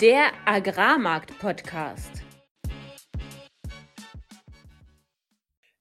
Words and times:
Der 0.00 0.32
Agrarmarkt-Podcast. 0.46 2.22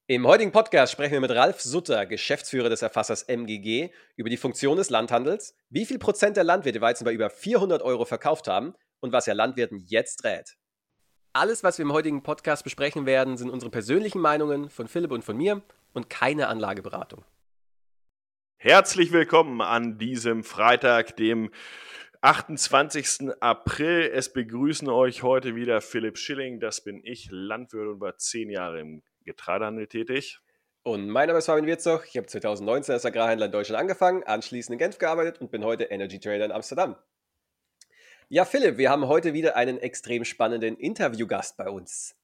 Im 0.08 0.28
heutigen 0.28 0.52
Podcast 0.52 0.92
sprechen 0.92 1.13
wir 1.13 1.22
mit 1.22 1.31
Ralf 1.31 1.62
Sutter, 1.62 2.06
Geschäftsführer 2.06 2.68
des 2.68 2.82
Erfassers 2.82 3.24
MGG, 3.24 3.92
über 4.18 4.29
die 4.29 4.36
Funktion 4.36 4.76
des 4.76 4.90
Landhandels, 4.90 5.55
wie 5.69 5.86
viel 5.86 6.00
Prozent 6.00 6.36
der 6.36 6.44
Landwirte 6.44 6.82
Weizen 6.82 7.05
bei 7.05 7.13
über 7.13 7.29
400 7.29 7.82
Euro 7.82 8.04
verkauft 8.04 8.50
haben 8.50 8.74
und 9.00 9.13
was 9.13 9.26
er 9.26 9.36
Landwirten 9.36 9.78
jetzt 9.87 10.26
rät. 10.26 10.58
Alles, 11.31 11.63
was 11.63 11.78
wir 11.78 11.83
im 11.83 11.94
heutigen 11.94 12.22
Podcast 12.22 12.65
besprechen 12.65 13.06
werden, 13.06 13.38
sind 13.38 13.49
unsere 13.49 13.72
persönlichen 13.72 14.20
Meinungen 14.20 14.70
von 14.70 14.90
Philipp 14.90 15.12
und 15.12 15.24
von 15.24 15.38
mir 15.38 15.62
und 15.94 16.09
keine 16.09 16.49
Anlageberatung. 16.49 17.23
Herzlich 18.58 19.13
willkommen 19.13 19.62
an 19.62 19.98
diesem 19.98 20.44
Freitag, 20.44 21.16
dem 21.16 21.50
28. 22.22 23.32
April. 23.40 24.12
Es 24.14 24.34
begrüßen 24.34 24.90
euch 24.90 25.23
heute 25.23 25.55
wieder 25.55 25.80
Philipp 25.80 26.18
Schilling, 26.18 26.59
das 26.59 26.84
bin 26.84 27.00
ich, 27.02 27.30
Landwirt 27.32 27.88
und 27.88 28.02
war 28.02 28.18
zehn 28.18 28.50
Jahre 28.50 28.82
im 28.82 29.04
Getreidehandel 29.23 29.88
tätig. 29.88 30.40
Und 30.84 31.09
mein 31.09 31.28
Name 31.28 31.40
ist 31.40 31.45
Fabian 31.45 31.66
Wirzog. 31.66 32.05
Ich 32.09 32.18
habe 32.18 32.28
2019 32.28 32.92
als 32.94 33.05
Agrarhändler 33.05 33.45
in 33.45 33.54
Deutschland 33.54 33.80
angefangen, 33.80 34.23
anschließend 34.23 34.73
in 34.73 34.80
Genf 34.80 34.98
gearbeitet 34.98 35.40
und 35.40 35.50
bin 35.50 35.64
heute 35.64 35.86
Energy 35.86 36.20
Trader 36.20 36.44
in 36.44 36.52
Amsterdam. 36.52 36.98
Ja, 38.28 38.44
Philipp, 38.44 38.78
wir 38.78 38.90
haben 38.90 39.08
heute 39.08 39.34
wieder 39.34 39.56
einen 39.56 39.78
extrem 39.78 40.26
spannenden 40.26 40.76
Interviewgast 40.76 41.56
bei 41.56 41.70
uns. 41.70 42.17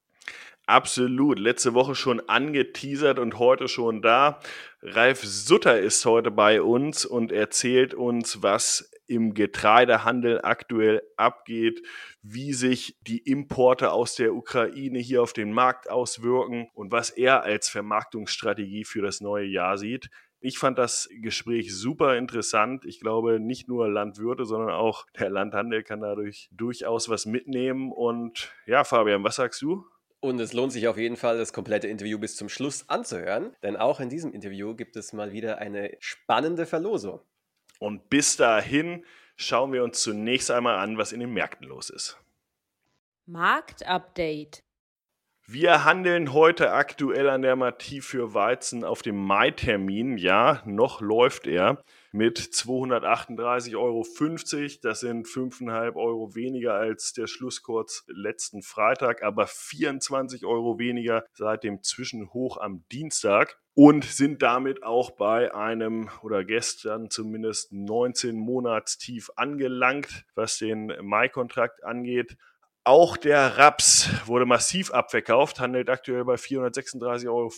Absolut. 0.66 1.40
Letzte 1.40 1.74
Woche 1.74 1.96
schon 1.96 2.20
angeteasert 2.28 3.18
und 3.18 3.40
heute 3.40 3.70
schon 3.70 4.02
da. 4.02 4.42
Ralf 4.82 5.24
Sutter 5.24 5.80
ist 5.80 6.06
heute 6.06 6.32
bei 6.32 6.62
uns 6.62 7.06
und 7.06 7.32
erzählt 7.32 7.94
uns, 7.94 8.44
was 8.44 8.92
im 9.08 9.34
Getreidehandel 9.34 10.42
aktuell 10.44 11.02
abgeht, 11.18 11.82
wie 12.22 12.54
sich 12.54 12.98
die 13.02 13.20
Importe 13.20 13.92
aus 13.92 14.16
der 14.16 14.34
Ukraine 14.34 15.00
hier 15.00 15.22
auf 15.22 15.34
den 15.34 15.52
Markt 15.52 15.90
auswirken 15.90 16.70
und 16.74 16.92
was 16.92 17.10
er 17.10 17.44
als 17.44 17.70
Vermarktungsstrategie 17.70 18.84
für 18.84 19.02
das 19.02 19.22
neue 19.22 19.46
Jahr 19.46 19.78
sieht. 19.78 20.10
Ich 20.40 20.60
fand 20.60 20.78
das 20.78 21.10
Gespräch 21.22 21.76
super 21.76 22.18
interessant. 22.18 22.86
Ich 22.86 23.00
glaube, 23.00 23.40
nicht 23.40 23.68
nur 23.68 23.90
Landwirte, 23.90 24.46
sondern 24.46 24.72
auch 24.72 25.08
der 25.18 25.30
Landhandel 25.30 25.82
kann 25.82 26.02
dadurch 26.02 26.50
durchaus 26.52 27.10
was 27.10 27.26
mitnehmen. 27.26 27.92
Und 27.92 28.54
ja, 28.68 28.84
Fabian, 28.84 29.24
was 29.24 29.38
sagst 29.38 29.62
du? 29.62 29.86
Und 30.20 30.40
es 30.40 30.54
lohnt 30.54 30.72
sich 30.72 30.88
auf 30.88 30.98
jeden 30.98 31.18
Fall, 31.18 31.38
das 31.38 31.54
komplette 31.54 31.88
Interview 31.88 32.18
bis 32.18 32.36
zum 32.36 32.50
Schluss 32.50 32.90
anzuhören, 32.90 33.56
denn 33.62 33.76
auch 33.76 34.00
in 34.00 34.10
diesem 34.10 34.34
Interview 34.34 34.76
gibt 34.76 34.96
es 34.96 35.14
mal 35.14 35.32
wieder 35.32 35.60
eine 35.60 35.96
spannende 36.00 36.66
Verlosung. 36.66 37.22
Und 37.80 38.10
bis 38.10 38.38
dahin 38.38 39.06
schauen 39.36 39.74
wir 39.74 39.84
uns 39.84 40.02
zunächst 40.02 40.52
einmal 40.52 40.78
an, 40.78 40.98
was 40.98 41.12
in 41.12 41.20
den 41.20 41.34
Märkten 41.34 41.68
los 41.68 41.90
ist. 41.90 42.18
Marktupdate. 43.26 44.62
Wir 45.48 45.86
handeln 45.86 46.34
heute 46.34 46.72
aktuell 46.72 47.30
an 47.30 47.44
der 47.44 47.56
Mativ 47.56 48.08
für 48.08 48.34
Weizen 48.34 48.84
auf 48.84 49.04
dem 49.04 49.16
Mai-Termin. 49.16 50.18
Ja, 50.18 50.64
noch 50.66 51.02
läuft 51.02 51.46
er 51.46 51.84
mit 52.12 52.40
238,50 52.40 53.76
Euro. 53.78 54.04
Das 54.82 55.02
sind 55.02 55.28
5,5 55.28 55.96
Euro 55.96 56.34
weniger 56.34 56.74
als 56.74 57.14
der 57.14 57.28
Schlusskurs 57.28 58.06
letzten 58.08 58.64
Freitag, 58.64 59.22
aber 59.22 59.46
24 59.46 60.46
Euro 60.46 60.80
weniger 60.80 61.26
seit 61.34 61.64
dem 61.64 61.84
Zwischenhoch 61.84 62.58
am 62.58 62.84
Dienstag 62.92 63.60
und 63.76 64.06
sind 64.06 64.42
damit 64.42 64.84
auch 64.84 65.12
bei 65.12 65.54
einem 65.54 66.10
oder 66.24 66.46
gestern 66.46 67.10
zumindest 67.10 67.74
19 67.74 68.38
Monatstief 68.38 69.30
angelangt, 69.36 70.26
was 70.34 70.58
den 70.58 70.94
Mai-Kontrakt 71.02 71.84
angeht. 71.84 72.38
Auch 72.86 73.18
der 73.18 73.58
Raps 73.58 74.10
wurde 74.26 74.46
massiv 74.46 74.92
abverkauft, 74.92 75.60
handelt 75.60 75.90
aktuell 75.90 76.24
bei 76.24 76.36
436,50 76.36 77.28
Euro, 77.28 77.50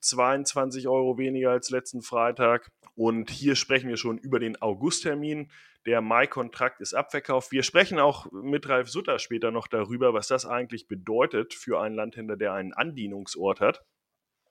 22 0.00 0.88
Euro 0.88 1.18
weniger 1.18 1.50
als 1.50 1.70
letzten 1.70 2.02
Freitag. 2.02 2.72
Und 2.96 3.30
hier 3.30 3.54
sprechen 3.54 3.88
wir 3.88 3.96
schon 3.96 4.18
über 4.18 4.40
den 4.40 4.60
Augusttermin. 4.60 5.52
Der 5.86 6.00
Mai-Kontrakt 6.00 6.80
ist 6.80 6.94
abverkauft. 6.94 7.52
Wir 7.52 7.62
sprechen 7.62 8.00
auch 8.00 8.26
mit 8.32 8.68
Ralf 8.68 8.90
Sutter 8.90 9.20
später 9.20 9.52
noch 9.52 9.68
darüber, 9.68 10.14
was 10.14 10.26
das 10.26 10.46
eigentlich 10.46 10.88
bedeutet 10.88 11.54
für 11.54 11.80
einen 11.80 11.94
Landhändler, 11.94 12.36
der 12.36 12.54
einen 12.54 12.72
Andienungsort 12.72 13.60
hat. 13.60 13.84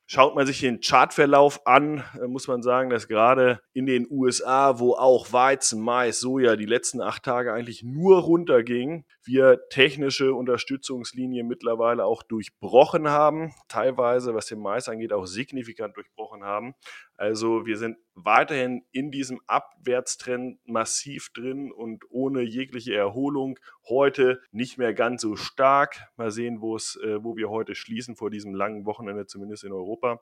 Schaut 0.10 0.36
man 0.36 0.48
sich 0.48 0.62
den 0.62 0.80
Chartverlauf 0.80 1.68
an, 1.68 2.02
äh, 2.22 2.28
muss 2.28 2.48
man 2.48 2.64
sagen, 2.64 2.90
dass 2.90 3.10
gerade 3.10 3.60
in 3.74 3.86
den 3.86 4.08
USA, 4.10 4.80
wo 4.80 4.94
auch 4.94 5.34
Weizen, 5.34 5.82
Mais, 5.82 6.22
Soja 6.22 6.56
die 6.56 6.66
letzten 6.66 7.02
acht 7.02 7.24
Tage 7.24 7.52
eigentlich 7.52 7.84
nur 7.84 8.20
runterging, 8.20 9.04
wir 9.28 9.68
technische 9.70 10.34
Unterstützungslinien 10.34 11.48
mittlerweile 11.48 12.06
auch 12.06 12.24
durchbrochen 12.24 13.10
haben, 13.10 13.54
teilweise, 13.68 14.34
was 14.34 14.48
den 14.48 14.60
Mais 14.60 14.90
angeht, 14.90 15.14
auch 15.14 15.26
signifikant 15.26 15.96
durchbrochen 15.98 16.44
haben. 16.44 16.74
Also 17.16 17.66
wir 17.66 17.78
sind 17.78 17.98
weiterhin 18.16 18.86
in 18.92 19.12
diesem 19.12 19.42
Abwärtstrend 19.48 20.60
massiv 20.66 21.30
drin 21.34 21.72
und 21.72 22.04
ohne 22.10 22.42
jegliche 22.42 22.96
Erholung. 22.96 23.60
Heute 23.88 24.42
nicht 24.52 24.78
mehr 24.78 24.94
ganz 24.94 25.22
so 25.22 25.36
stark. 25.36 26.00
Mal 26.16 26.32
sehen, 26.32 26.62
wo 26.62 26.76
es, 26.76 26.98
äh, 27.04 27.24
wo 27.24 27.36
wir 27.36 27.50
heute 27.50 27.76
schließen 27.76 28.16
vor 28.16 28.30
diesem 28.30 28.54
langen 28.54 28.86
Wochenende, 28.86 29.26
zumindest 29.26 29.64
in 29.64 29.72
Europa. 29.72 30.22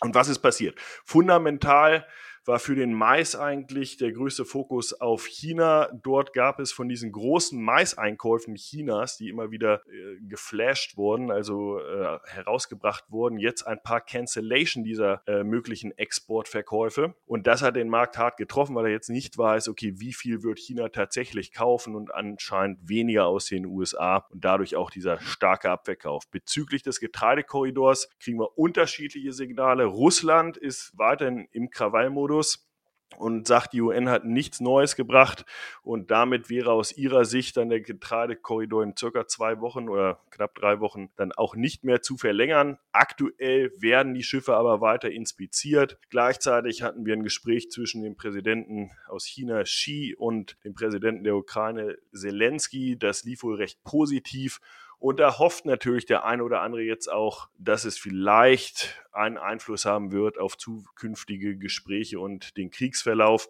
Und 0.00 0.14
was 0.14 0.28
ist 0.28 0.40
passiert? 0.40 0.78
Fundamental 1.04 2.06
war 2.46 2.58
für 2.58 2.74
den 2.74 2.92
Mais 2.92 3.34
eigentlich 3.36 3.96
der 3.96 4.12
größte 4.12 4.44
Fokus 4.44 4.92
auf 5.00 5.26
China. 5.26 5.88
Dort 6.02 6.32
gab 6.32 6.60
es 6.60 6.72
von 6.72 6.88
diesen 6.88 7.12
großen 7.12 7.60
Maiseinkäufen 7.60 8.54
Chinas, 8.56 9.16
die 9.16 9.28
immer 9.28 9.50
wieder 9.50 9.82
äh, 9.86 10.18
geflasht 10.20 10.96
wurden, 10.96 11.30
also 11.30 11.78
äh, 11.78 12.18
herausgebracht 12.26 13.04
wurden, 13.08 13.38
jetzt 13.38 13.66
ein 13.66 13.82
paar 13.82 14.00
Cancellation 14.00 14.84
dieser 14.84 15.22
äh, 15.26 15.42
möglichen 15.42 15.96
Exportverkäufe. 15.96 17.14
Und 17.26 17.46
das 17.46 17.62
hat 17.62 17.76
den 17.76 17.88
Markt 17.88 18.18
hart 18.18 18.36
getroffen, 18.36 18.74
weil 18.74 18.86
er 18.86 18.92
jetzt 18.92 19.10
nicht 19.10 19.38
weiß, 19.38 19.68
okay, 19.68 19.94
wie 19.96 20.12
viel 20.12 20.42
wird 20.42 20.58
China 20.58 20.88
tatsächlich 20.88 21.52
kaufen 21.52 21.94
und 21.94 22.14
anscheinend 22.14 22.88
weniger 22.88 23.26
aus 23.26 23.46
den 23.46 23.66
USA 23.66 24.26
und 24.30 24.44
dadurch 24.44 24.76
auch 24.76 24.90
dieser 24.90 25.18
starke 25.20 25.70
Abverkauf. 25.70 26.28
Bezüglich 26.30 26.82
des 26.82 27.00
Getreidekorridors 27.00 28.10
kriegen 28.20 28.38
wir 28.38 28.58
unterschiedliche 28.58 29.32
Signale. 29.32 29.84
Russland 29.84 30.56
ist 30.56 30.92
weiterhin 30.96 31.48
im 31.52 31.70
Krawallmodus 31.70 32.33
Modus 32.34 32.68
und 33.16 33.46
sagt, 33.46 33.74
die 33.74 33.80
UN 33.80 34.08
hat 34.08 34.24
nichts 34.24 34.60
Neues 34.60 34.96
gebracht 34.96 35.44
und 35.84 36.10
damit 36.10 36.50
wäre 36.50 36.72
aus 36.72 36.90
ihrer 36.90 37.24
Sicht 37.24 37.56
dann 37.56 37.68
der 37.68 37.80
Getreidekorridor 37.80 38.82
in 38.82 38.96
circa 38.96 39.28
zwei 39.28 39.60
Wochen 39.60 39.88
oder 39.88 40.18
knapp 40.30 40.56
drei 40.56 40.80
Wochen 40.80 41.10
dann 41.14 41.30
auch 41.30 41.54
nicht 41.54 41.84
mehr 41.84 42.02
zu 42.02 42.16
verlängern. 42.16 42.76
Aktuell 42.90 43.70
werden 43.78 44.14
die 44.14 44.24
Schiffe 44.24 44.56
aber 44.56 44.80
weiter 44.80 45.12
inspiziert. 45.12 45.96
Gleichzeitig 46.10 46.82
hatten 46.82 47.06
wir 47.06 47.14
ein 47.14 47.22
Gespräch 47.22 47.70
zwischen 47.70 48.02
dem 48.02 48.16
Präsidenten 48.16 48.90
aus 49.06 49.24
China 49.26 49.62
Xi 49.62 50.16
und 50.18 50.56
dem 50.64 50.74
Präsidenten 50.74 51.22
der 51.22 51.36
Ukraine 51.36 51.96
Zelensky. 52.12 52.98
Das 52.98 53.22
lief 53.22 53.44
wohl 53.44 53.54
recht 53.54 53.84
positiv 53.84 54.60
und 54.98 55.20
da 55.20 55.38
hofft 55.38 55.66
natürlich 55.66 56.06
der 56.06 56.24
eine 56.24 56.44
oder 56.44 56.60
andere 56.62 56.82
jetzt 56.82 57.10
auch, 57.10 57.48
dass 57.58 57.84
es 57.84 57.98
vielleicht 57.98 59.04
einen 59.12 59.38
Einfluss 59.38 59.84
haben 59.84 60.12
wird 60.12 60.38
auf 60.38 60.56
zukünftige 60.56 61.56
Gespräche 61.56 62.18
und 62.20 62.56
den 62.56 62.70
Kriegsverlauf. 62.70 63.48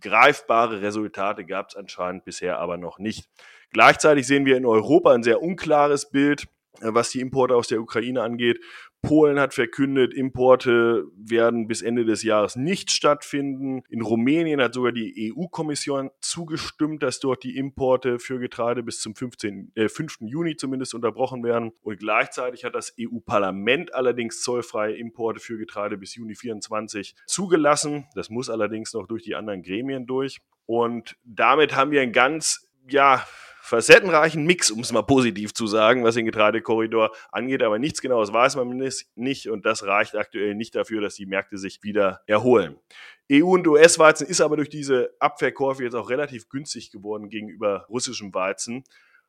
Greifbare 0.00 0.80
Resultate 0.82 1.44
gab 1.44 1.70
es 1.70 1.76
anscheinend 1.76 2.24
bisher 2.24 2.58
aber 2.58 2.76
noch 2.76 2.98
nicht. 2.98 3.28
Gleichzeitig 3.72 4.26
sehen 4.26 4.44
wir 4.44 4.56
in 4.56 4.66
Europa 4.66 5.12
ein 5.12 5.22
sehr 5.22 5.42
unklares 5.42 6.10
Bild, 6.10 6.44
äh, 6.80 6.88
was 6.92 7.10
die 7.10 7.20
Importe 7.20 7.56
aus 7.56 7.68
der 7.68 7.80
Ukraine 7.80 8.22
angeht. 8.22 8.60
Polen 9.02 9.40
hat 9.40 9.52
verkündet, 9.52 10.14
Importe 10.14 11.04
werden 11.16 11.66
bis 11.66 11.82
Ende 11.82 12.04
des 12.04 12.22
Jahres 12.22 12.54
nicht 12.54 12.92
stattfinden. 12.92 13.82
In 13.88 14.00
Rumänien 14.00 14.62
hat 14.62 14.74
sogar 14.74 14.92
die 14.92 15.32
EU-Kommission 15.36 16.10
zugestimmt, 16.20 17.02
dass 17.02 17.18
dort 17.18 17.42
die 17.42 17.56
Importe 17.56 18.20
für 18.20 18.38
Getreide 18.38 18.84
bis 18.84 19.00
zum 19.00 19.16
15, 19.16 19.72
äh, 19.74 19.88
5. 19.88 20.18
Juni 20.20 20.56
zumindest 20.56 20.94
unterbrochen 20.94 21.42
werden. 21.42 21.72
Und 21.82 21.98
gleichzeitig 21.98 22.64
hat 22.64 22.76
das 22.76 22.94
EU-Parlament 22.98 23.92
allerdings 23.92 24.40
zollfreie 24.40 24.94
Importe 24.94 25.40
für 25.40 25.58
Getreide 25.58 25.98
bis 25.98 26.14
Juni 26.14 26.36
24 26.36 27.16
zugelassen. 27.26 28.06
Das 28.14 28.30
muss 28.30 28.48
allerdings 28.48 28.94
noch 28.94 29.08
durch 29.08 29.24
die 29.24 29.34
anderen 29.34 29.62
Gremien 29.62 30.06
durch. 30.06 30.38
Und 30.66 31.16
damit 31.24 31.74
haben 31.74 31.90
wir 31.90 32.02
ein 32.02 32.12
ganz, 32.12 32.70
ja, 32.88 33.26
facettenreichen 33.64 34.44
Mix, 34.44 34.72
um 34.72 34.80
es 34.80 34.90
mal 34.90 35.02
positiv 35.02 35.54
zu 35.54 35.68
sagen, 35.68 36.02
was 36.02 36.16
den 36.16 36.26
Getreidekorridor 36.26 37.12
angeht. 37.30 37.62
Aber 37.62 37.78
nichts 37.78 38.02
Genaues 38.02 38.32
weiß 38.32 38.56
man 38.56 38.76
nicht 39.14 39.48
und 39.48 39.64
das 39.64 39.86
reicht 39.86 40.16
aktuell 40.16 40.56
nicht 40.56 40.74
dafür, 40.74 41.00
dass 41.00 41.14
die 41.14 41.26
Märkte 41.26 41.58
sich 41.58 41.82
wieder 41.84 42.22
erholen. 42.26 42.76
EU- 43.30 43.54
und 43.54 43.66
US-Weizen 43.68 44.26
ist 44.26 44.40
aber 44.40 44.56
durch 44.56 44.68
diese 44.68 45.14
Abverkäufe 45.20 45.84
jetzt 45.84 45.94
auch 45.94 46.10
relativ 46.10 46.48
günstig 46.48 46.90
geworden 46.90 47.28
gegenüber 47.28 47.86
russischem 47.88 48.34
Weizen. 48.34 48.82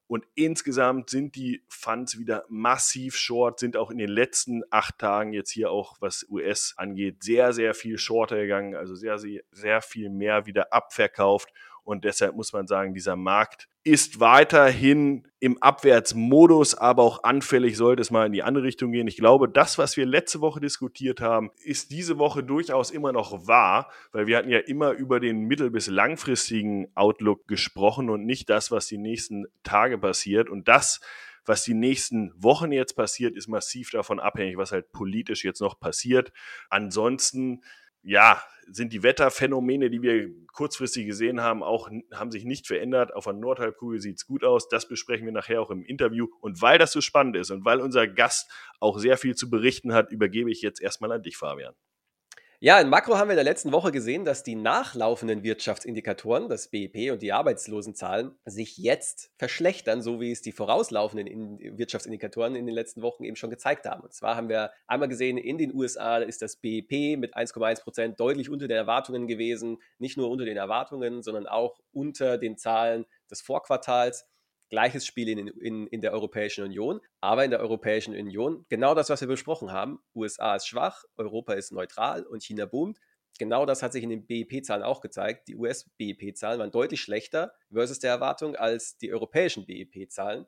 Und 0.08 0.26
insgesamt 0.36 1.12
sind 1.12 1.36
die 1.36 1.64
Funds 1.70 2.18
wieder 2.18 2.44
massiv 2.50 3.16
short, 3.16 3.60
sind 3.60 3.78
auch 3.78 3.92
in 3.92 4.00
den 4.00 4.10
letzten 4.10 4.64
acht 4.72 4.98
Tagen 4.98 5.32
jetzt 5.32 5.52
hier 5.52 5.72
auch, 5.72 5.98
was 6.02 6.26
US 6.30 6.74
angeht, 6.76 7.24
sehr, 7.24 7.54
sehr 7.54 7.74
viel 7.74 7.98
shorter 7.98 8.38
gegangen, 8.38 8.76
also 8.76 8.96
sehr, 8.96 9.18
sehr, 9.18 9.44
sehr 9.52 9.82
viel 9.82 10.10
mehr 10.10 10.46
wieder 10.46 10.74
abverkauft. 10.74 11.50
Und 11.84 12.06
deshalb 12.06 12.36
muss 12.36 12.54
man 12.54 12.66
sagen, 12.68 12.94
dieser 12.94 13.16
Markt 13.16 13.68
ist 13.84 14.22
weiterhin 14.22 15.28
im 15.40 15.62
Abwärtsmodus, 15.62 16.76
aber 16.76 17.04
auch 17.04 17.24
anfällig 17.24 17.76
sollte 17.76 18.02
es 18.02 18.12
mal 18.12 18.26
in 18.26 18.32
die 18.32 18.44
andere 18.44 18.64
Richtung 18.64 18.94
gehen. 18.94 19.08
Ich 19.08 19.18
glaube, 19.18 19.50
das, 19.50 19.78
was 19.78 19.98
wir 19.98 20.06
letzte 20.06 20.40
Woche 20.40 20.62
diskutiert 20.62 21.20
haben, 21.20 21.52
ist 21.62 21.92
diese 21.92 22.18
Woche 22.18 22.44
durchaus 22.44 22.92
immer 22.92 23.12
noch 23.12 23.46
wahr, 23.46 23.92
weil 24.14 24.28
wir 24.28 24.38
hatten 24.38 24.50
ja 24.50 24.60
immer 24.60 24.92
über 24.92 25.20
den 25.20 25.42
mittel- 25.42 25.72
bis 25.72 25.88
langfristigen 25.88 26.88
Outlook 26.96 27.46
gesprochen 27.48 28.10
und 28.10 28.26
nicht 28.26 28.50
das, 28.50 28.72
was 28.72 28.88
die 28.88 28.98
nächsten 28.98 29.46
Tage 29.64 29.98
passiert. 29.98 30.50
Und 30.50 30.70
das, 30.70 31.02
was 31.46 31.66
die 31.66 31.74
nächsten 31.74 32.32
Wochen 32.42 32.72
jetzt 32.72 32.94
passiert, 32.94 33.36
ist 33.36 33.50
massiv 33.50 33.92
davon 33.92 34.22
abhängig, 34.22 34.56
was 34.56 34.72
halt 34.72 34.94
politisch 34.94 35.44
jetzt 35.44 35.60
noch 35.60 35.78
passiert. 35.78 36.32
Ansonsten 36.70 37.62
ja, 38.04 38.42
sind 38.68 38.94
die 38.94 39.04
Wetterphänomene, 39.04 39.90
die 39.90 40.02
wir 40.02 40.30
kurzfristig 40.54 41.06
gesehen 41.06 41.42
haben, 41.42 41.64
auch 41.64 41.90
haben 42.14 42.32
sich 42.32 42.46
nicht 42.46 42.68
verändert. 42.68 43.14
Auf 43.14 43.26
der 43.26 43.34
Nordhalbkugel 43.34 44.00
sieht 44.00 44.18
es 44.18 44.26
gut 44.26 44.44
aus. 44.44 44.70
Das 44.70 44.88
besprechen 44.88 45.26
wir 45.26 45.34
nachher 45.34 45.62
auch 45.62 45.72
im 45.72 45.84
Interview. 45.84 46.28
Und 46.40 46.62
weil 46.62 46.78
das 46.78 46.92
so 46.92 47.02
spannend 47.02 47.36
ist 47.36 47.52
und 47.52 47.66
weil 47.66 47.82
unser 47.82 48.08
Gast 48.08 48.50
auch 48.80 48.98
sehr 49.00 49.18
viel 49.18 49.36
zu 49.36 49.50
berichten 49.50 49.94
hat, 49.94 50.12
übergebe 50.12 50.52
ich 50.52 50.62
jetzt 50.62 50.82
erstmal 50.82 51.12
an 51.12 51.24
dich, 51.24 51.38
Fabian. 51.38 51.74
Ja, 52.65 52.80
in 52.80 52.88
Makro 52.88 53.18
haben 53.18 53.27
wir 53.27 53.33
in 53.33 53.36
der 53.36 53.44
letzten 53.44 53.74
Woche 53.74 53.92
gesehen, 53.92 54.24
dass 54.24 54.42
die 54.42 54.56
nachlaufenden 54.56 55.44
Wirtschaftsindikatoren, 55.44 56.48
das 56.48 56.69
BIP 56.69 57.12
und 57.12 57.21
die 57.21 57.33
Arbeitslosenzahlen, 57.33 58.38
sich 58.45 58.77
jetzt 58.77 59.33
verschlechtern, 59.36 60.01
so 60.01 60.21
wie 60.21 60.31
es 60.31 60.42
die 60.42 60.54
vorauslaufenden 60.54 61.60
Wirtschaftsindikatoren 61.77 62.56
in 62.56 62.65
den 62.65 62.74
letzten 62.74 63.01
Wochen 63.01 63.25
eben 63.25 63.36
schon 63.36 63.50
gezeigt 63.50 63.86
haben. 63.86 64.01
Und 64.04 64.13
zwar 64.13 64.38
haben 64.38 64.48
wir 64.48 64.71
einmal 64.88 65.10
gesehen, 65.10 65.38
in 65.38 65.57
den 65.57 65.75
USA 65.75 66.19
ist 66.19 66.42
das 66.42 66.56
BIP 66.56 67.18
mit 67.18 67.36
1,1 67.36 67.83
Prozent 67.83 68.18
deutlich 68.21 68.50
unter 68.50 68.69
den 68.69 68.77
Erwartungen 68.77 69.27
gewesen. 69.27 69.80
Nicht 70.00 70.15
nur 70.15 70.30
unter 70.30 70.45
den 70.45 70.56
Erwartungen, 70.56 71.21
sondern 71.21 71.48
auch 71.48 71.81
unter 71.92 72.38
den 72.38 72.56
Zahlen 72.56 73.06
des 73.30 73.42
Vorquartals. 73.42 74.25
Gleiches 74.74 75.06
Spiel 75.06 75.30
in, 75.30 75.48
in, 75.48 75.86
in 75.86 76.02
der 76.02 76.14
Europäischen 76.14 76.64
Union, 76.64 77.00
aber 77.22 77.46
in 77.46 77.52
der 77.52 77.60
Europäischen 77.60 78.16
Union 78.16 78.66
genau 78.70 78.96
das, 78.96 79.08
was 79.12 79.22
wir 79.22 79.28
besprochen 79.28 79.72
haben. 79.72 80.00
USA 80.16 80.56
ist 80.56 80.66
schwach, 80.66 81.04
Europa 81.16 81.54
ist 81.54 81.72
neutral 81.72 82.24
und 82.24 82.42
China 82.42 82.66
boomt. 82.66 82.98
Genau 83.38 83.68
das 83.68 83.84
hat 83.84 83.94
sich 83.94 84.02
in 84.04 84.10
den 84.10 84.25
BIP-Zahlen 84.25 84.81
auch 84.81 85.02
gezeigt. 85.02 85.48
Die 85.48 85.56
US-BIP-Zahlen 85.56 86.58
waren 86.58 86.72
deutlich 86.72 87.02
schlechter 87.02 87.54
versus 87.72 88.00
der 88.00 88.10
Erwartung 88.10 88.56
als 88.56 88.98
die 88.98 89.14
europäischen 89.14 89.68
BIP-Zahlen. 89.68 90.48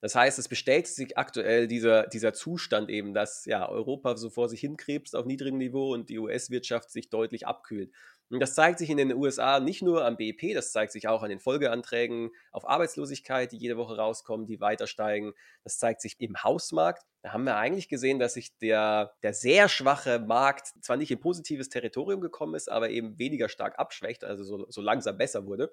Das 0.00 0.14
heißt, 0.14 0.38
es 0.38 0.48
bestätigt 0.48 0.94
sich 0.94 1.18
aktuell 1.18 1.68
dieser, 1.68 2.06
dieser 2.06 2.32
Zustand 2.32 2.88
eben, 2.88 3.12
dass 3.12 3.44
ja, 3.44 3.68
Europa 3.68 4.16
so 4.16 4.30
vor 4.30 4.48
sich 4.48 4.60
hinkrebst 4.60 5.14
auf 5.14 5.26
niedrigem 5.26 5.58
Niveau 5.58 5.92
und 5.92 6.08
die 6.08 6.18
US-Wirtschaft 6.18 6.90
sich 6.90 7.10
deutlich 7.10 7.46
abkühlt. 7.46 7.92
Und 8.28 8.40
das 8.40 8.54
zeigt 8.54 8.78
sich 8.78 8.90
in 8.90 8.96
den 8.96 9.14
USA 9.14 9.60
nicht 9.60 9.82
nur 9.82 10.04
am 10.04 10.16
BIP, 10.16 10.54
das 10.54 10.72
zeigt 10.72 10.92
sich 10.92 11.06
auch 11.06 11.22
an 11.22 11.30
den 11.30 11.38
Folgeanträgen 11.38 12.30
auf 12.50 12.68
Arbeitslosigkeit, 12.68 13.52
die 13.52 13.56
jede 13.56 13.76
Woche 13.76 13.96
rauskommen, 13.96 14.46
die 14.46 14.60
weiter 14.60 14.86
steigen. 14.86 15.32
Das 15.62 15.78
zeigt 15.78 16.00
sich 16.00 16.16
im 16.18 16.42
Hausmarkt. 16.42 17.04
Da 17.22 17.32
haben 17.32 17.44
wir 17.44 17.56
eigentlich 17.56 17.88
gesehen, 17.88 18.18
dass 18.18 18.34
sich 18.34 18.56
der, 18.58 19.14
der 19.22 19.32
sehr 19.32 19.68
schwache 19.68 20.18
Markt 20.18 20.72
zwar 20.80 20.96
nicht 20.96 21.10
in 21.10 21.20
positives 21.20 21.68
Territorium 21.68 22.20
gekommen 22.20 22.54
ist, 22.54 22.70
aber 22.70 22.90
eben 22.90 23.18
weniger 23.18 23.48
stark 23.48 23.78
abschwächt, 23.78 24.24
also 24.24 24.42
so, 24.42 24.66
so 24.68 24.80
langsam 24.80 25.16
besser 25.18 25.46
wurde. 25.46 25.72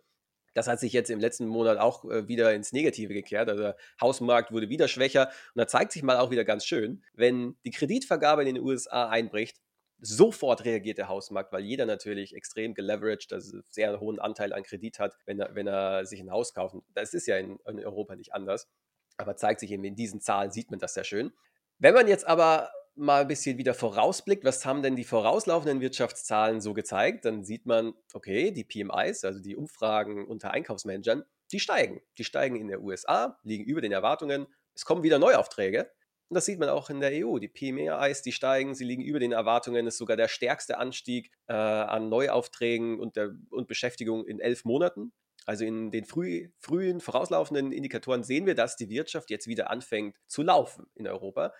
Das 0.53 0.67
hat 0.67 0.79
sich 0.79 0.93
jetzt 0.93 1.09
im 1.09 1.19
letzten 1.19 1.47
Monat 1.47 1.79
auch 1.79 2.05
äh, 2.05 2.27
wieder 2.27 2.53
ins 2.53 2.71
Negative 2.71 3.13
gekehrt. 3.13 3.49
Also 3.49 3.63
der 3.63 3.77
Hausmarkt 3.99 4.51
wurde 4.51 4.69
wieder 4.69 4.87
schwächer. 4.87 5.27
Und 5.27 5.59
da 5.59 5.67
zeigt 5.67 5.91
sich 5.91 6.03
mal 6.03 6.17
auch 6.17 6.31
wieder 6.31 6.45
ganz 6.45 6.65
schön, 6.65 7.03
wenn 7.13 7.57
die 7.65 7.71
Kreditvergabe 7.71 8.43
in 8.43 8.53
den 8.53 8.63
USA 8.63 9.09
einbricht, 9.09 9.57
sofort 10.05 10.65
reagiert 10.65 10.97
der 10.97 11.07
Hausmarkt, 11.07 11.53
weil 11.53 11.63
jeder 11.63 11.85
natürlich 11.85 12.35
extrem 12.35 12.73
geleveraged, 12.73 13.31
also 13.31 13.59
sehr 13.69 13.99
hohen 13.99 14.19
Anteil 14.19 14.51
an 14.51 14.63
Kredit 14.63 14.99
hat, 14.99 15.15
wenn 15.25 15.39
er, 15.39 15.55
wenn 15.55 15.67
er 15.67 16.05
sich 16.05 16.19
ein 16.19 16.29
Haus 16.29 16.53
kauft. 16.53 16.75
Das 16.93 17.13
ist 17.13 17.25
ja 17.25 17.37
in, 17.37 17.57
in 17.67 17.83
Europa 17.83 18.15
nicht 18.15 18.33
anders. 18.33 18.69
Aber 19.17 19.37
zeigt 19.37 19.61
sich 19.61 19.71
eben 19.71 19.85
in 19.85 19.95
diesen 19.95 20.19
Zahlen, 20.19 20.51
sieht 20.51 20.71
man 20.71 20.79
das 20.79 20.93
sehr 20.93 21.05
schön. 21.05 21.31
Wenn 21.79 21.93
man 21.93 22.07
jetzt 22.07 22.27
aber 22.27 22.69
mal 22.95 23.21
ein 23.21 23.27
bisschen 23.27 23.57
wieder 23.57 23.73
vorausblickt, 23.73 24.43
was 24.43 24.65
haben 24.65 24.83
denn 24.83 24.95
die 24.95 25.05
vorauslaufenden 25.05 25.81
Wirtschaftszahlen 25.81 26.59
so 26.59 26.73
gezeigt, 26.73 27.25
dann 27.25 27.43
sieht 27.43 27.65
man, 27.65 27.93
okay, 28.13 28.51
die 28.51 28.65
PMIs, 28.65 29.23
also 29.23 29.39
die 29.39 29.55
Umfragen 29.55 30.27
unter 30.27 30.51
Einkaufsmanagern, 30.51 31.23
die 31.51 31.59
steigen. 31.59 32.01
Die 32.17 32.23
steigen 32.23 32.57
in 32.57 32.67
der 32.67 32.81
USA, 32.81 33.39
liegen 33.43 33.63
über 33.63 33.81
den 33.81 33.91
Erwartungen. 33.91 34.47
Es 34.75 34.85
kommen 34.85 35.03
wieder 35.03 35.19
Neuaufträge. 35.19 35.89
Und 36.33 36.37
das 36.37 36.45
sieht 36.45 36.57
man 36.57 36.69
auch 36.69 36.89
in 36.89 36.99
der 36.99 37.11
EU. 37.13 37.37
Die 37.37 37.47
PMI-Eis, 37.47 38.23
die 38.23 38.31
steigen, 38.31 38.73
sie 38.73 38.85
liegen 38.85 39.03
über 39.03 39.19
den 39.19 39.33
Erwartungen. 39.33 39.85
Das 39.85 39.93
ist 39.93 39.99
sogar 39.99 40.17
der 40.17 40.27
stärkste 40.27 40.79
Anstieg 40.79 41.29
äh, 41.45 41.53
an 41.53 42.09
Neuaufträgen 42.09 42.99
und, 42.99 43.17
der, 43.17 43.35
und 43.51 43.67
Beschäftigung 43.67 44.25
in 44.25 44.39
elf 44.39 44.65
Monaten. 44.65 45.13
Also 45.45 45.63
in 45.63 45.91
den 45.91 46.05
früh, 46.05 46.49
frühen, 46.57 47.01
vorauslaufenden 47.01 47.71
Indikatoren 47.71 48.23
sehen 48.23 48.47
wir, 48.47 48.55
dass 48.55 48.77
die 48.77 48.89
Wirtschaft 48.89 49.29
jetzt 49.29 49.45
wieder 49.45 49.69
anfängt 49.69 50.17
zu 50.25 50.41
laufen 50.41 50.87
in 50.95 51.07
Europa. 51.07 51.53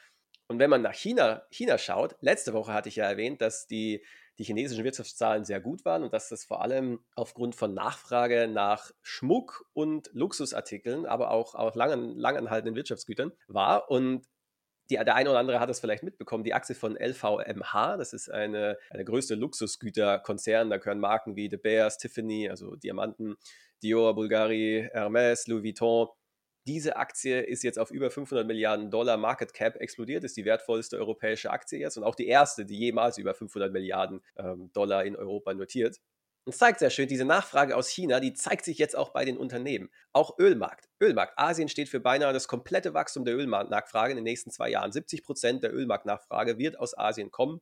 Und 0.47 0.57
wenn 0.57 0.71
man 0.71 0.81
nach 0.81 0.95
China, 0.95 1.43
China 1.51 1.77
schaut, 1.77 2.15
letzte 2.19 2.53
Woche 2.53 2.73
hatte 2.73 2.89
ich 2.89 2.95
ja 2.95 3.05
erwähnt, 3.05 3.41
dass 3.41 3.67
die, 3.67 4.03
die 4.39 4.43
chinesischen 4.43 4.83
Wirtschaftszahlen 4.83 5.45
sehr 5.45 5.61
gut 5.61 5.85
waren 5.85 6.01
und 6.01 6.13
dass 6.13 6.29
das 6.29 6.45
vor 6.45 6.63
allem 6.63 7.05
aufgrund 7.15 7.53
von 7.53 7.75
Nachfrage 7.75 8.47
nach 8.47 8.89
Schmuck 9.03 9.69
und 9.73 10.09
Luxusartikeln, 10.13 11.05
aber 11.05 11.29
auch, 11.29 11.53
auch 11.53 11.75
langen, 11.75 12.17
langanhaltenden 12.17 12.75
Wirtschaftsgütern 12.75 13.33
war. 13.47 13.91
Und 13.91 14.25
die, 14.89 14.95
der 14.95 15.15
eine 15.15 15.29
oder 15.29 15.39
andere 15.39 15.59
hat 15.59 15.69
es 15.69 15.79
vielleicht 15.79 16.03
mitbekommen, 16.03 16.43
die 16.43 16.53
Aktie 16.53 16.75
von 16.75 16.97
LVMH, 16.97 17.97
das 17.97 18.13
ist 18.13 18.29
eine, 18.29 18.77
eine 18.89 19.05
größte 19.05 19.35
Luxusgüterkonzern, 19.35 20.69
da 20.69 20.77
gehören 20.77 20.99
Marken 20.99 21.35
wie 21.35 21.49
De 21.49 21.59
Beers, 21.59 21.97
Tiffany, 21.97 22.49
also 22.49 22.75
Diamanten, 22.75 23.35
Dior, 23.81 24.15
Bulgari, 24.15 24.89
Hermes, 24.91 25.47
Louis 25.47 25.63
Vuitton. 25.63 26.07
Diese 26.65 26.95
Aktie 26.95 27.41
ist 27.41 27.63
jetzt 27.63 27.77
auf 27.77 27.91
über 27.91 28.09
500 28.09 28.47
Milliarden 28.47 28.89
Dollar 28.89 29.17
Market 29.17 29.53
Cap 29.53 29.75
explodiert, 29.77 30.23
ist 30.23 30.37
die 30.37 30.45
wertvollste 30.45 30.97
europäische 30.97 31.51
Aktie 31.51 31.79
jetzt 31.79 31.97
und 31.97 32.03
auch 32.05 32.15
die 32.15 32.27
erste, 32.27 32.65
die 32.65 32.77
jemals 32.77 33.17
über 33.17 33.33
500 33.33 33.71
Milliarden 33.71 34.21
ähm, 34.37 34.71
Dollar 34.73 35.03
in 35.03 35.15
Europa 35.15 35.53
notiert. 35.53 35.99
Und 36.45 36.53
zeigt 36.53 36.79
sehr 36.79 36.89
schön, 36.89 37.07
diese 37.07 37.23
Nachfrage 37.23 37.75
aus 37.77 37.87
China, 37.87 38.19
die 38.19 38.33
zeigt 38.33 38.65
sich 38.65 38.77
jetzt 38.77 38.97
auch 38.97 39.11
bei 39.11 39.23
den 39.23 39.37
Unternehmen. 39.37 39.89
Auch 40.11 40.37
Ölmarkt. 40.37 40.89
Ölmarkt. 40.99 41.37
Asien 41.37 41.69
steht 41.69 41.87
für 41.87 42.01
beinahe 42.01 42.33
das 42.33 42.49
komplette 42.49 42.93
Wachstum 42.93 43.23
der 43.23 43.35
Ölmarktnachfrage 43.35 44.11
in 44.11 44.17
den 44.17 44.25
nächsten 44.25 44.51
zwei 44.51 44.69
Jahren. 44.69 44.91
70 44.91 45.23
Prozent 45.23 45.63
der 45.63 45.73
Ölmarktnachfrage 45.73 46.57
wird 46.57 46.77
aus 46.77 46.97
Asien 46.97 47.31
kommen. 47.31 47.61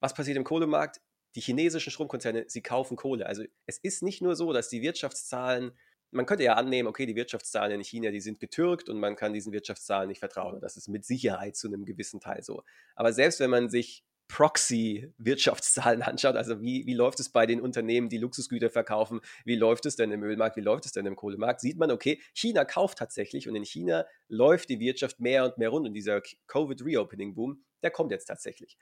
Was 0.00 0.12
passiert 0.12 0.36
im 0.36 0.44
Kohlemarkt? 0.44 1.00
Die 1.36 1.40
chinesischen 1.40 1.90
Stromkonzerne, 1.90 2.44
sie 2.48 2.62
kaufen 2.62 2.96
Kohle. 2.96 3.24
Also 3.24 3.44
es 3.64 3.78
ist 3.78 4.02
nicht 4.02 4.20
nur 4.20 4.36
so, 4.36 4.52
dass 4.52 4.68
die 4.68 4.82
Wirtschaftszahlen, 4.82 5.72
man 6.10 6.26
könnte 6.26 6.44
ja 6.44 6.54
annehmen, 6.54 6.88
okay, 6.88 7.06
die 7.06 7.16
Wirtschaftszahlen 7.16 7.72
in 7.72 7.82
China, 7.82 8.10
die 8.10 8.20
sind 8.20 8.40
getürkt 8.40 8.90
und 8.90 9.00
man 9.00 9.16
kann 9.16 9.32
diesen 9.32 9.52
Wirtschaftszahlen 9.52 10.08
nicht 10.08 10.18
vertrauen. 10.18 10.60
Das 10.60 10.76
ist 10.76 10.88
mit 10.88 11.06
Sicherheit 11.06 11.56
zu 11.56 11.68
einem 11.68 11.86
gewissen 11.86 12.20
Teil 12.20 12.42
so. 12.42 12.62
Aber 12.94 13.12
selbst 13.14 13.40
wenn 13.40 13.50
man 13.50 13.70
sich 13.70 14.04
Proxy-Wirtschaftszahlen 14.28 16.02
anschaut, 16.02 16.36
also 16.36 16.60
wie, 16.60 16.86
wie 16.86 16.94
läuft 16.94 17.20
es 17.20 17.30
bei 17.30 17.46
den 17.46 17.60
Unternehmen, 17.60 18.08
die 18.08 18.18
Luxusgüter 18.18 18.70
verkaufen, 18.70 19.20
wie 19.44 19.56
läuft 19.56 19.86
es 19.86 19.96
denn 19.96 20.12
im 20.12 20.22
Ölmarkt, 20.22 20.56
wie 20.56 20.60
läuft 20.60 20.86
es 20.86 20.92
denn 20.92 21.06
im 21.06 21.16
Kohlemarkt, 21.16 21.60
sieht 21.60 21.78
man, 21.78 21.90
okay, 21.90 22.20
China 22.34 22.64
kauft 22.64 22.98
tatsächlich 22.98 23.48
und 23.48 23.56
in 23.56 23.64
China 23.64 24.06
läuft 24.28 24.68
die 24.68 24.80
Wirtschaft 24.80 25.20
mehr 25.20 25.44
und 25.44 25.58
mehr 25.58 25.70
rund 25.70 25.86
und 25.86 25.94
dieser 25.94 26.22
Covid-Reopening-Boom, 26.46 27.64
der 27.82 27.90
kommt 27.90 28.12
jetzt 28.12 28.26
tatsächlich. 28.26 28.76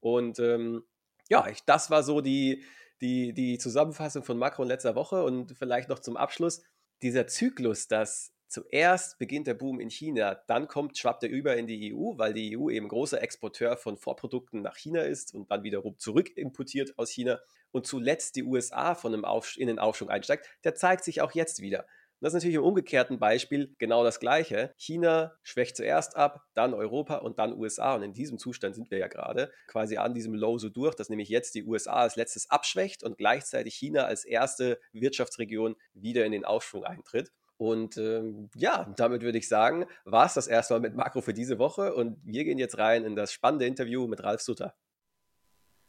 Und 0.00 0.38
ähm, 0.38 0.84
ja, 1.28 1.46
ich, 1.48 1.64
das 1.64 1.90
war 1.90 2.02
so 2.02 2.20
die, 2.20 2.64
die, 3.00 3.32
die 3.32 3.58
Zusammenfassung 3.58 4.24
von 4.24 4.38
Macron 4.38 4.68
letzter 4.68 4.94
Woche 4.94 5.22
und 5.22 5.56
vielleicht 5.56 5.88
noch 5.88 5.98
zum 5.98 6.16
Abschluss, 6.16 6.62
dieser 7.02 7.26
Zyklus, 7.26 7.88
dass 7.88 8.32
Zuerst 8.48 9.18
beginnt 9.18 9.48
der 9.48 9.54
Boom 9.54 9.80
in 9.80 9.90
China, 9.90 10.40
dann 10.46 10.68
kommt, 10.68 10.96
schwappt 10.96 11.24
er 11.24 11.30
über 11.30 11.56
in 11.56 11.66
die 11.66 11.92
EU, 11.92 12.16
weil 12.16 12.32
die 12.32 12.56
EU 12.56 12.70
eben 12.70 12.88
großer 12.88 13.20
Exporteur 13.20 13.76
von 13.76 13.96
Vorprodukten 13.96 14.62
nach 14.62 14.76
China 14.76 15.02
ist 15.02 15.34
und 15.34 15.50
dann 15.50 15.64
wiederum 15.64 15.98
zurück 15.98 16.36
importiert 16.36 16.96
aus 16.96 17.10
China. 17.10 17.40
Und 17.72 17.86
zuletzt 17.86 18.36
die 18.36 18.44
USA 18.44 18.94
von 18.94 19.12
einem 19.12 19.26
in 19.56 19.66
den 19.66 19.78
Aufschwung 19.78 20.10
einsteigt, 20.10 20.46
der 20.64 20.74
zeigt 20.74 21.04
sich 21.04 21.20
auch 21.20 21.32
jetzt 21.32 21.60
wieder. 21.60 21.80
Und 22.18 22.24
das 22.24 22.30
ist 22.30 22.34
natürlich 22.34 22.56
im 22.56 22.62
umgekehrten 22.62 23.18
Beispiel 23.18 23.74
genau 23.78 24.02
das 24.02 24.20
Gleiche. 24.20 24.72
China 24.78 25.34
schwächt 25.42 25.76
zuerst 25.76 26.16
ab, 26.16 26.46
dann 26.54 26.72
Europa 26.72 27.16
und 27.16 27.38
dann 27.38 27.52
USA. 27.52 27.94
Und 27.94 28.04
in 28.04 28.14
diesem 28.14 28.38
Zustand 28.38 28.74
sind 28.74 28.90
wir 28.90 28.96
ja 28.96 29.08
gerade 29.08 29.52
quasi 29.66 29.98
an 29.98 30.14
diesem 30.14 30.34
Low 30.34 30.56
so 30.56 30.70
durch, 30.70 30.94
dass 30.94 31.10
nämlich 31.10 31.28
jetzt 31.28 31.54
die 31.54 31.64
USA 31.64 31.96
als 31.96 32.16
letztes 32.16 32.48
abschwächt 32.48 33.02
und 33.02 33.18
gleichzeitig 33.18 33.74
China 33.74 34.04
als 34.04 34.24
erste 34.24 34.80
Wirtschaftsregion 34.92 35.76
wieder 35.92 36.24
in 36.24 36.32
den 36.32 36.46
Aufschwung 36.46 36.84
eintritt. 36.84 37.32
Und 37.58 37.96
ähm, 37.96 38.50
ja, 38.54 38.92
damit 38.96 39.22
würde 39.22 39.38
ich 39.38 39.48
sagen, 39.48 39.86
war 40.04 40.26
es 40.26 40.34
das 40.34 40.46
erstmal 40.46 40.80
mit 40.80 40.94
Makro 40.94 41.22
für 41.22 41.32
diese 41.32 41.58
Woche 41.58 41.94
und 41.94 42.18
wir 42.22 42.44
gehen 42.44 42.58
jetzt 42.58 42.78
rein 42.78 43.04
in 43.04 43.16
das 43.16 43.32
spannende 43.32 43.66
Interview 43.66 44.06
mit 44.06 44.22
Ralf 44.22 44.42
Sutter. 44.42 44.74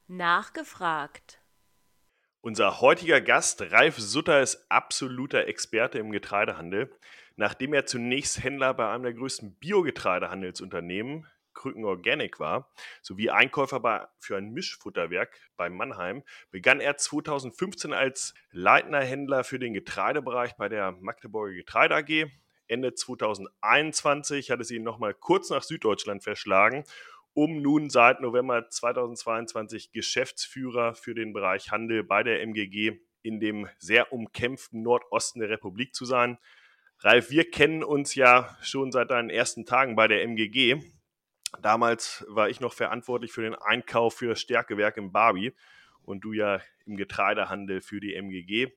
Nachgefragt. 0.08 1.42
Unser 2.40 2.80
heutiger 2.80 3.20
Gast, 3.20 3.62
Ralf 3.74 3.98
Sutter, 3.98 4.42
ist 4.42 4.66
absoluter 4.70 5.48
Experte 5.48 6.00
im 6.00 6.12
Getreidehandel. 6.12 6.90
Nachdem 7.36 7.74
er 7.74 7.86
zunächst 7.86 8.42
Händler 8.42 8.74
bei 8.74 8.90
einem 8.90 9.04
der 9.04 9.14
größten 9.14 9.56
Biogetreidehandelsunternehmen, 9.56 11.28
Krücken 11.58 11.84
Organic 11.84 12.40
war, 12.40 12.72
sowie 13.02 13.30
Einkäufer 13.30 13.80
bei, 13.82 14.08
für 14.20 14.38
ein 14.38 14.52
Mischfutterwerk 14.52 15.38
bei 15.58 15.70
Mannheim, 15.70 16.24
begann 16.52 16.80
er 16.80 16.98
2015 16.98 17.92
als 17.92 18.34
Leitner 18.52 19.02
Händler 19.02 19.44
für 19.44 19.60
den 19.60 19.74
Getreidebereich 19.74 20.56
bei 20.56 20.70
der 20.70 20.94
Magdeburger 20.94 21.54
Getreide 21.54 21.96
AG. 21.96 22.32
Ende 22.68 22.94
2021 22.94 24.52
hat 24.52 24.62
es 24.62 24.72
ihn 24.72 24.84
nochmal 24.84 25.14
kurz 25.14 25.50
nach 25.50 25.64
Süddeutschland 25.64 26.24
verschlagen, 26.24 26.84
um 27.34 27.62
nun 27.62 27.90
seit 27.90 28.22
November 28.22 28.70
2022 28.70 29.92
Geschäftsführer 29.92 30.96
für 30.96 31.14
den 31.14 31.34
Bereich 31.34 31.72
Handel 31.72 32.04
bei 32.04 32.24
der 32.24 32.42
MGG 32.42 33.00
in 33.22 33.40
dem 33.40 33.68
sehr 33.78 34.14
umkämpften 34.14 34.82
Nordosten 34.82 35.40
der 35.40 35.50
Republik 35.50 35.94
zu 35.94 36.06
sein. 36.06 36.38
Ralf, 37.00 37.30
wir 37.30 37.50
kennen 37.50 37.84
uns 37.84 38.16
ja 38.16 38.58
schon 38.62 38.92
seit 38.92 39.12
deinen 39.12 39.30
ersten 39.30 39.66
Tagen 39.66 39.96
bei 39.96 40.08
der 40.08 40.24
MGG. 40.24 40.82
Damals 41.62 42.25
war 42.27 42.50
ich 42.50 42.60
noch 42.60 42.74
verantwortlich 42.74 43.32
für 43.32 43.42
den 43.42 43.56
Einkauf 43.56 44.16
für 44.16 44.27
das 44.27 44.42
Stärkewerk 44.42 44.98
im 44.98 45.12
Barbie 45.12 45.54
und 46.04 46.22
du 46.22 46.34
ja 46.34 46.62
im 46.86 46.98
Getreidehandel 46.98 47.82
für 47.82 48.00
die 48.00 48.16
MGG. 48.16 48.72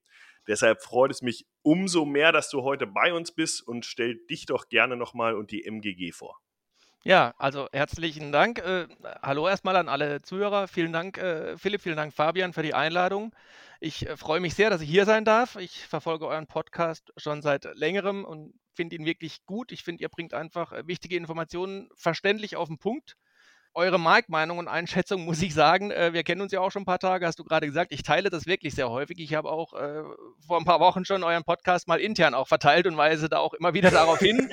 Deshalb 0.46 0.82
freut 0.82 1.10
es 1.10 1.22
mich 1.22 1.46
umso 1.62 2.04
mehr, 2.04 2.32
dass 2.32 2.50
du 2.50 2.62
heute 2.62 2.86
bei 2.86 3.12
uns 3.12 3.32
bist 3.32 3.66
und 3.66 3.86
stell 3.86 4.16
dich 4.28 4.46
doch 4.46 4.68
gerne 4.68 4.96
nochmal 4.96 5.34
und 5.34 5.50
die 5.50 5.64
MGG 5.64 6.12
vor. 6.12 6.40
Ja, 7.02 7.34
also 7.38 7.66
herzlichen 7.72 8.30
Dank. 8.30 8.58
Äh, 8.58 8.86
hallo 9.22 9.48
erstmal 9.48 9.76
an 9.76 9.88
alle 9.88 10.20
Zuhörer. 10.20 10.68
Vielen 10.68 10.92
Dank, 10.92 11.16
äh, 11.16 11.56
Philipp, 11.56 11.80
vielen 11.80 11.96
Dank, 11.96 12.12
Fabian, 12.12 12.52
für 12.52 12.62
die 12.62 12.74
Einladung. 12.74 13.34
Ich 13.80 14.06
äh, 14.06 14.18
freue 14.18 14.40
mich 14.40 14.54
sehr, 14.54 14.68
dass 14.68 14.82
ich 14.82 14.90
hier 14.90 15.06
sein 15.06 15.24
darf. 15.24 15.56
Ich 15.56 15.86
verfolge 15.86 16.26
euren 16.26 16.46
Podcast 16.46 17.10
schon 17.16 17.40
seit 17.40 17.64
längerem 17.74 18.26
und 18.26 18.52
finde 18.74 18.96
ihn 18.96 19.04
wirklich 19.04 19.44
gut. 19.46 19.72
Ich 19.72 19.82
finde, 19.84 20.02
ihr 20.02 20.08
bringt 20.08 20.34
einfach 20.34 20.72
äh, 20.72 20.86
wichtige 20.86 21.16
Informationen 21.16 21.88
verständlich 21.94 22.56
auf 22.56 22.68
den 22.68 22.78
Punkt 22.78 23.16
eure 23.74 23.98
Marktmeinung 23.98 24.58
und 24.58 24.68
Einschätzung 24.68 25.24
muss 25.24 25.42
ich 25.42 25.54
sagen, 25.54 25.90
äh, 25.90 26.12
wir 26.12 26.22
kennen 26.22 26.40
uns 26.40 26.52
ja 26.52 26.60
auch 26.60 26.70
schon 26.70 26.82
ein 26.82 26.86
paar 26.86 26.98
Tage, 26.98 27.26
hast 27.26 27.38
du 27.38 27.44
gerade 27.44 27.66
gesagt. 27.66 27.92
Ich 27.92 28.02
teile 28.02 28.30
das 28.30 28.46
wirklich 28.46 28.74
sehr 28.74 28.90
häufig. 28.90 29.18
Ich 29.20 29.34
habe 29.34 29.50
auch 29.50 29.72
äh, 29.74 30.02
vor 30.46 30.58
ein 30.58 30.64
paar 30.64 30.80
Wochen 30.80 31.04
schon 31.04 31.22
euren 31.22 31.44
Podcast 31.44 31.88
mal 31.88 32.00
intern 32.00 32.34
auch 32.34 32.48
verteilt 32.48 32.86
und 32.86 32.96
weise 32.96 33.28
da 33.28 33.38
auch 33.38 33.54
immer 33.54 33.74
wieder 33.74 33.90
darauf 33.90 34.18
hin, 34.18 34.50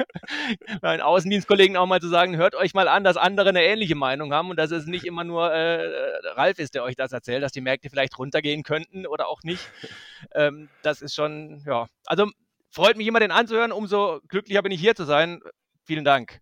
meinen 0.82 1.00
Außendienstkollegen 1.00 1.76
auch 1.76 1.86
mal 1.86 2.00
zu 2.00 2.08
sagen, 2.08 2.36
hört 2.36 2.54
euch 2.54 2.74
mal 2.74 2.88
an, 2.88 3.04
dass 3.04 3.16
andere 3.16 3.50
eine 3.50 3.64
ähnliche 3.64 3.94
Meinung 3.94 4.32
haben 4.32 4.50
und 4.50 4.56
dass 4.56 4.70
es 4.70 4.86
nicht 4.86 5.04
immer 5.04 5.24
nur 5.24 5.52
äh, 5.52 6.18
Ralf 6.34 6.58
ist, 6.58 6.74
der 6.74 6.84
euch 6.84 6.96
das 6.96 7.12
erzählt, 7.12 7.42
dass 7.42 7.52
die 7.52 7.60
Märkte 7.60 7.90
vielleicht 7.90 8.18
runtergehen 8.18 8.62
könnten 8.62 9.06
oder 9.06 9.28
auch 9.28 9.42
nicht. 9.42 9.70
Ähm, 10.34 10.68
das 10.82 11.02
ist 11.02 11.14
schon, 11.14 11.62
ja, 11.66 11.86
also 12.06 12.30
freut 12.70 12.96
mich 12.96 13.06
immer, 13.06 13.20
den 13.20 13.30
anzuhören. 13.30 13.72
Umso 13.72 14.20
glücklicher 14.28 14.62
bin 14.62 14.72
ich 14.72 14.80
hier 14.80 14.94
zu 14.94 15.04
sein. 15.04 15.40
Vielen 15.84 16.04
Dank. 16.04 16.40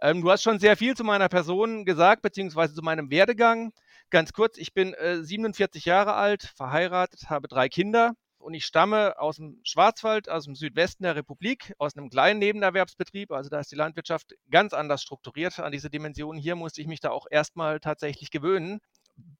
Ähm, 0.00 0.20
du 0.20 0.30
hast 0.30 0.42
schon 0.42 0.58
sehr 0.58 0.76
viel 0.76 0.96
zu 0.96 1.04
meiner 1.04 1.28
Person 1.28 1.84
gesagt, 1.84 2.22
beziehungsweise 2.22 2.74
zu 2.74 2.82
meinem 2.82 3.10
Werdegang. 3.10 3.72
Ganz 4.10 4.32
kurz, 4.32 4.58
ich 4.58 4.74
bin 4.74 4.94
äh, 4.94 5.22
47 5.22 5.84
Jahre 5.84 6.14
alt, 6.14 6.52
verheiratet, 6.56 7.30
habe 7.30 7.48
drei 7.48 7.68
Kinder 7.68 8.12
und 8.38 8.52
ich 8.52 8.66
stamme 8.66 9.18
aus 9.18 9.36
dem 9.36 9.60
Schwarzwald, 9.62 10.28
aus 10.28 10.44
dem 10.44 10.54
Südwesten 10.54 11.04
der 11.04 11.16
Republik, 11.16 11.72
aus 11.78 11.96
einem 11.96 12.10
kleinen 12.10 12.40
Nebenerwerbsbetrieb. 12.40 13.30
Also 13.30 13.48
da 13.48 13.60
ist 13.60 13.70
die 13.70 13.76
Landwirtschaft 13.76 14.34
ganz 14.50 14.74
anders 14.74 15.02
strukturiert. 15.02 15.60
An 15.60 15.72
diese 15.72 15.88
Dimension 15.88 16.36
hier 16.36 16.56
musste 16.56 16.80
ich 16.80 16.88
mich 16.88 17.00
da 17.00 17.10
auch 17.10 17.26
erstmal 17.30 17.80
tatsächlich 17.80 18.30
gewöhnen. 18.30 18.80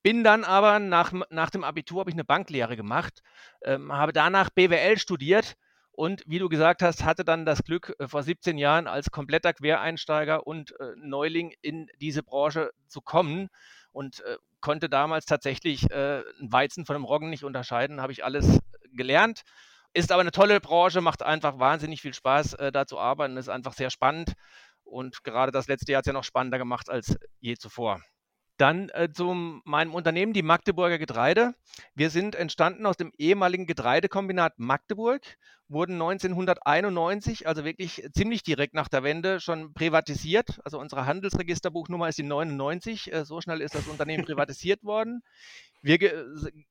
Bin 0.02 0.22
dann 0.22 0.44
aber 0.44 0.78
nach, 0.78 1.12
nach 1.30 1.50
dem 1.50 1.64
Abitur 1.64 2.00
habe 2.00 2.10
ich 2.10 2.14
eine 2.14 2.24
Banklehre 2.24 2.76
gemacht, 2.76 3.22
ähm, 3.64 3.92
habe 3.92 4.12
danach 4.12 4.50
BWL 4.50 4.98
studiert 4.98 5.56
und 5.92 6.22
wie 6.26 6.38
du 6.38 6.48
gesagt 6.48 6.82
hast, 6.82 7.04
hatte 7.04 7.24
dann 7.24 7.44
das 7.44 7.62
Glück, 7.62 7.94
äh, 7.98 8.08
vor 8.08 8.22
17 8.22 8.58
Jahren 8.58 8.86
als 8.86 9.10
kompletter 9.10 9.52
Quereinsteiger 9.52 10.46
und 10.46 10.72
äh, 10.80 10.94
Neuling 10.96 11.52
in 11.60 11.88
diese 12.00 12.22
Branche 12.22 12.70
zu 12.88 13.00
kommen 13.02 13.48
und 13.92 14.20
äh, 14.20 14.36
konnte 14.60 14.88
damals 14.88 15.26
tatsächlich 15.26 15.90
äh, 15.90 16.22
einen 16.40 16.50
Weizen 16.52 16.86
von 16.86 16.96
einem 16.96 17.04
Roggen 17.04 17.28
nicht 17.28 17.44
unterscheiden, 17.44 18.00
habe 18.00 18.12
ich 18.12 18.24
alles 18.24 18.60
gelernt. 18.92 19.42
Ist 19.92 20.10
aber 20.10 20.22
eine 20.22 20.30
tolle 20.32 20.60
Branche, 20.60 21.02
macht 21.02 21.22
einfach 21.22 21.58
wahnsinnig 21.58 22.00
viel 22.00 22.14
Spaß, 22.14 22.54
äh, 22.54 22.72
da 22.72 22.86
zu 22.86 22.98
arbeiten, 22.98 23.36
ist 23.36 23.50
einfach 23.50 23.74
sehr 23.74 23.90
spannend. 23.90 24.32
Und 24.84 25.22
gerade 25.24 25.52
das 25.52 25.68
letzte 25.68 25.92
Jahr 25.92 25.98
hat 25.98 26.06
es 26.06 26.08
ja 26.08 26.14
noch 26.14 26.24
spannender 26.24 26.58
gemacht 26.58 26.88
als 26.88 27.18
je 27.40 27.56
zuvor. 27.56 28.00
Dann 28.62 28.90
äh, 28.90 29.08
zu 29.12 29.34
meinem 29.64 29.92
Unternehmen, 29.92 30.32
die 30.32 30.44
Magdeburger 30.44 30.96
Getreide. 30.96 31.56
Wir 31.96 32.10
sind 32.10 32.36
entstanden 32.36 32.86
aus 32.86 32.96
dem 32.96 33.10
ehemaligen 33.18 33.66
Getreidekombinat 33.66 34.60
Magdeburg, 34.60 35.20
wurden 35.66 35.94
1991, 35.94 37.48
also 37.48 37.64
wirklich 37.64 38.08
ziemlich 38.14 38.44
direkt 38.44 38.74
nach 38.74 38.86
der 38.86 39.02
Wende, 39.02 39.40
schon 39.40 39.74
privatisiert. 39.74 40.60
Also 40.64 40.78
unsere 40.78 41.06
Handelsregisterbuchnummer 41.06 42.08
ist 42.08 42.18
die 42.18 42.22
99. 42.22 43.12
Äh, 43.12 43.24
so 43.24 43.40
schnell 43.40 43.60
ist 43.60 43.74
das 43.74 43.88
Unternehmen 43.88 44.24
privatisiert 44.26 44.84
worden. 44.84 45.24
Wir 45.82 45.98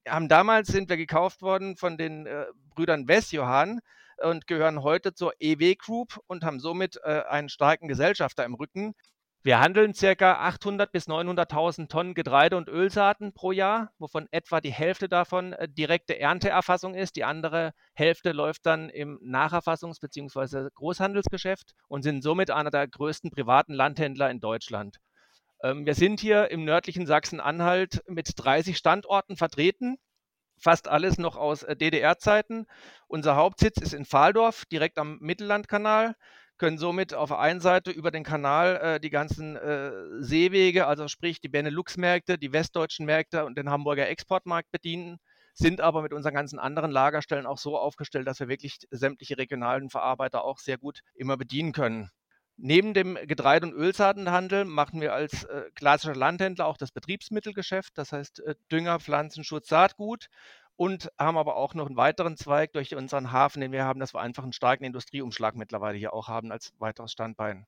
haben 0.08 0.30
damals 0.30 0.70
sind 0.70 0.90
wir 0.90 0.96
gekauft 0.96 1.42
worden 1.42 1.76
von 1.76 1.98
den 1.98 2.26
äh, 2.26 2.46
Brüdern 2.74 3.10
Westjohann 3.10 3.82
und 4.24 4.48
gehören 4.48 4.82
heute 4.82 5.14
zur 5.14 5.34
EW 5.42 5.76
Group 5.76 6.22
und 6.28 6.46
haben 6.46 6.62
somit 6.62 7.02
äh, 7.04 7.24
einen 7.28 7.50
starken 7.50 7.90
Gesellschafter 7.90 8.46
im 8.46 8.54
Rücken. 8.54 8.94
Wir 9.44 9.60
handeln 9.60 9.94
ca. 9.94 10.34
800 10.34 10.92
bis 10.92 11.08
900.000 11.08 11.88
Tonnen 11.88 12.14
Getreide 12.14 12.58
und 12.58 12.70
Ölsaaten 12.70 13.34
pro 13.34 13.52
Jahr, 13.52 13.92
wovon 13.98 14.28
etwa 14.30 14.62
die 14.62 14.72
Hälfte 14.72 15.10
davon 15.10 15.54
äh, 15.54 15.68
direkte 15.68 16.20
Ernteerfassung 16.20 16.94
ist. 16.94 17.16
Die 17.16 17.24
andere 17.24 17.74
Hälfte 17.96 18.34
läuft 18.34 18.68
dann 18.68 18.90
im 18.90 19.18
Nacherfassungs- 19.24 20.00
bzw. 20.00 20.70
Großhandelsgeschäft 20.76 21.74
und 21.88 22.04
sind 22.04 22.22
somit 22.22 22.52
einer 22.52 22.70
der 22.70 22.88
größten 22.88 23.32
privaten 23.32 23.74
Landhändler 23.74 24.30
in 24.30 24.42
Deutschland. 24.42 24.98
Ähm, 25.64 25.88
wir 25.88 25.96
sind 25.96 26.20
hier 26.20 26.52
im 26.52 26.64
nördlichen 26.64 27.08
Sachsen-Anhalt 27.08 28.04
mit 28.08 28.34
30 28.36 28.78
Standorten 28.78 29.38
vertreten 29.38 29.98
fast 30.62 30.88
alles 30.88 31.18
noch 31.18 31.36
aus 31.36 31.64
äh, 31.64 31.76
DDR-Zeiten. 31.76 32.68
Unser 33.08 33.36
Hauptsitz 33.36 33.82
ist 33.82 33.94
in 33.94 34.06
Fahldorf, 34.06 34.66
direkt 34.66 35.00
am 35.00 35.18
Mittellandkanal 35.20 36.16
können 36.62 36.78
somit 36.78 37.16
auf 37.16 37.30
der 37.30 37.40
einen 37.40 37.60
Seite 37.60 37.90
über 37.90 38.12
den 38.12 38.24
Kanal 38.24 38.78
äh, 38.78 39.00
die 39.00 39.10
ganzen 39.10 39.56
äh, 39.56 39.92
Seewege, 40.20 40.86
also 40.86 41.08
sprich 41.08 41.42
die 41.42 41.50
Benelux-Märkte, 41.50 42.38
die 42.38 42.54
westdeutschen 42.54 43.08
Märkte 43.08 43.46
und 43.46 43.58
den 43.58 43.72
Hamburger 43.72 44.08
Exportmarkt 44.08 44.70
bedienen, 44.72 45.18
sind 45.56 45.82
aber 45.82 46.04
mit 46.04 46.14
unseren 46.14 46.36
ganzen 46.36 46.60
anderen 46.60 46.92
Lagerstellen 46.92 47.48
auch 47.48 47.58
so 47.58 47.80
aufgestellt, 47.80 48.28
dass 48.28 48.40
wir 48.40 48.48
wirklich 48.48 48.78
sämtliche 48.92 49.40
regionalen 49.40 49.90
Verarbeiter 49.90 50.44
auch 50.44 50.60
sehr 50.60 50.78
gut 50.78 51.00
immer 51.16 51.36
bedienen 51.36 51.72
können. 51.72 52.12
Neben 52.58 52.94
dem 52.94 53.18
Getreide- 53.26 53.66
und 53.66 53.74
Ölsaatenhandel 53.74 54.66
machen 54.66 55.02
wir 55.02 55.14
als 55.14 55.46
äh, 55.46 55.64
klassischer 55.74 56.14
Landhändler 56.14 56.68
auch 56.68 56.78
das 56.78 56.92
Betriebsmittelgeschäft, 56.92 57.98
das 57.98 58.12
heißt 58.12 58.42
äh, 58.42 58.54
Dünger, 58.72 59.00
Pflanzenschutz, 59.00 59.68
Saatgut 59.68 60.28
und 60.82 61.12
haben 61.20 61.38
aber 61.38 61.58
auch 61.58 61.76
noch 61.76 61.86
einen 61.86 61.96
weiteren 61.96 62.38
Zweig 62.38 62.74
durch 62.74 62.96
unseren 62.96 63.32
Hafen, 63.32 63.62
den 63.62 63.72
wir 63.72 63.86
haben, 63.86 64.00
dass 64.00 64.16
wir 64.16 64.20
einfach 64.20 64.42
einen 64.42 64.52
starken 64.52 64.84
Industrieumschlag 64.84 65.56
mittlerweile 65.56 65.96
hier 65.96 66.12
auch 66.12 66.28
haben 66.28 66.52
als 66.52 66.74
weiteres 66.80 67.12
Standbein. 67.12 67.68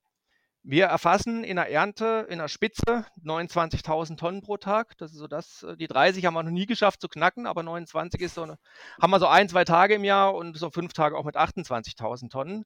Wir 0.63 0.85
erfassen 0.85 1.43
in 1.43 1.57
der 1.57 1.69
Ernte, 1.69 2.25
in 2.27 2.39
der 2.39 2.47
Spitze 2.47 3.05
29.000 3.23 4.17
Tonnen 4.17 4.41
pro 4.41 4.57
Tag. 4.57 4.97
Das 4.97 5.11
ist 5.11 5.19
so 5.19 5.27
das. 5.27 5.61
Äh, 5.61 5.77
die 5.77 5.85
30 5.85 6.25
haben 6.25 6.33
wir 6.33 6.41
noch 6.41 6.49
nie 6.49 6.65
geschafft 6.65 7.01
zu 7.01 7.07
knacken, 7.07 7.45
aber 7.45 7.61
29 7.61 8.19
ist 8.19 8.33
so 8.33 8.41
eine, 8.41 8.57
haben 8.99 9.11
wir 9.11 9.19
so 9.19 9.27
ein, 9.27 9.47
zwei 9.47 9.63
Tage 9.63 9.93
im 9.93 10.03
Jahr 10.03 10.33
und 10.33 10.57
so 10.57 10.71
fünf 10.71 10.93
Tage 10.93 11.15
auch 11.15 11.23
mit 11.23 11.37
28.000 11.37 12.31
Tonnen. 12.31 12.65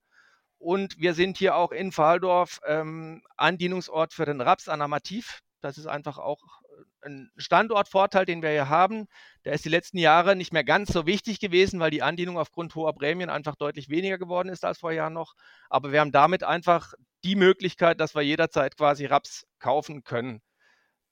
Und 0.59 0.97
wir 0.97 1.13
sind 1.13 1.37
hier 1.37 1.57
auch 1.57 1.73
in 1.73 1.91
Fahldorf 1.91 2.61
ähm, 2.65 3.21
Andienungsort 3.35 4.13
für 4.13 4.23
den 4.23 4.39
Raps 4.39 4.69
Anamativ. 4.69 5.41
Das 5.59 5.77
ist 5.77 5.87
einfach 5.87 6.19
auch 6.19 6.61
ein 7.07 7.31
Standortvorteil, 7.37 8.25
den 8.25 8.41
wir 8.41 8.49
hier 8.49 8.69
haben. 8.69 9.07
Der 9.45 9.53
ist 9.53 9.65
die 9.65 9.69
letzten 9.69 9.97
Jahre 9.97 10.35
nicht 10.35 10.53
mehr 10.53 10.63
ganz 10.63 10.91
so 10.91 11.05
wichtig 11.05 11.39
gewesen, 11.39 11.79
weil 11.79 11.91
die 11.91 12.03
Andienung 12.03 12.37
aufgrund 12.37 12.75
hoher 12.75 12.93
Prämien 12.93 13.29
einfach 13.29 13.55
deutlich 13.55 13.89
weniger 13.89 14.17
geworden 14.17 14.49
ist 14.49 14.65
als 14.65 14.79
vor 14.79 14.91
Jahren 14.91 15.13
noch. 15.13 15.33
Aber 15.69 15.91
wir 15.91 15.99
haben 15.99 16.11
damit 16.11 16.43
einfach 16.43 16.93
die 17.23 17.35
Möglichkeit, 17.35 17.99
dass 17.99 18.13
wir 18.13 18.21
jederzeit 18.21 18.77
quasi 18.77 19.05
Raps 19.05 19.47
kaufen 19.59 20.03
können. 20.03 20.41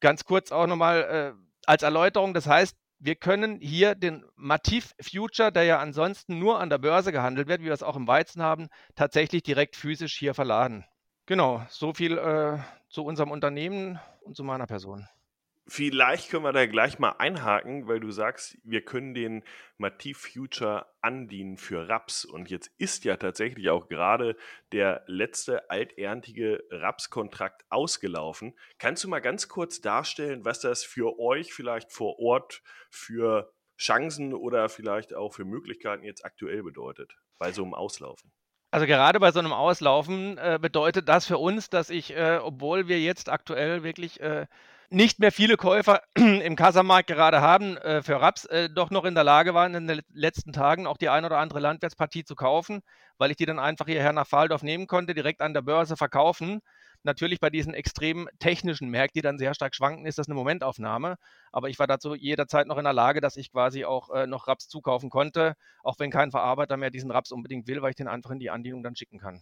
Ganz 0.01 0.23
kurz 0.25 0.51
auch 0.51 0.67
nochmal 0.67 1.01
äh, 1.01 1.45
als 1.65 1.83
Erläuterung, 1.83 2.33
das 2.33 2.47
heißt, 2.47 2.75
wir 2.99 3.15
können 3.15 3.59
hier 3.59 3.95
den 3.95 4.25
Mativ 4.35 4.93
Future, 5.01 5.51
der 5.51 5.63
ja 5.63 5.79
ansonsten 5.79 6.39
nur 6.39 6.59
an 6.59 6.69
der 6.69 6.77
Börse 6.77 7.11
gehandelt 7.11 7.47
wird, 7.47 7.61
wie 7.61 7.65
wir 7.65 7.73
es 7.73 7.83
auch 7.83 7.95
im 7.95 8.07
Weizen 8.07 8.41
haben, 8.41 8.69
tatsächlich 8.95 9.43
direkt 9.43 9.75
physisch 9.75 10.17
hier 10.17 10.33
verladen. 10.33 10.85
Genau, 11.25 11.65
so 11.69 11.93
viel 11.93 12.17
äh, 12.17 12.59
zu 12.89 13.03
unserem 13.03 13.31
Unternehmen 13.31 13.99
und 14.21 14.35
zu 14.35 14.43
meiner 14.43 14.67
Person. 14.67 15.07
Vielleicht 15.67 16.29
können 16.29 16.43
wir 16.43 16.53
da 16.53 16.67
gleich 16.67 16.99
mal 16.99 17.13
einhaken, 17.17 17.87
weil 17.87 17.99
du 17.99 18.11
sagst, 18.11 18.55
wir 18.63 18.85
können 18.85 19.15
den 19.15 19.43
Mativ 19.77 20.19
Future 20.19 20.85
andienen 21.01 21.57
für 21.57 21.89
Raps. 21.89 22.23
Und 22.23 22.51
jetzt 22.51 22.69
ist 22.77 23.03
ja 23.03 23.17
tatsächlich 23.17 23.69
auch 23.71 23.87
gerade 23.87 24.37
der 24.71 25.03
letzte 25.07 25.71
alterntige 25.71 26.63
Rapskontrakt 26.69 27.65
ausgelaufen. 27.69 28.53
Kannst 28.77 29.03
du 29.03 29.07
mal 29.07 29.21
ganz 29.21 29.47
kurz 29.47 29.81
darstellen, 29.81 30.45
was 30.45 30.59
das 30.59 30.83
für 30.83 31.19
euch 31.19 31.51
vielleicht 31.51 31.91
vor 31.91 32.19
Ort 32.19 32.61
für 32.91 33.51
Chancen 33.79 34.35
oder 34.35 34.69
vielleicht 34.69 35.15
auch 35.15 35.33
für 35.33 35.45
Möglichkeiten 35.45 36.03
jetzt 36.03 36.23
aktuell 36.25 36.61
bedeutet 36.61 37.17
bei 37.39 37.51
so 37.51 37.63
einem 37.63 37.73
Auslaufen? 37.73 38.31
Also 38.69 38.85
gerade 38.85 39.19
bei 39.19 39.31
so 39.31 39.39
einem 39.39 39.53
Auslaufen 39.53 40.37
äh, 40.37 40.59
bedeutet 40.61 41.09
das 41.09 41.25
für 41.25 41.37
uns, 41.37 41.69
dass 41.69 41.89
ich, 41.89 42.15
äh, 42.15 42.39
obwohl 42.41 42.87
wir 42.87 42.99
jetzt 42.99 43.29
aktuell 43.29 43.83
wirklich 43.83 44.19
äh, 44.19 44.47
nicht 44.89 45.19
mehr 45.19 45.31
viele 45.31 45.57
Käufer 45.57 46.01
im 46.15 46.55
Kassamarkt 46.55 47.07
gerade 47.07 47.41
haben 47.41 47.77
äh, 47.77 48.01
für 48.01 48.21
Raps, 48.21 48.45
äh, 48.45 48.69
doch 48.69 48.91
noch 48.91 49.05
in 49.05 49.15
der 49.15 49.23
Lage 49.23 49.53
waren, 49.53 49.73
in 49.75 49.87
den 49.87 50.01
letzten 50.13 50.53
Tagen 50.53 50.87
auch 50.87 50.97
die 50.97 51.09
ein 51.09 51.25
oder 51.25 51.37
andere 51.39 51.59
Landwirtspartie 51.59 52.23
zu 52.23 52.35
kaufen, 52.35 52.81
weil 53.17 53.31
ich 53.31 53.37
die 53.37 53.45
dann 53.45 53.59
einfach 53.59 53.87
hierher 53.87 54.13
nach 54.13 54.27
Fahldorf 54.27 54.63
nehmen 54.63 54.87
konnte, 54.87 55.13
direkt 55.13 55.41
an 55.41 55.53
der 55.53 55.61
Börse 55.61 55.97
verkaufen. 55.97 56.61
Natürlich 57.03 57.39
bei 57.39 57.49
diesen 57.49 57.73
extrem 57.73 58.27
technischen 58.39 58.89
Märkten, 58.89 59.19
die 59.19 59.21
dann 59.21 59.37
sehr 59.37 59.53
stark 59.53 59.75
schwanken, 59.75 60.05
ist 60.07 60.17
das 60.17 60.27
eine 60.27 60.35
Momentaufnahme. 60.35 61.17
Aber 61.51 61.69
ich 61.69 61.77
war 61.77 61.85
dazu 61.85 62.15
jederzeit 62.15 62.65
noch 62.65 62.77
in 62.77 62.83
der 62.83 62.93
Lage, 62.93 63.21
dass 63.21 63.37
ich 63.37 63.51
quasi 63.51 63.85
auch 63.85 64.09
äh, 64.09 64.25
noch 64.25 64.47
Raps 64.47 64.67
zukaufen 64.67 65.09
konnte, 65.09 65.55
auch 65.83 65.99
wenn 65.99 66.09
kein 66.09 66.31
Verarbeiter 66.31 66.77
mehr 66.77 66.89
diesen 66.89 67.11
Raps 67.11 67.31
unbedingt 67.31 67.67
will, 67.67 67.81
weil 67.81 67.91
ich 67.91 67.95
den 67.95 68.07
einfach 68.07 68.31
in 68.31 68.39
die 68.39 68.49
Andienung 68.49 68.81
dann 68.81 68.95
schicken 68.95 69.19
kann. 69.19 69.41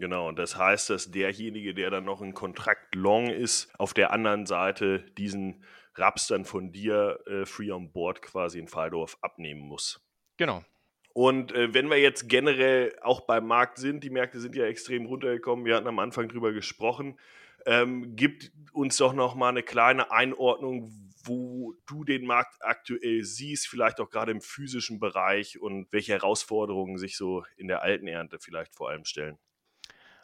Genau, 0.00 0.28
und 0.28 0.38
das 0.38 0.56
heißt, 0.56 0.88
dass 0.88 1.10
derjenige, 1.10 1.74
der 1.74 1.90
dann 1.90 2.06
noch 2.06 2.22
ein 2.22 2.32
Kontrakt 2.32 2.94
long 2.94 3.26
ist, 3.28 3.70
auf 3.78 3.92
der 3.92 4.12
anderen 4.12 4.46
Seite 4.46 5.00
diesen 5.18 5.62
Raps 5.94 6.26
dann 6.26 6.46
von 6.46 6.72
dir 6.72 7.20
äh, 7.26 7.44
free 7.44 7.70
on 7.70 7.92
board 7.92 8.22
quasi 8.22 8.58
in 8.58 8.66
Faldorf 8.66 9.18
abnehmen 9.20 9.60
muss. 9.60 10.00
Genau. 10.38 10.64
Und 11.12 11.52
äh, 11.52 11.74
wenn 11.74 11.90
wir 11.90 11.98
jetzt 11.98 12.30
generell 12.30 12.96
auch 13.02 13.20
beim 13.26 13.46
Markt 13.46 13.76
sind, 13.76 14.02
die 14.02 14.08
Märkte 14.08 14.40
sind 14.40 14.56
ja 14.56 14.64
extrem 14.64 15.04
runtergekommen, 15.04 15.66
wir 15.66 15.76
hatten 15.76 15.86
am 15.86 15.98
Anfang 15.98 16.28
drüber 16.28 16.54
gesprochen, 16.54 17.18
ähm, 17.66 18.16
gibt 18.16 18.52
uns 18.72 18.96
doch 18.96 19.12
noch 19.12 19.34
mal 19.34 19.50
eine 19.50 19.62
kleine 19.62 20.10
Einordnung, 20.10 20.94
wo 21.24 21.74
du 21.86 22.04
den 22.04 22.24
Markt 22.24 22.54
aktuell 22.60 23.22
siehst, 23.22 23.68
vielleicht 23.68 24.00
auch 24.00 24.08
gerade 24.08 24.32
im 24.32 24.40
physischen 24.40 24.98
Bereich 24.98 25.60
und 25.60 25.92
welche 25.92 26.12
Herausforderungen 26.12 26.96
sich 26.96 27.18
so 27.18 27.44
in 27.58 27.68
der 27.68 27.82
alten 27.82 28.06
Ernte 28.06 28.38
vielleicht 28.40 28.74
vor 28.74 28.88
allem 28.88 29.04
stellen. 29.04 29.38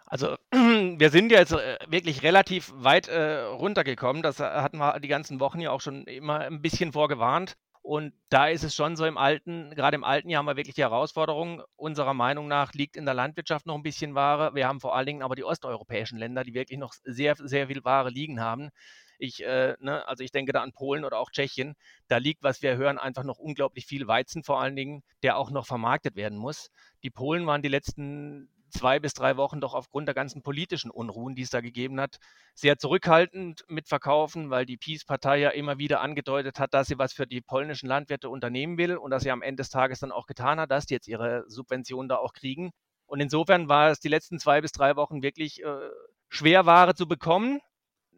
Also 0.06 0.36
wir 0.52 1.10
sind 1.10 1.32
ja 1.32 1.40
jetzt 1.40 1.52
äh, 1.52 1.78
wirklich 1.88 2.22
relativ 2.22 2.72
weit 2.74 3.08
äh, 3.08 3.40
runtergekommen. 3.40 4.22
Das 4.22 4.40
äh, 4.40 4.44
hatten 4.44 4.78
wir 4.78 4.98
die 5.00 5.08
ganzen 5.08 5.40
Wochen 5.40 5.60
ja 5.60 5.72
auch 5.72 5.80
schon 5.80 6.04
immer 6.04 6.40
ein 6.40 6.62
bisschen 6.62 6.92
vorgewarnt. 6.92 7.56
Und 7.82 8.14
da 8.30 8.48
ist 8.48 8.64
es 8.64 8.74
schon 8.74 8.96
so 8.96 9.04
im 9.04 9.16
alten, 9.16 9.70
gerade 9.76 9.94
im 9.94 10.02
alten 10.02 10.28
Jahr 10.28 10.40
haben 10.40 10.46
wir 10.46 10.56
wirklich 10.56 10.74
die 10.74 10.82
Herausforderung. 10.82 11.62
Unserer 11.76 12.14
Meinung 12.14 12.48
nach 12.48 12.72
liegt 12.72 12.96
in 12.96 13.04
der 13.04 13.14
Landwirtschaft 13.14 13.66
noch 13.66 13.76
ein 13.76 13.84
bisschen 13.84 14.14
Ware. 14.16 14.54
Wir 14.54 14.66
haben 14.66 14.80
vor 14.80 14.96
allen 14.96 15.06
Dingen 15.06 15.22
aber 15.22 15.36
die 15.36 15.44
osteuropäischen 15.44 16.18
Länder, 16.18 16.42
die 16.42 16.54
wirklich 16.54 16.80
noch 16.80 16.94
sehr, 17.04 17.36
sehr 17.36 17.68
viel 17.68 17.84
Ware 17.84 18.10
liegen 18.10 18.40
haben. 18.40 18.70
Ich, 19.18 19.42
äh, 19.44 19.76
ne, 19.78 20.06
also 20.08 20.24
ich 20.24 20.32
denke 20.32 20.52
da 20.52 20.62
an 20.62 20.72
Polen 20.72 21.04
oder 21.04 21.18
auch 21.18 21.30
Tschechien. 21.30 21.74
Da 22.08 22.18
liegt, 22.18 22.42
was 22.42 22.60
wir 22.60 22.76
hören, 22.76 22.98
einfach 22.98 23.24
noch 23.24 23.38
unglaublich 23.38 23.86
viel 23.86 24.06
Weizen 24.06 24.42
vor 24.42 24.60
allen 24.60 24.76
Dingen, 24.76 25.02
der 25.22 25.36
auch 25.36 25.50
noch 25.50 25.66
vermarktet 25.66 26.16
werden 26.16 26.38
muss. 26.38 26.70
Die 27.02 27.10
Polen 27.10 27.46
waren 27.46 27.62
die 27.62 27.68
letzten 27.68 28.48
zwei 28.76 28.98
bis 28.98 29.14
drei 29.14 29.36
Wochen 29.36 29.60
doch 29.60 29.74
aufgrund 29.74 30.06
der 30.06 30.14
ganzen 30.14 30.42
politischen 30.42 30.90
Unruhen, 30.90 31.34
die 31.34 31.42
es 31.42 31.50
da 31.50 31.60
gegeben 31.60 32.00
hat, 32.00 32.18
sehr 32.54 32.78
zurückhaltend 32.78 33.64
mit 33.68 33.88
Verkaufen, 33.88 34.50
weil 34.50 34.66
die 34.66 34.76
Peace-Partei 34.76 35.38
ja 35.38 35.50
immer 35.50 35.78
wieder 35.78 36.00
angedeutet 36.00 36.58
hat, 36.58 36.74
dass 36.74 36.88
sie 36.88 36.98
was 36.98 37.12
für 37.12 37.26
die 37.26 37.40
polnischen 37.40 37.88
Landwirte 37.88 38.28
unternehmen 38.28 38.78
will 38.78 38.96
und 38.96 39.10
dass 39.10 39.22
sie 39.22 39.30
am 39.30 39.42
Ende 39.42 39.62
des 39.62 39.70
Tages 39.70 40.00
dann 40.00 40.12
auch 40.12 40.26
getan 40.26 40.60
hat, 40.60 40.70
dass 40.70 40.86
die 40.86 40.94
jetzt 40.94 41.08
ihre 41.08 41.44
Subventionen 41.48 42.08
da 42.08 42.16
auch 42.16 42.32
kriegen. 42.32 42.70
Und 43.06 43.20
insofern 43.20 43.68
war 43.68 43.90
es 43.90 44.00
die 44.00 44.08
letzten 44.08 44.38
zwei 44.38 44.60
bis 44.60 44.72
drei 44.72 44.96
Wochen 44.96 45.22
wirklich 45.22 45.62
äh, 45.62 45.90
schwer, 46.28 46.66
Ware 46.66 46.94
zu 46.94 47.06
bekommen. 47.06 47.60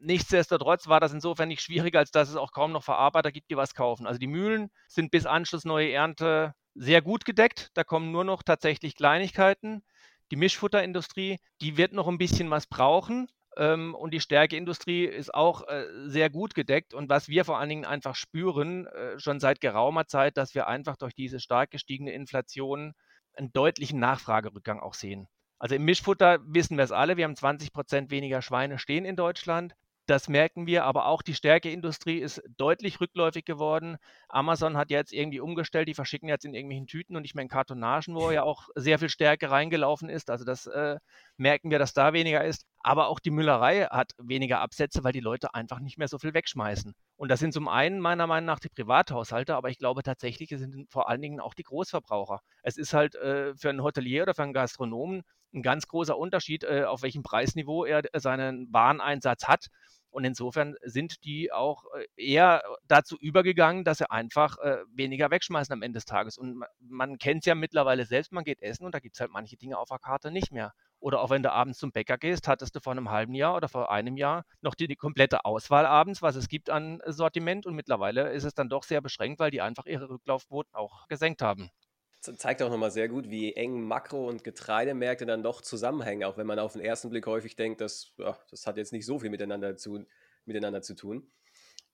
Nichtsdestotrotz 0.01 0.89
war 0.89 1.01
das 1.01 1.13
insofern 1.13 1.49
nicht 1.49 1.61
schwieriger, 1.61 1.99
als 1.99 2.11
dass 2.11 2.29
es 2.29 2.37
auch 2.37 2.53
kaum 2.53 2.73
noch 2.73 2.85
Verarbeiter 2.85 3.33
gibt, 3.33 3.51
die 3.51 3.57
was 3.57 3.75
kaufen. 3.75 4.07
Also 4.07 4.19
die 4.19 4.29
Mühlen 4.29 4.71
sind 4.87 5.11
bis 5.11 5.27
Anschluss 5.27 5.65
neue 5.65 5.91
Ernte 5.91 6.55
sehr 6.75 7.03
gut 7.03 7.25
gedeckt. 7.25 7.71
Da 7.75 7.85
kommen 7.85 8.13
nur 8.13 8.25
noch 8.25 8.43
tatsächlich 8.43 8.95
Kleinigkeiten. 8.95 9.83
Die 10.31 10.37
Mischfutterindustrie, 10.37 11.39
die 11.61 11.77
wird 11.77 11.93
noch 11.93 12.09
ein 12.09 12.19
bisschen 12.19 12.51
was 12.51 12.67
brauchen. 12.67 13.29
Ähm, 13.57 13.95
und 13.95 14.13
die 14.13 14.21
Stärkeindustrie 14.21 15.05
ist 15.05 15.35
auch 15.35 15.67
äh, 15.69 15.85
sehr 16.07 16.31
gut 16.31 16.55
gedeckt. 16.55 16.95
Und 16.95 17.09
was 17.09 17.29
wir 17.29 17.45
vor 17.45 17.59
allen 17.59 17.69
Dingen 17.69 17.85
einfach 17.85 18.15
spüren, 18.15 18.87
äh, 18.87 19.19
schon 19.19 19.41
seit 19.41 19.61
geraumer 19.61 20.07
Zeit, 20.07 20.37
dass 20.37 20.55
wir 20.55 20.69
einfach 20.69 20.97
durch 20.97 21.15
diese 21.15 21.41
stark 21.41 21.71
gestiegene 21.71 22.13
Inflation 22.13 22.95
einen 23.35 23.53
deutlichen 23.53 23.99
Nachfragerückgang 24.01 24.81
auch 24.81 24.95
sehen. 24.95 25.29
Also 25.59 25.75
im 25.75 25.85
Mischfutter 25.85 26.39
wissen 26.45 26.77
wir 26.77 26.85
es 26.85 26.93
alle, 26.93 27.17
wir 27.17 27.25
haben 27.25 27.37
20 27.37 27.73
Prozent 27.73 28.11
weniger 28.11 28.43
Schweine 28.43 28.79
stehen 28.79 29.05
in 29.05 29.17
Deutschland. 29.17 29.75
Das 30.09 30.27
merken 30.27 30.67
wir, 30.67 30.87
aber 30.87 31.05
auch 31.05 31.21
die 31.21 31.35
Stärkeindustrie 31.35 32.17
ist 32.17 32.43
deutlich 32.57 32.99
rückläufig 32.99 33.45
geworden. 33.45 33.99
Amazon 34.31 34.79
hat 34.79 34.89
jetzt 34.91 35.13
irgendwie 35.13 35.39
umgestellt, 35.39 35.87
die 35.87 35.93
verschicken 35.93 36.31
jetzt 36.31 36.47
in 36.47 36.55
irgendwelchen 36.55 36.87
Tüten 36.87 37.15
und 37.15 37.21
nicht 37.21 37.35
mehr 37.35 37.43
in 37.43 37.51
Kartonagen, 37.51 38.15
wo 38.15 38.31
ja 38.31 38.43
auch 38.43 38.71
sehr 38.75 38.99
viel 38.99 39.11
Stärke 39.11 39.51
reingelaufen 39.51 40.09
ist. 40.09 40.31
Also 40.31 40.47
das 40.47 40.67
äh, 40.67 40.97
merken 41.37 41.71
wir, 41.71 41.79
dass 41.79 41.93
da 41.93 42.15
weniger 42.15 42.43
ist. 42.43 42.65
Aber 42.81 43.09
auch 43.09 43.21
die 43.21 43.31
Müllerei 43.31 43.85
hat 43.85 44.13
weniger 44.17 44.61
Absätze, 44.61 45.05
weil 45.05 45.13
die 45.13 45.21
Leute 45.21 45.53
einfach 45.53 45.79
nicht 45.79 45.99
mehr 45.99 46.09
so 46.09 46.19
viel 46.19 46.33
wegschmeißen. 46.33 46.95
Und 47.17 47.31
das 47.31 47.41
sind 47.41 47.53
zum 47.53 47.69
einen 47.69 48.01
meiner 48.01 48.27
Meinung 48.27 48.47
nach 48.47 48.61
die 48.61 48.71
Privathaushalte, 48.71 49.57
aber 49.57 49.69
ich 49.69 49.77
glaube 49.77 50.03
tatsächlich, 50.03 50.51
es 50.53 50.61
sind 50.61 50.91
vor 50.91 51.11
allen 51.11 51.21
Dingen 51.21 51.39
auch 51.39 51.53
die 51.53 51.65
Großverbraucher. 51.65 52.41
Es 52.63 52.79
ist 52.79 52.95
halt 52.95 53.15
äh, 53.17 53.55
für 53.57 53.69
einen 53.69 53.83
Hotelier 53.83 54.23
oder 54.23 54.35
für 54.35 54.45
einen 54.45 54.55
Gastronomen 54.55 55.23
ein 55.55 55.63
ganz 55.63 55.89
großer 55.89 56.17
Unterschied, 56.17 56.65
äh, 56.65 56.85
auf 56.85 57.03
welchem 57.03 57.23
Preisniveau 57.23 57.85
er 57.85 58.03
seinen 58.15 58.73
Wareneinsatz 58.73 59.49
hat. 59.49 59.67
Und 60.11 60.25
insofern 60.25 60.77
sind 60.83 61.25
die 61.25 61.53
auch 61.53 61.85
äh, 61.95 62.07
eher 62.17 62.63
dazu 62.87 63.17
übergegangen, 63.21 63.85
dass 63.85 63.99
sie 63.99 64.11
einfach 64.11 64.59
äh, 64.59 64.79
weniger 64.91 65.31
wegschmeißen 65.31 65.73
am 65.73 65.83
Ende 65.83 65.99
des 65.99 66.07
Tages. 66.07 66.39
Und 66.39 66.65
man, 66.81 67.19
kennt 67.19 67.41
es 67.41 67.47
ja 67.47 67.55
mittlerweile 67.55 68.05
selbst, 68.07 68.33
man 68.33 68.45
geht 68.45 68.63
essen 68.63 68.85
und 68.85 68.95
da 68.95 69.01
gibt 69.01 69.17
es 69.17 69.21
halt 69.21 69.31
manche 69.31 69.57
Dinge 69.57 69.79
auf 69.79 69.89
der 69.89 69.99
Karte 69.99 70.31
nicht 70.31 70.53
mehr. 70.53 70.73
Oder 71.01 71.21
auch 71.21 71.31
wenn 71.31 71.43
du 71.43 71.53
abends 71.53 71.79
zum 71.79 71.93
Bäcker 71.93 72.19
gehst, 72.19 72.49
hattest 72.49 72.75
du 72.75 72.81
vor 72.81 72.93
einem 72.93 73.11
halben 73.11 73.35
Jahr 73.35 73.55
oder 73.55 73.69
vor 73.69 73.91
einem 73.91 74.17
Jahr 74.17 74.45
noch 74.63 74.75
die, 74.75 74.89
die 74.89 74.97
komplette 74.97 75.45
Auswahl 75.45 75.87
abends, 75.87 76.23
was 76.23 76.35
es 76.35 76.49
gibt 76.49 76.71
an 76.71 77.01
Sortiment. 77.07 77.67
Und 77.67 77.75
mittlerweile 77.75 78.31
ist 78.33 78.45
es 78.45 78.55
dann 78.55 78.69
doch 78.69 78.83
sehr 78.83 79.01
beschränkt, 79.01 79.39
weil 79.39 79.51
die 79.51 79.61
einfach 79.61 79.87
ihre 79.87 80.09
Rücklaufquoten 80.09 80.75
auch 80.75 81.07
gesenkt 81.09 81.43
haben 81.43 81.71
zeigt 82.37 82.63
auch 82.63 82.71
nochmal 82.71 82.91
sehr 82.91 83.09
gut, 83.09 83.31
wie 83.31 83.55
eng 83.55 83.83
Makro- 83.83 84.29
und 84.29 84.45
Getreidemärkte 84.45 85.27
dann 85.27 85.43
doch 85.43 85.61
zusammenhängen, 85.61 86.25
auch 86.25 86.37
wenn 86.37 86.47
man 86.47 86.59
auf 86.59 86.73
den 86.73 86.83
ersten 86.83 87.11
Blick 87.11 87.27
häufig 87.27 87.57
denkt, 87.57 87.81
dass, 87.81 88.13
ja, 88.19 88.39
das 88.51 88.67
hat 88.67 88.77
jetzt 88.77 88.93
nicht 88.93 89.07
so 89.07 89.19
viel 89.19 89.31
miteinander 89.31 89.77
zu, 89.77 90.05
miteinander 90.45 90.83
zu 90.83 90.95
tun. 90.95 91.31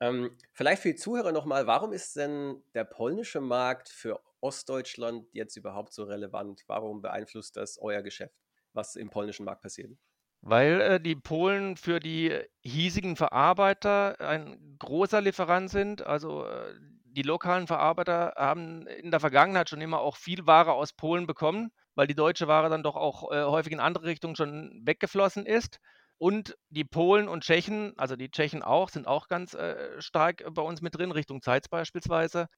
Ähm, 0.01 0.37
vielleicht 0.53 0.83
für 0.83 0.89
die 0.89 0.97
Zuhörer 0.97 1.33
nochmal, 1.33 1.67
warum 1.67 1.93
ist 1.93 2.17
denn 2.17 2.63
der 2.75 2.85
polnische 2.85 3.41
Markt 3.41 3.89
für 3.89 4.21
Ostdeutschland 4.41 5.27
jetzt 5.33 5.57
überhaupt 5.57 5.93
so 5.93 6.05
relevant? 6.05 6.63
Warum 6.67 7.01
beeinflusst 7.01 7.57
das 7.57 7.79
euer 7.79 8.03
Geschäft, 8.03 8.37
was 8.73 8.97
im 8.97 9.11
polnischen 9.11 9.45
Markt 9.45 9.63
passiert? 9.63 9.97
Weil 10.43 10.81
äh, 10.81 11.01
die 11.01 11.17
Polen 11.17 11.77
für 11.77 12.01
die 12.01 12.39
hiesigen 12.61 13.17
Verarbeiter 13.17 14.21
ein 14.21 14.77
großer 14.79 15.23
Lieferant 15.23 15.71
sind. 15.71 16.07
Also 16.07 16.45
äh, 16.45 16.75
die 17.15 17.23
lokalen 17.23 17.67
Verarbeiter 17.67 18.35
haben 18.37 18.87
in 18.87 19.11
der 19.11 19.21
Vergangenheit 19.21 19.71
schon 19.71 19.81
immer 19.81 20.01
auch 20.01 20.17
viel 20.17 20.47
Ware 20.47 20.73
aus 20.73 20.93
Polen 20.93 21.27
bekommen, 21.27 21.71
weil 21.95 22.07
die 22.07 22.15
deutsche 22.15 22.49
Ware 22.49 22.69
dann 22.69 22.83
doch 22.83 22.97
auch 22.97 23.31
äh, 23.33 23.45
häufig 23.45 23.73
in 23.73 23.81
andere 23.81 24.05
Richtungen 24.05 24.37
schon 24.37 24.83
weggeflossen 24.85 25.47
ist. 25.47 25.79
Und 26.19 26.57
die 26.71 26.85
Polen 26.85 27.29
und 27.29 27.43
Tschechen, 27.43 27.93
also 27.97 28.17
die 28.17 28.31
Tschechen 28.31 28.63
auch, 28.63 28.89
sind 28.89 29.07
auch 29.07 29.29
ganz 29.29 29.55
äh, 29.55 30.01
stark 30.01 30.45
bei 30.53 30.63
uns 30.63 30.81
mit 30.81 30.97
drin, 30.97 31.11
Richtung 31.11 31.43
Zeitz 31.43 31.69
beispielsweise 31.69 32.49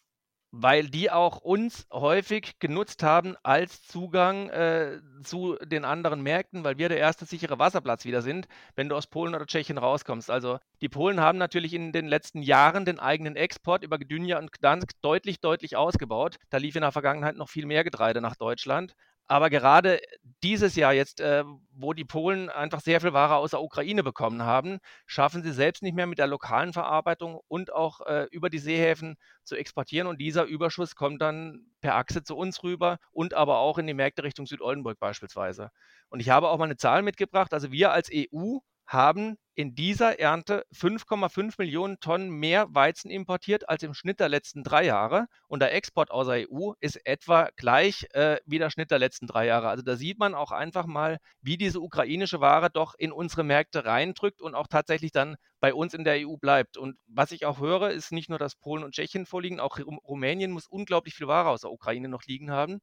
weil 0.50 0.88
die 0.88 1.11
auch 1.11 1.38
uns 1.38 1.87
häufig 1.92 2.59
genutzt 2.59 3.02
haben 3.02 3.37
als 3.42 3.82
Zugang 3.82 4.48
äh, 4.50 5.00
zu 5.22 5.56
den 5.64 5.85
anderen 5.85 6.22
Märkten, 6.22 6.64
weil 6.64 6.78
wir 6.78 6.88
der 6.88 6.98
erste 6.98 7.26
sichere 7.26 7.59
Wasserplatz 7.59 8.04
wieder 8.04 8.22
sind, 8.22 8.48
wenn 8.74 8.88
du 8.88 8.96
aus 8.96 9.06
Polen 9.06 9.35
oder 9.35 9.46
Tschechien 9.46 9.78
rauskommst. 9.78 10.30
Also 10.30 10.59
die 10.80 10.88
Polen 10.88 11.20
haben 11.20 11.38
natürlich 11.38 11.74
in 11.74 11.92
den 11.92 12.06
letzten 12.06 12.42
Jahren 12.42 12.85
den 12.85 12.98
eigenen 12.98 13.37
Export 13.37 13.82
über 13.85 13.98
Gdynia 13.98 14.38
und 14.38 14.52
Gdansk 14.52 14.92
deutlich, 15.02 15.40
deutlich 15.40 15.76
ausgebaut. 15.76 16.37
Da 16.50 16.59
lief 16.59 16.76
in 16.76 16.82
der 16.82 16.92
Vergangenheit 16.92 17.37
noch 17.37 17.48
viel 17.48 17.66
mehr 17.66 17.85
Getreide 17.85 18.20
nach 18.20 18.37
Deutschland. 18.37 18.94
Aber 19.28 19.50
gerade 19.50 20.00
dieses 20.42 20.76
Jahr 20.76 20.92
jetzt, 20.92 21.20
äh, 21.20 21.42
wo 21.72 21.92
die 21.92 22.04
Polen 22.04 22.48
einfach 22.48 22.80
sehr 22.80 23.00
viel 23.00 23.12
Ware 23.12 23.36
aus 23.36 23.50
der 23.50 23.62
Ukraine 23.62 24.04
bekommen 24.04 24.42
haben, 24.42 24.78
schaffen 25.06 25.42
sie 25.42 25.52
selbst 25.52 25.82
nicht 25.82 25.94
mehr 25.96 26.06
mit 26.06 26.18
der 26.18 26.28
lokalen 26.28 26.72
Verarbeitung 26.72 27.40
und 27.48 27.72
auch 27.72 28.00
äh, 28.02 28.28
über 28.30 28.50
die 28.50 28.60
Seehäfen 28.60 29.16
zu 29.42 29.56
exportieren. 29.56 30.06
Und 30.06 30.20
dieser 30.20 30.44
Überschuss 30.44 30.94
kommt 30.94 31.20
dann 31.22 31.66
per 31.80 31.96
Achse 31.96 32.22
zu 32.22 32.36
uns 32.36 32.62
rüber 32.62 32.98
und 33.10 33.34
aber 33.34 33.58
auch 33.58 33.78
in 33.78 33.86
die 33.88 33.94
Märkte 33.94 34.22
Richtung 34.22 34.46
Südoldenburg 34.46 34.98
beispielsweise. 35.00 35.70
Und 36.08 36.20
ich 36.20 36.30
habe 36.30 36.48
auch 36.48 36.58
mal 36.58 36.64
eine 36.64 36.76
Zahl 36.76 37.02
mitgebracht. 37.02 37.52
Also 37.52 37.72
wir 37.72 37.90
als 37.90 38.08
EU 38.12 38.58
haben 38.87 39.37
in 39.57 39.75
dieser 39.75 40.20
Ernte 40.20 40.64
5,5 40.72 41.55
Millionen 41.59 41.99
Tonnen 41.99 42.29
mehr 42.29 42.66
Weizen 42.70 43.11
importiert 43.11 43.68
als 43.68 43.83
im 43.83 43.94
Schnitt 43.94 44.20
der 44.20 44.29
letzten 44.29 44.62
drei 44.62 44.85
Jahre. 44.85 45.27
Und 45.49 45.61
der 45.61 45.75
Export 45.75 46.11
aus 46.11 46.27
der 46.27 46.46
EU 46.51 46.72
ist 46.81 46.96
etwa 47.07 47.49
gleich 47.57 48.07
äh, 48.12 48.37
wie 48.44 48.59
der 48.59 48.68
Schnitt 48.70 48.90
der 48.90 48.99
letzten 48.99 49.27
drei 49.27 49.46
Jahre. 49.46 49.68
Also 49.68 49.83
da 49.83 49.96
sieht 49.96 50.18
man 50.18 50.35
auch 50.35 50.53
einfach 50.53 50.85
mal, 50.85 51.18
wie 51.40 51.57
diese 51.57 51.81
ukrainische 51.81 52.40
Ware 52.40 52.68
doch 52.70 52.94
in 52.99 53.12
unsere 53.12 53.44
Märkte 53.44 53.87
reindrückt 53.87 54.42
und 54.42 54.55
auch 54.55 54.66
tatsächlich 54.66 55.11
dann 55.11 55.37
bei 55.59 55.72
uns 55.72 55.94
in 55.94 56.05
der 56.05 56.29
EU 56.29 56.37
bleibt. 56.37 56.77
Und 56.77 56.99
was 57.07 57.33
ich 57.33 57.46
auch 57.46 57.59
höre, 57.59 57.90
ist 57.90 58.12
nicht 58.12 58.29
nur, 58.29 58.38
dass 58.38 58.57
Polen 58.57 58.85
und 58.85 58.94
Tschechien 58.94 59.25
vorliegen, 59.25 59.59
auch 59.59 59.79
Rumänien 59.79 60.51
muss 60.51 60.66
unglaublich 60.66 61.14
viel 61.14 61.29
Ware 61.29 61.49
aus 61.49 61.62
der 61.62 61.72
Ukraine 61.72 62.09
noch 62.09 62.25
liegen 62.25 62.51
haben. 62.51 62.81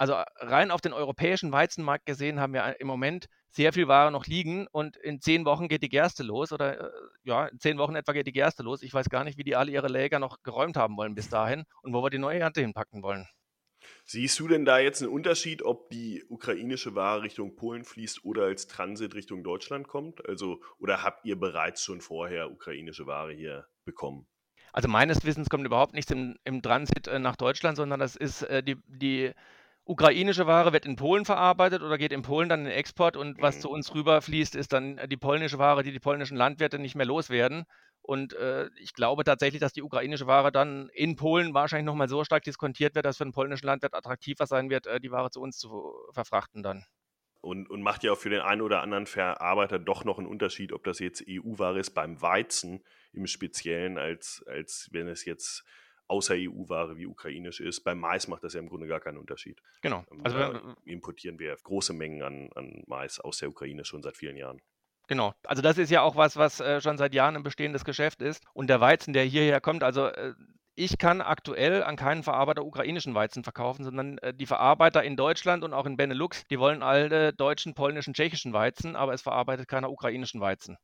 Also 0.00 0.14
rein 0.36 0.70
auf 0.70 0.80
den 0.80 0.94
europäischen 0.94 1.52
Weizenmarkt 1.52 2.06
gesehen 2.06 2.40
haben 2.40 2.54
wir 2.54 2.80
im 2.80 2.86
Moment 2.86 3.26
sehr 3.50 3.70
viel 3.74 3.86
Ware 3.86 4.10
noch 4.10 4.26
liegen 4.26 4.66
und 4.72 4.96
in 4.96 5.20
zehn 5.20 5.44
Wochen 5.44 5.68
geht 5.68 5.82
die 5.82 5.90
Gerste 5.90 6.22
los 6.22 6.52
oder 6.52 6.80
äh, 6.80 6.90
ja, 7.22 7.48
in 7.48 7.58
zehn 7.58 7.76
Wochen 7.76 7.94
etwa 7.96 8.12
geht 8.12 8.26
die 8.26 8.32
Gerste 8.32 8.62
los. 8.62 8.80
Ich 8.82 8.94
weiß 8.94 9.10
gar 9.10 9.24
nicht, 9.24 9.36
wie 9.36 9.44
die 9.44 9.56
alle 9.56 9.70
ihre 9.70 9.88
Läger 9.88 10.18
noch 10.18 10.42
geräumt 10.42 10.78
haben 10.78 10.96
wollen 10.96 11.14
bis 11.14 11.28
dahin 11.28 11.64
und 11.82 11.92
wo 11.92 12.02
wir 12.02 12.08
die 12.08 12.16
neue 12.16 12.38
Ernte 12.38 12.62
hinpacken 12.62 13.02
wollen. 13.02 13.28
Siehst 14.06 14.40
du 14.40 14.48
denn 14.48 14.64
da 14.64 14.78
jetzt 14.78 15.02
einen 15.02 15.12
Unterschied, 15.12 15.62
ob 15.62 15.90
die 15.90 16.24
ukrainische 16.30 16.94
Ware 16.94 17.20
Richtung 17.20 17.54
Polen 17.54 17.84
fließt 17.84 18.24
oder 18.24 18.44
als 18.44 18.68
Transit 18.68 19.14
Richtung 19.14 19.44
Deutschland 19.44 19.86
kommt? 19.86 20.26
Also, 20.26 20.62
oder 20.78 21.02
habt 21.02 21.26
ihr 21.26 21.38
bereits 21.38 21.84
schon 21.84 22.00
vorher 22.00 22.50
ukrainische 22.50 23.06
Ware 23.06 23.34
hier 23.34 23.66
bekommen? 23.84 24.26
Also 24.72 24.88
meines 24.88 25.26
Wissens 25.26 25.50
kommt 25.50 25.66
überhaupt 25.66 25.92
nichts 25.92 26.10
im, 26.10 26.38
im 26.44 26.62
Transit 26.62 27.06
äh, 27.06 27.18
nach 27.18 27.36
Deutschland, 27.36 27.76
sondern 27.76 28.00
das 28.00 28.16
ist 28.16 28.44
äh, 28.44 28.62
die, 28.62 28.76
die 28.86 29.32
ukrainische 29.84 30.46
Ware 30.46 30.72
wird 30.72 30.86
in 30.86 30.96
Polen 30.96 31.24
verarbeitet 31.24 31.82
oder 31.82 31.98
geht 31.98 32.12
in 32.12 32.22
Polen 32.22 32.48
dann 32.48 32.60
in 32.60 32.66
den 32.66 32.74
Export 32.74 33.16
und 33.16 33.40
was 33.40 33.56
mhm. 33.56 33.60
zu 33.60 33.70
uns 33.70 33.94
rüberfließt, 33.94 34.54
ist 34.54 34.72
dann 34.72 34.98
äh, 34.98 35.08
die 35.08 35.16
polnische 35.16 35.58
Ware, 35.58 35.82
die 35.82 35.92
die 35.92 36.00
polnischen 36.00 36.36
Landwirte 36.36 36.78
nicht 36.78 36.94
mehr 36.94 37.06
loswerden. 37.06 37.64
Und 38.02 38.32
äh, 38.34 38.68
ich 38.76 38.94
glaube 38.94 39.24
tatsächlich, 39.24 39.60
dass 39.60 39.72
die 39.72 39.82
ukrainische 39.82 40.26
Ware 40.26 40.50
dann 40.50 40.88
in 40.94 41.16
Polen 41.16 41.54
wahrscheinlich 41.54 41.86
nochmal 41.86 42.08
so 42.08 42.24
stark 42.24 42.42
diskontiert 42.44 42.94
wird, 42.94 43.04
dass 43.04 43.18
für 43.18 43.24
den 43.24 43.32
polnischen 43.32 43.66
Landwirt 43.66 43.94
attraktiver 43.94 44.46
sein 44.46 44.70
wird, 44.70 44.86
äh, 44.86 45.00
die 45.00 45.10
Ware 45.10 45.30
zu 45.30 45.40
uns 45.40 45.58
zu 45.58 45.92
verfrachten 46.12 46.62
dann. 46.62 46.84
Und, 47.42 47.70
und 47.70 47.80
macht 47.82 48.04
ja 48.04 48.12
auch 48.12 48.18
für 48.18 48.28
den 48.28 48.40
einen 48.40 48.60
oder 48.60 48.82
anderen 48.82 49.06
Verarbeiter 49.06 49.78
doch 49.78 50.04
noch 50.04 50.18
einen 50.18 50.26
Unterschied, 50.26 50.72
ob 50.72 50.84
das 50.84 50.98
jetzt 50.98 51.24
EU-Ware 51.26 51.78
ist 51.78 51.90
beim 51.90 52.20
Weizen 52.20 52.84
im 53.12 53.26
Speziellen, 53.26 53.96
als, 53.96 54.44
als 54.46 54.88
wenn 54.92 55.08
es 55.08 55.24
jetzt 55.24 55.64
außer 56.10 56.34
EU-Ware 56.36 56.96
wie 56.96 57.06
ukrainisch 57.06 57.60
ist. 57.60 57.80
Beim 57.84 58.00
Mais 58.00 58.28
macht 58.28 58.42
das 58.42 58.54
ja 58.54 58.60
im 58.60 58.68
Grunde 58.68 58.86
gar 58.86 59.00
keinen 59.00 59.18
Unterschied. 59.18 59.62
Genau. 59.80 60.04
Ähm, 60.10 60.20
also 60.24 60.38
da 60.38 60.76
importieren 60.84 61.38
wir 61.38 61.56
große 61.62 61.92
Mengen 61.92 62.22
an, 62.22 62.50
an 62.54 62.82
Mais 62.86 63.20
aus 63.20 63.38
der 63.38 63.48
Ukraine 63.48 63.84
schon 63.84 64.02
seit 64.02 64.16
vielen 64.16 64.36
Jahren. 64.36 64.60
Genau. 65.06 65.34
Also 65.44 65.62
das 65.62 65.78
ist 65.78 65.90
ja 65.90 66.02
auch 66.02 66.16
was, 66.16 66.36
was 66.36 66.60
äh, 66.60 66.80
schon 66.80 66.98
seit 66.98 67.14
Jahren 67.14 67.36
ein 67.36 67.42
bestehendes 67.42 67.84
Geschäft 67.84 68.22
ist. 68.22 68.44
Und 68.52 68.68
der 68.68 68.80
Weizen, 68.80 69.12
der 69.12 69.24
hierher 69.24 69.60
kommt, 69.60 69.82
also 69.82 70.06
äh, 70.06 70.34
ich 70.74 70.98
kann 70.98 71.20
aktuell 71.20 71.82
an 71.82 71.96
keinen 71.96 72.22
Verarbeiter 72.22 72.64
ukrainischen 72.64 73.14
Weizen 73.14 73.44
verkaufen, 73.44 73.84
sondern 73.84 74.18
äh, 74.18 74.34
die 74.34 74.46
Verarbeiter 74.46 75.02
in 75.02 75.16
Deutschland 75.16 75.62
und 75.62 75.74
auch 75.74 75.86
in 75.86 75.96
Benelux, 75.96 76.44
die 76.48 76.58
wollen 76.58 76.82
alle 76.82 77.32
deutschen, 77.32 77.74
polnischen, 77.74 78.14
tschechischen 78.14 78.52
Weizen, 78.52 78.96
aber 78.96 79.12
es 79.12 79.22
verarbeitet 79.22 79.68
keiner 79.68 79.90
ukrainischen 79.90 80.40
Weizen. 80.40 80.76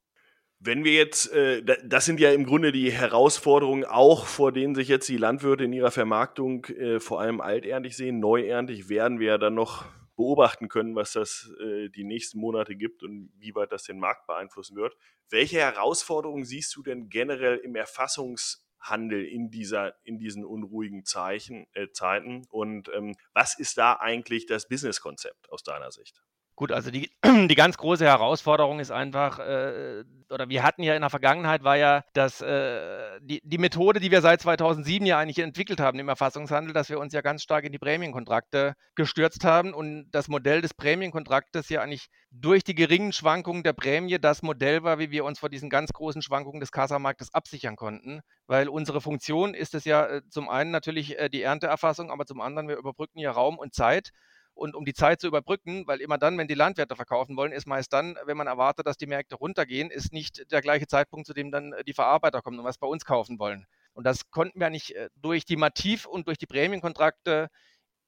Wenn 0.66 0.82
wir 0.82 0.94
jetzt, 0.94 1.30
äh, 1.32 1.62
das 1.84 2.06
sind 2.06 2.18
ja 2.18 2.32
im 2.32 2.44
Grunde 2.44 2.72
die 2.72 2.90
Herausforderungen 2.90 3.84
auch, 3.84 4.26
vor 4.26 4.50
denen 4.50 4.74
sich 4.74 4.88
jetzt 4.88 5.08
die 5.08 5.16
Landwirte 5.16 5.62
in 5.62 5.72
ihrer 5.72 5.92
Vermarktung 5.92 6.64
äh, 6.64 6.98
vor 6.98 7.20
allem 7.20 7.40
alterntig 7.40 7.96
sehen. 7.96 8.18
Neuerntig 8.18 8.88
werden 8.88 9.20
wir 9.20 9.28
ja 9.28 9.38
dann 9.38 9.54
noch 9.54 9.84
beobachten 10.16 10.68
können, 10.68 10.96
was 10.96 11.12
das 11.12 11.52
äh, 11.60 11.88
die 11.90 12.02
nächsten 12.02 12.40
Monate 12.40 12.74
gibt 12.74 13.04
und 13.04 13.30
wie 13.38 13.54
weit 13.54 13.70
das 13.70 13.84
den 13.84 14.00
Markt 14.00 14.26
beeinflussen 14.26 14.76
wird. 14.76 14.96
Welche 15.30 15.58
Herausforderungen 15.58 16.44
siehst 16.44 16.74
du 16.74 16.82
denn 16.82 17.10
generell 17.10 17.58
im 17.58 17.76
Erfassungshandel 17.76 19.24
in 19.24 19.50
dieser 19.50 19.94
in 20.04 20.18
diesen 20.18 20.44
unruhigen 20.44 21.04
Zeichen, 21.04 21.68
äh, 21.74 21.92
Zeiten 21.92 22.44
und 22.50 22.90
ähm, 22.92 23.14
was 23.34 23.56
ist 23.56 23.78
da 23.78 23.92
eigentlich 24.00 24.46
das 24.46 24.66
Businesskonzept 24.66 25.48
aus 25.52 25.62
deiner 25.62 25.92
Sicht? 25.92 26.24
Gut, 26.56 26.72
also 26.72 26.90
die, 26.90 27.10
die 27.48 27.54
ganz 27.54 27.76
große 27.76 28.06
Herausforderung 28.06 28.80
ist 28.80 28.90
einfach, 28.90 29.38
äh, 29.40 30.04
oder 30.30 30.48
wir 30.48 30.62
hatten 30.62 30.82
ja 30.82 30.94
in 30.94 31.02
der 31.02 31.10
Vergangenheit, 31.10 31.64
war 31.64 31.76
ja, 31.76 32.02
dass 32.14 32.40
äh, 32.40 33.20
die, 33.20 33.42
die 33.44 33.58
Methode, 33.58 34.00
die 34.00 34.10
wir 34.10 34.22
seit 34.22 34.40
2007 34.40 35.06
ja 35.06 35.18
eigentlich 35.18 35.38
entwickelt 35.38 35.80
haben 35.80 35.98
im 35.98 36.08
Erfassungshandel, 36.08 36.72
dass 36.72 36.88
wir 36.88 36.98
uns 36.98 37.12
ja 37.12 37.20
ganz 37.20 37.42
stark 37.42 37.64
in 37.64 37.72
die 37.72 37.78
Prämienkontrakte 37.78 38.72
gestürzt 38.94 39.44
haben 39.44 39.74
und 39.74 40.10
das 40.12 40.28
Modell 40.28 40.62
des 40.62 40.72
Prämienkontraktes 40.72 41.68
ja 41.68 41.82
eigentlich 41.82 42.06
durch 42.30 42.64
die 42.64 42.74
geringen 42.74 43.12
Schwankungen 43.12 43.62
der 43.62 43.74
Prämie 43.74 44.18
das 44.18 44.40
Modell 44.40 44.82
war, 44.82 44.98
wie 44.98 45.10
wir 45.10 45.26
uns 45.26 45.38
vor 45.38 45.50
diesen 45.50 45.68
ganz 45.68 45.92
großen 45.92 46.22
Schwankungen 46.22 46.60
des 46.60 46.72
Kassamarktes 46.72 47.34
absichern 47.34 47.76
konnten, 47.76 48.22
weil 48.46 48.70
unsere 48.70 49.02
Funktion 49.02 49.52
ist 49.52 49.74
es 49.74 49.84
ja 49.84 50.06
äh, 50.06 50.22
zum 50.30 50.48
einen 50.48 50.70
natürlich 50.70 51.18
äh, 51.18 51.28
die 51.28 51.42
Ernteerfassung, 51.42 52.10
aber 52.10 52.24
zum 52.24 52.40
anderen 52.40 52.66
wir 52.66 52.78
überbrücken 52.78 53.18
ja 53.18 53.30
Raum 53.30 53.58
und 53.58 53.74
Zeit 53.74 54.12
und 54.56 54.74
um 54.74 54.84
die 54.84 54.94
Zeit 54.94 55.20
zu 55.20 55.26
überbrücken, 55.26 55.86
weil 55.86 56.00
immer 56.00 56.18
dann, 56.18 56.38
wenn 56.38 56.48
die 56.48 56.54
Landwirte 56.54 56.96
verkaufen 56.96 57.36
wollen, 57.36 57.52
ist 57.52 57.66
meist 57.66 57.92
dann, 57.92 58.16
wenn 58.24 58.36
man 58.36 58.46
erwartet, 58.46 58.86
dass 58.86 58.96
die 58.96 59.06
Märkte 59.06 59.36
runtergehen, 59.36 59.90
ist 59.90 60.12
nicht 60.12 60.50
der 60.50 60.62
gleiche 60.62 60.86
Zeitpunkt, 60.86 61.26
zu 61.26 61.34
dem 61.34 61.50
dann 61.50 61.72
äh, 61.72 61.84
die 61.84 61.92
Verarbeiter 61.92 62.42
kommen 62.42 62.58
und 62.58 62.64
was 62.64 62.78
bei 62.78 62.86
uns 62.86 63.04
kaufen 63.04 63.38
wollen. 63.38 63.66
Und 63.92 64.04
das 64.04 64.30
konnten 64.30 64.58
wir 64.58 64.70
nicht 64.70 64.96
äh, 64.96 65.10
durch 65.16 65.44
die 65.44 65.56
Mativ 65.56 66.06
und 66.06 66.26
durch 66.26 66.38
die 66.38 66.46
Prämienkontrakte 66.46 67.48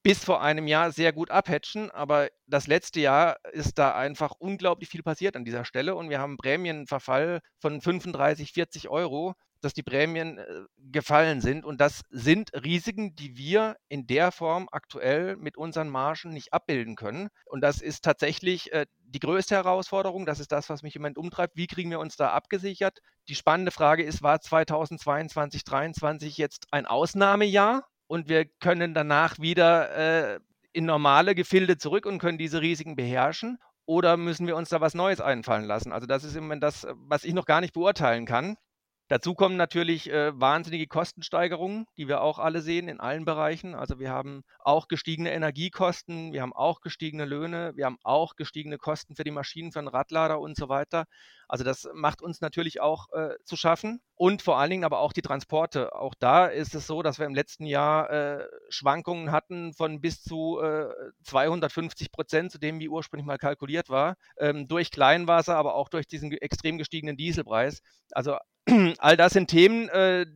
bis 0.02 0.24
vor 0.24 0.40
einem 0.40 0.66
Jahr 0.66 0.90
sehr 0.92 1.12
gut 1.12 1.30
abhatchen, 1.30 1.90
aber 1.90 2.28
das 2.46 2.66
letzte 2.66 3.00
Jahr 3.00 3.36
ist 3.52 3.78
da 3.78 3.94
einfach 3.94 4.32
unglaublich 4.38 4.88
viel 4.88 5.02
passiert 5.02 5.36
an 5.36 5.44
dieser 5.44 5.64
Stelle 5.64 5.96
und 5.96 6.08
wir 6.08 6.18
haben 6.18 6.30
einen 6.30 6.38
Prämienverfall 6.38 7.40
von 7.58 7.80
35, 7.80 8.52
40 8.52 8.88
Euro 8.88 9.34
dass 9.60 9.74
die 9.74 9.82
Prämien 9.82 10.38
äh, 10.38 10.44
gefallen 10.76 11.40
sind. 11.40 11.64
Und 11.64 11.80
das 11.80 12.02
sind 12.10 12.50
Risiken, 12.54 13.14
die 13.14 13.36
wir 13.36 13.76
in 13.88 14.06
der 14.06 14.32
Form 14.32 14.68
aktuell 14.70 15.36
mit 15.36 15.56
unseren 15.56 15.88
Margen 15.88 16.30
nicht 16.30 16.52
abbilden 16.52 16.96
können. 16.96 17.28
Und 17.44 17.60
das 17.60 17.80
ist 17.80 18.04
tatsächlich 18.04 18.72
äh, 18.72 18.86
die 19.00 19.20
größte 19.20 19.54
Herausforderung. 19.54 20.26
Das 20.26 20.40
ist 20.40 20.52
das, 20.52 20.68
was 20.68 20.82
mich 20.82 20.96
im 20.96 21.02
Moment 21.02 21.18
umtreibt. 21.18 21.56
Wie 21.56 21.66
kriegen 21.66 21.90
wir 21.90 22.00
uns 22.00 22.16
da 22.16 22.30
abgesichert? 22.30 23.00
Die 23.28 23.34
spannende 23.34 23.72
Frage 23.72 24.02
ist, 24.02 24.22
war 24.22 24.40
2022, 24.40 25.64
2023 25.64 26.36
jetzt 26.36 26.66
ein 26.70 26.86
Ausnahmejahr? 26.86 27.86
Und 28.06 28.28
wir 28.28 28.46
können 28.46 28.94
danach 28.94 29.38
wieder 29.38 30.34
äh, 30.34 30.40
in 30.72 30.86
normale 30.86 31.34
Gefilde 31.34 31.76
zurück 31.76 32.06
und 32.06 32.18
können 32.18 32.38
diese 32.38 32.60
Risiken 32.60 32.96
beherrschen? 32.96 33.58
Oder 33.84 34.16
müssen 34.16 34.46
wir 34.46 34.56
uns 34.56 34.68
da 34.68 34.80
was 34.80 34.94
Neues 34.94 35.20
einfallen 35.20 35.64
lassen? 35.64 35.92
Also 35.92 36.06
das 36.06 36.22
ist 36.22 36.36
im 36.36 36.44
Moment 36.44 36.62
das, 36.62 36.86
was 36.94 37.24
ich 37.24 37.32
noch 37.32 37.46
gar 37.46 37.60
nicht 37.60 37.72
beurteilen 37.72 38.26
kann. 38.26 38.56
Dazu 39.08 39.34
kommen 39.34 39.56
natürlich 39.56 40.10
äh, 40.10 40.38
wahnsinnige 40.38 40.86
Kostensteigerungen, 40.86 41.86
die 41.96 42.08
wir 42.08 42.20
auch 42.20 42.38
alle 42.38 42.60
sehen 42.60 42.88
in 42.88 43.00
allen 43.00 43.24
Bereichen. 43.24 43.74
Also 43.74 43.98
wir 43.98 44.10
haben 44.10 44.42
auch 44.58 44.86
gestiegene 44.86 45.32
Energiekosten, 45.32 46.34
wir 46.34 46.42
haben 46.42 46.52
auch 46.52 46.82
gestiegene 46.82 47.24
Löhne, 47.24 47.72
wir 47.74 47.86
haben 47.86 47.96
auch 48.02 48.36
gestiegene 48.36 48.76
Kosten 48.76 49.16
für 49.16 49.24
die 49.24 49.30
Maschinen, 49.30 49.72
für 49.72 49.80
den 49.80 49.88
Radlader 49.88 50.40
und 50.40 50.58
so 50.58 50.68
weiter. 50.68 51.06
Also 51.48 51.64
das 51.64 51.88
macht 51.94 52.20
uns 52.20 52.42
natürlich 52.42 52.82
auch 52.82 53.10
äh, 53.12 53.36
zu 53.44 53.56
schaffen 53.56 54.02
und 54.14 54.42
vor 54.42 54.58
allen 54.58 54.68
Dingen 54.68 54.84
aber 54.84 54.98
auch 54.98 55.14
die 55.14 55.22
Transporte. 55.22 55.94
Auch 55.94 56.14
da 56.18 56.46
ist 56.46 56.74
es 56.74 56.86
so, 56.86 57.02
dass 57.02 57.18
wir 57.18 57.24
im 57.24 57.34
letzten 57.34 57.64
Jahr 57.64 58.10
äh, 58.10 58.46
Schwankungen 58.68 59.32
hatten 59.32 59.72
von 59.72 60.02
bis 60.02 60.22
zu 60.22 60.60
250 61.24 62.08
äh, 62.08 62.10
Prozent 62.10 62.52
zu 62.52 62.58
dem, 62.58 62.78
wie 62.78 62.90
ursprünglich 62.90 63.26
mal 63.26 63.38
kalkuliert 63.38 63.88
war, 63.88 64.16
ähm, 64.36 64.68
durch 64.68 64.90
Kleinwasser, 64.90 65.56
aber 65.56 65.74
auch 65.74 65.88
durch 65.88 66.06
diesen 66.06 66.30
extrem 66.32 66.76
gestiegenen 66.76 67.16
Dieselpreis. 67.16 67.80
Also 68.12 68.36
all 68.98 69.16
das 69.16 69.32
sind 69.32 69.48
Themen, 69.48 69.88
äh, 69.88 70.26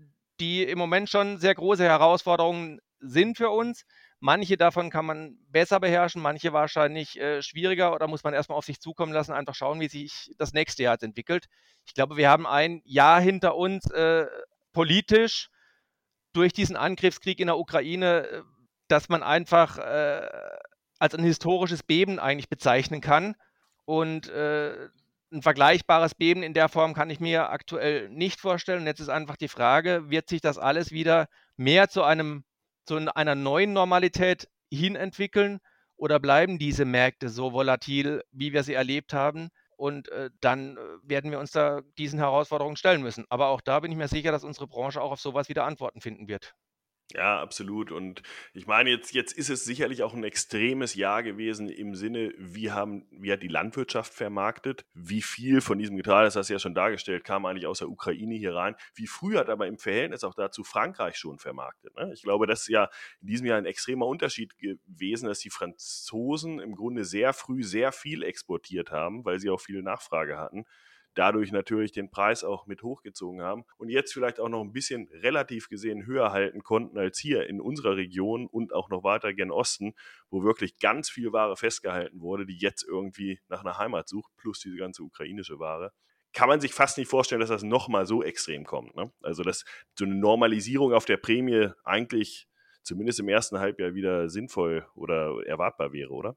die 0.41 0.65
im 0.65 0.79
Moment 0.79 1.09
schon 1.11 1.39
sehr 1.39 1.55
große 1.55 1.85
Herausforderungen 1.85 2.81
sind 3.01 3.37
für 3.37 3.51
uns. 3.51 3.85
Manche 4.21 4.57
davon 4.57 4.91
kann 4.91 5.05
man 5.05 5.37
besser 5.49 5.81
beherrschen, 5.81 6.23
manche 6.23 6.53
wahrscheinlich 6.53 7.19
äh, 7.19 7.43
schwieriger 7.43 7.93
oder 7.93 8.07
muss 8.07 8.23
man 8.23 8.35
erstmal 8.35 8.59
auf 8.59 8.65
sich 8.65 8.81
zukommen 8.81 9.13
lassen, 9.13 9.33
einfach 9.33 9.55
schauen, 9.55 9.81
wie 9.81 9.89
sich 9.89 10.31
das 10.39 10.53
nächste 10.53 10.85
Jahr 10.85 10.97
entwickelt. 11.03 11.47
Ich 11.85 11.95
glaube, 11.95 12.17
wir 12.17 12.31
haben 12.31 12.47
ein 12.47 12.83
Jahr 12.85 13.21
hinter 13.21 13.57
uns 13.57 13.91
äh, 13.91 14.27
politisch 14.73 15.51
durch 16.33 16.53
diesen 16.53 16.77
Angriffskrieg 16.77 17.41
in 17.41 17.49
der 17.49 17.59
Ukraine, 17.59 18.29
äh, 18.29 18.43
dass 18.89 19.09
man 19.09 19.23
einfach 19.23 19.79
äh, 19.79 20.29
als 21.01 21.15
ein 21.15 21.25
historisches 21.25 21.83
Beben 21.83 22.21
eigentlich 22.21 22.49
bezeichnen 22.49 23.01
kann. 23.01 23.35
Und 23.85 24.29
äh, 24.29 24.89
ein 25.33 25.43
vergleichbares 25.43 26.15
Beben 26.15 26.43
in 26.43 26.55
der 26.55 26.69
Form 26.69 26.95
kann 26.95 27.11
ich 27.11 27.21
mir 27.21 27.51
aktuell 27.51 28.09
nicht 28.11 28.41
vorstellen. 28.41 28.87
Jetzt 28.87 29.01
ist 29.01 29.09
einfach 29.09 29.37
die 29.37 29.49
Frage, 29.49 30.11
wird 30.11 30.29
sich 30.29 30.41
das 30.41 30.59
alles 30.59 30.93
wieder 30.93 31.29
mehr 31.57 31.89
zu 31.89 32.03
einem 32.03 32.45
zu 32.87 32.97
einer 33.15 33.35
neuen 33.35 33.73
Normalität 33.73 34.49
hin 34.71 34.97
entwickeln 34.97 35.61
oder 35.97 36.19
bleiben 36.19 36.59
diese 36.59 36.85
Märkte 36.85 37.29
so 37.29 37.53
volatil, 37.53 38.23
wie 38.33 38.53
wir 38.53 38.65
sie 38.65 38.75
erlebt 38.75 39.13
haben? 39.13 39.51
Und 39.77 40.09
äh, 40.11 40.31
dann 40.41 40.77
äh, 40.77 40.81
werden 41.03 41.31
wir 41.31 41.39
uns 41.39 41.53
da 41.53 41.81
diesen 41.99 42.19
Herausforderungen 42.19 42.77
stellen 42.77 43.03
müssen. 43.03 43.25
Aber 43.29 43.49
auch 43.49 43.61
da 43.61 43.81
bin 43.81 43.93
ich 43.93 43.99
mir 43.99 44.09
sicher, 44.09 44.33
dass 44.33 44.45
unsere 44.45 44.67
Branche 44.69 45.01
auch 45.01 45.13
auf 45.13 45.21
sowas 45.21 45.49
wieder 45.49 45.65
Antworten 45.65 46.01
finden 46.01 46.29
wird. 46.29 46.55
Ja, 47.11 47.41
absolut. 47.41 47.93
Und 47.93 48.23
ich 48.55 48.67
meine, 48.67 48.91
jetzt, 48.91 49.13
jetzt 49.13 49.33
ist 49.33 49.51
es 49.51 49.65
sicherlich 49.65 50.03
auch 50.03 50.15
ein 50.15 50.25
extremes 50.25 50.95
Jahr 50.95 51.23
gewesen 51.23 51.69
im 51.69 51.95
Sinne, 51.95 52.33
wie, 52.39 52.71
haben, 52.71 53.07
wie 53.11 53.31
hat 53.33 53.43
die 53.43 53.49
Landwirtschaft 53.49 54.15
vermarktet? 54.15 54.87
Wie 54.95 55.21
viel 55.21 55.61
von 55.61 55.79
diesem 55.79 55.97
Getreide, 55.97 56.25
das 56.25 56.37
hast 56.37 56.49
du 56.49 56.55
ja 56.55 56.59
schon 56.59 56.75
dargestellt, 56.75 57.25
kam 57.25 57.45
eigentlich 57.45 57.67
aus 57.67 57.81
der 57.81 57.91
Ukraine 57.91 58.35
hier 58.35 58.55
rein? 58.55 58.77
Wie 58.95 59.07
früh 59.07 59.37
hat 59.37 59.51
aber 59.51 59.67
im 59.67 59.79
Verhältnis 59.79 60.25
auch 60.25 60.35
dazu 60.35 60.65
Frankreich 60.65 61.17
schon 61.17 61.39
vermarktet? 61.39 61.95
Ne? 61.97 62.11
Ich 62.15 62.23
glaube, 62.23 62.47
das 62.47 62.63
ist 62.63 62.69
ja 62.69 62.89
in 63.21 63.27
diesem 63.27 63.47
Jahr 63.47 63.59
ein 63.59 63.67
extremer 63.67 64.07
Unterschied 64.07 64.57
gewesen, 64.59 65.27
dass 65.27 65.41
die 65.41 65.51
Franzosen 65.51 66.61
im 66.61 66.75
Grunde 66.75 67.05
sehr 67.05 67.35
früh 67.35 67.63
sehr 67.63 67.93
viel 67.93 68.23
exportiert 68.23 68.91
haben, 68.91 69.25
weil 69.25 69.39
sie 69.39 69.51
auch 69.51 69.61
viel 69.61 69.83
Nachfrage 69.83 70.39
hatten 70.39 70.65
dadurch 71.15 71.53
natürlich 71.53 71.93
den 71.93 72.11
Preis 72.11 72.45
auch 72.45 72.67
mit 72.67 72.83
hochgezogen 72.83 73.43
haben 73.43 73.65
und 73.77 73.89
jetzt 73.89 74.13
vielleicht 74.13 74.41
auch 74.41 74.49
noch 74.49 74.63
ein 74.63 74.73
bisschen 74.73 75.09
relativ 75.13 75.69
gesehen 75.69 76.07
höher 76.07 76.33
halten 76.33 76.63
konnten 76.63 76.99
als 76.99 77.19
hier 77.19 77.47
in 77.47 77.61
unserer 77.61 77.97
Region 77.97 78.47
und 78.47 78.73
auch 78.73 78.89
noch 78.89 79.05
weiter 79.05 79.35
gen 79.35 79.51
Osten, 79.51 79.95
wo 80.31 80.43
wirklich 80.43 80.79
ganz 80.79 81.11
viel 81.11 81.33
Ware 81.33 81.57
festgehalten 81.57 82.21
wurde, 82.21 82.47
die 82.47 82.57
jetzt 82.57 82.83
irgendwie 82.83 83.41
nach 83.49 83.61
einer 83.61 83.79
Heimat 83.79 84.09
sucht, 84.09 84.33
plus 84.37 84.61
diese 84.61 84.77
ganze 84.77 85.03
ukrainische 85.03 85.59
Ware 85.59 85.93
kann 86.35 86.49
man 86.49 86.61
sich 86.61 86.73
fast 86.73 86.99
nicht 86.99 87.09
vorstellen, 87.09 87.41
dass 87.41 87.51
das 87.51 87.63
nochmal 87.63 88.07
so 88.07 88.23
extrem 88.23 88.65
kommt. 88.65 88.97
Ne? 88.97 89.13
Also, 89.23 89.43
dass 89.43 89.65
so 89.99 90.05
eine 90.05 90.15
Normalisierung 90.15 90.93
auf 90.95 91.05
der 91.05 91.19
Prämie 91.19 91.69
eigentlich 91.85 92.49
zumindest 92.83 93.21
im 93.21 93.29
ersten 93.29 93.59
Halbjahr 93.59 93.95
wieder 93.95 94.29
sinnvoll 94.29 94.87
oder 94.95 95.47
erwartbar 95.47 95.93
wäre, 95.93 96.11
oder? 96.11 96.37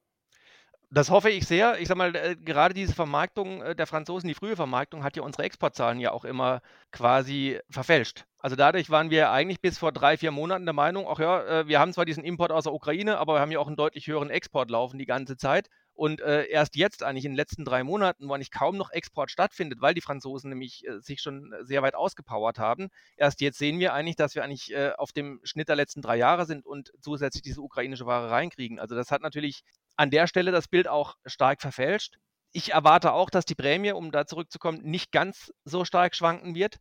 Das 0.96 1.10
hoffe 1.10 1.30
ich 1.30 1.46
sehr. 1.46 1.78
Ich 1.82 1.90
sage 1.90 1.98
mal, 1.98 2.16
äh, 2.16 2.38
gerade 2.38 2.74
diese 2.74 2.94
Vermarktung 2.94 3.62
äh, 3.62 3.76
der 3.76 3.86
Franzosen, 3.86 4.30
die 4.30 4.34
frühe 4.34 4.56
Vermarktung, 4.56 5.04
hat 5.04 5.18
ja 5.18 5.24
unsere 5.24 5.44
Exportzahlen 5.44 6.00
ja 6.00 6.12
auch 6.12 6.24
immer 6.24 6.62
quasi 6.94 7.60
verfälscht. 7.70 8.24
Also 8.38 8.56
dadurch 8.56 8.90
waren 8.90 9.10
wir 9.10 9.30
eigentlich 9.30 9.60
bis 9.60 9.78
vor 9.78 9.92
drei, 9.92 10.16
vier 10.16 10.32
Monaten 10.32 10.64
der 10.64 10.72
Meinung, 10.72 11.06
ach 11.10 11.20
ja, 11.20 11.44
äh, 11.44 11.68
wir 11.68 11.82
haben 11.82 11.92
zwar 11.92 12.06
diesen 12.06 12.24
Import 12.24 12.54
aus 12.54 12.64
der 12.64 12.74
Ukraine, 12.74 13.18
aber 13.18 13.34
wir 13.34 13.42
haben 13.42 13.52
ja 13.52 13.60
auch 13.60 13.68
einen 13.68 13.76
deutlich 13.76 14.08
höheren 14.08 14.30
Export 14.30 14.72
laufen 14.72 14.98
die 14.98 15.06
ganze 15.06 15.36
Zeit. 15.36 15.68
Und 15.98 16.20
erst 16.20 16.76
jetzt, 16.76 17.04
eigentlich 17.04 17.24
in 17.24 17.32
den 17.32 17.38
letzten 17.38 17.64
drei 17.64 17.86
Monaten, 17.86 18.28
wo 18.28 18.34
eigentlich 18.34 18.52
kaum 18.52 18.76
noch 18.76 18.92
Export 18.92 19.32
stattfindet, 19.32 19.80
weil 19.80 19.94
die 19.94 20.02
Franzosen 20.02 20.50
nämlich 20.50 20.84
sich 21.00 21.22
schon 21.22 21.54
sehr 21.62 21.84
weit 21.84 21.96
ausgepowert 21.96 22.60
haben, 22.60 22.90
erst 23.16 23.40
jetzt 23.40 23.58
sehen 23.58 23.80
wir 23.80 23.94
eigentlich, 23.94 24.18
dass 24.18 24.36
wir 24.36 24.44
eigentlich 24.44 24.76
auf 24.98 25.14
dem 25.14 25.40
Schnitt 25.44 25.70
der 25.70 25.78
letzten 25.78 26.02
drei 26.02 26.18
Jahre 26.18 26.46
sind 26.46 26.66
und 26.66 26.92
zusätzlich 27.00 27.44
diese 27.44 27.62
ukrainische 27.62 28.06
Ware 28.06 28.30
reinkriegen. 28.30 28.78
Also 28.78 28.94
das 28.94 29.10
hat 29.10 29.22
natürlich 29.22 29.64
an 29.96 30.12
der 30.12 30.28
Stelle 30.28 30.52
das 30.52 30.68
Bild 30.68 30.88
auch 30.88 31.16
stark 31.26 31.62
verfälscht. 31.62 32.18
Ich 32.52 32.74
erwarte 32.74 33.12
auch, 33.12 33.30
dass 33.30 33.46
die 33.46 33.56
Prämie, 33.56 33.92
um 33.92 34.12
da 34.12 34.26
zurückzukommen, 34.26 34.82
nicht 34.84 35.12
ganz 35.12 35.52
so 35.66 35.86
stark 35.86 36.16
schwanken 36.16 36.56
wird. 36.56 36.78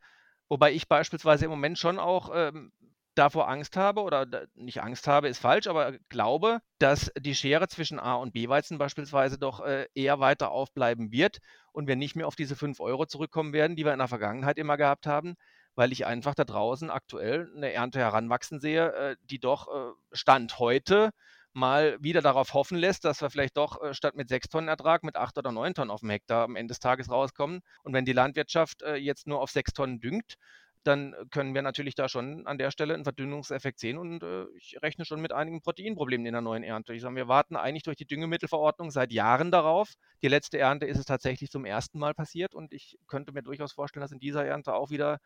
Wobei 0.48 0.72
ich 0.72 0.88
beispielsweise 0.88 1.46
im 1.46 1.50
Moment 1.50 1.78
schon 1.78 1.98
auch 1.98 2.30
ähm, 2.34 2.72
davor 3.14 3.48
Angst 3.48 3.76
habe 3.76 4.02
oder 4.02 4.26
nicht 4.54 4.82
Angst 4.82 5.06
habe, 5.06 5.28
ist 5.28 5.38
falsch, 5.38 5.66
aber 5.66 5.92
glaube, 6.08 6.60
dass 6.78 7.12
die 7.18 7.34
Schere 7.34 7.68
zwischen 7.68 7.98
A 7.98 8.14
und 8.14 8.32
B-Weizen 8.32 8.78
beispielsweise 8.78 9.38
doch 9.38 9.60
äh, 9.60 9.86
eher 9.94 10.20
weiter 10.20 10.50
aufbleiben 10.50 11.12
wird 11.12 11.38
und 11.72 11.86
wir 11.86 11.96
nicht 11.96 12.16
mehr 12.16 12.26
auf 12.26 12.36
diese 12.36 12.56
5 12.56 12.80
Euro 12.80 13.06
zurückkommen 13.06 13.52
werden, 13.52 13.76
die 13.76 13.84
wir 13.84 13.92
in 13.92 13.98
der 13.98 14.08
Vergangenheit 14.08 14.58
immer 14.58 14.76
gehabt 14.76 15.06
haben, 15.06 15.34
weil 15.74 15.92
ich 15.92 16.06
einfach 16.06 16.34
da 16.34 16.44
draußen 16.44 16.90
aktuell 16.90 17.50
eine 17.56 17.72
Ernte 17.72 18.00
heranwachsen 18.00 18.60
sehe, 18.60 18.92
äh, 18.92 19.16
die 19.22 19.38
doch 19.38 19.68
äh, 19.68 19.92
Stand 20.12 20.58
heute 20.58 21.10
mal 21.54 21.96
wieder 22.00 22.20
darauf 22.20 22.54
hoffen 22.54 22.76
lässt, 22.76 23.04
dass 23.04 23.20
wir 23.22 23.30
vielleicht 23.30 23.56
doch 23.56 23.94
statt 23.94 24.16
mit 24.16 24.28
6 24.28 24.48
Tonnen 24.48 24.68
Ertrag 24.68 25.04
mit 25.04 25.16
8 25.16 25.38
oder 25.38 25.52
9 25.52 25.74
Tonnen 25.74 25.90
auf 25.90 26.00
dem 26.00 26.10
Hektar 26.10 26.44
am 26.44 26.56
Ende 26.56 26.72
des 26.72 26.80
Tages 26.80 27.10
rauskommen. 27.10 27.60
Und 27.82 27.92
wenn 27.92 28.04
die 28.04 28.12
Landwirtschaft 28.12 28.82
jetzt 28.96 29.26
nur 29.26 29.40
auf 29.40 29.50
6 29.50 29.72
Tonnen 29.72 30.00
düngt, 30.00 30.36
dann 30.84 31.14
können 31.30 31.54
wir 31.54 31.62
natürlich 31.62 31.94
da 31.94 32.08
schon 32.08 32.46
an 32.46 32.58
der 32.58 32.70
Stelle 32.70 32.94
einen 32.94 33.04
Verdünnungseffekt 33.04 33.80
sehen 33.80 33.98
und 33.98 34.22
äh, 34.22 34.46
ich 34.54 34.76
rechne 34.82 35.04
schon 35.04 35.20
mit 35.20 35.32
einigen 35.32 35.62
Proteinproblemen 35.62 36.26
in 36.26 36.32
der 36.32 36.42
neuen 36.42 36.62
Ernte. 36.62 36.92
Ich 36.94 37.02
sage, 37.02 37.16
wir 37.16 37.28
warten 37.28 37.56
eigentlich 37.56 37.82
durch 37.82 37.96
die 37.96 38.06
Düngemittelverordnung 38.06 38.90
seit 38.90 39.10
Jahren 39.12 39.50
darauf. 39.50 39.94
Die 40.22 40.28
letzte 40.28 40.58
Ernte 40.58 40.86
ist 40.86 40.98
es 40.98 41.06
tatsächlich 41.06 41.50
zum 41.50 41.64
ersten 41.64 41.98
Mal 41.98 42.14
passiert 42.14 42.54
und 42.54 42.72
ich 42.72 42.98
könnte 43.06 43.32
mir 43.32 43.42
durchaus 43.42 43.72
vorstellen, 43.72 44.02
dass 44.02 44.12
in 44.12 44.20
dieser 44.20 44.44
Ernte 44.44 44.74
auch 44.74 44.90
wieder 44.90 45.18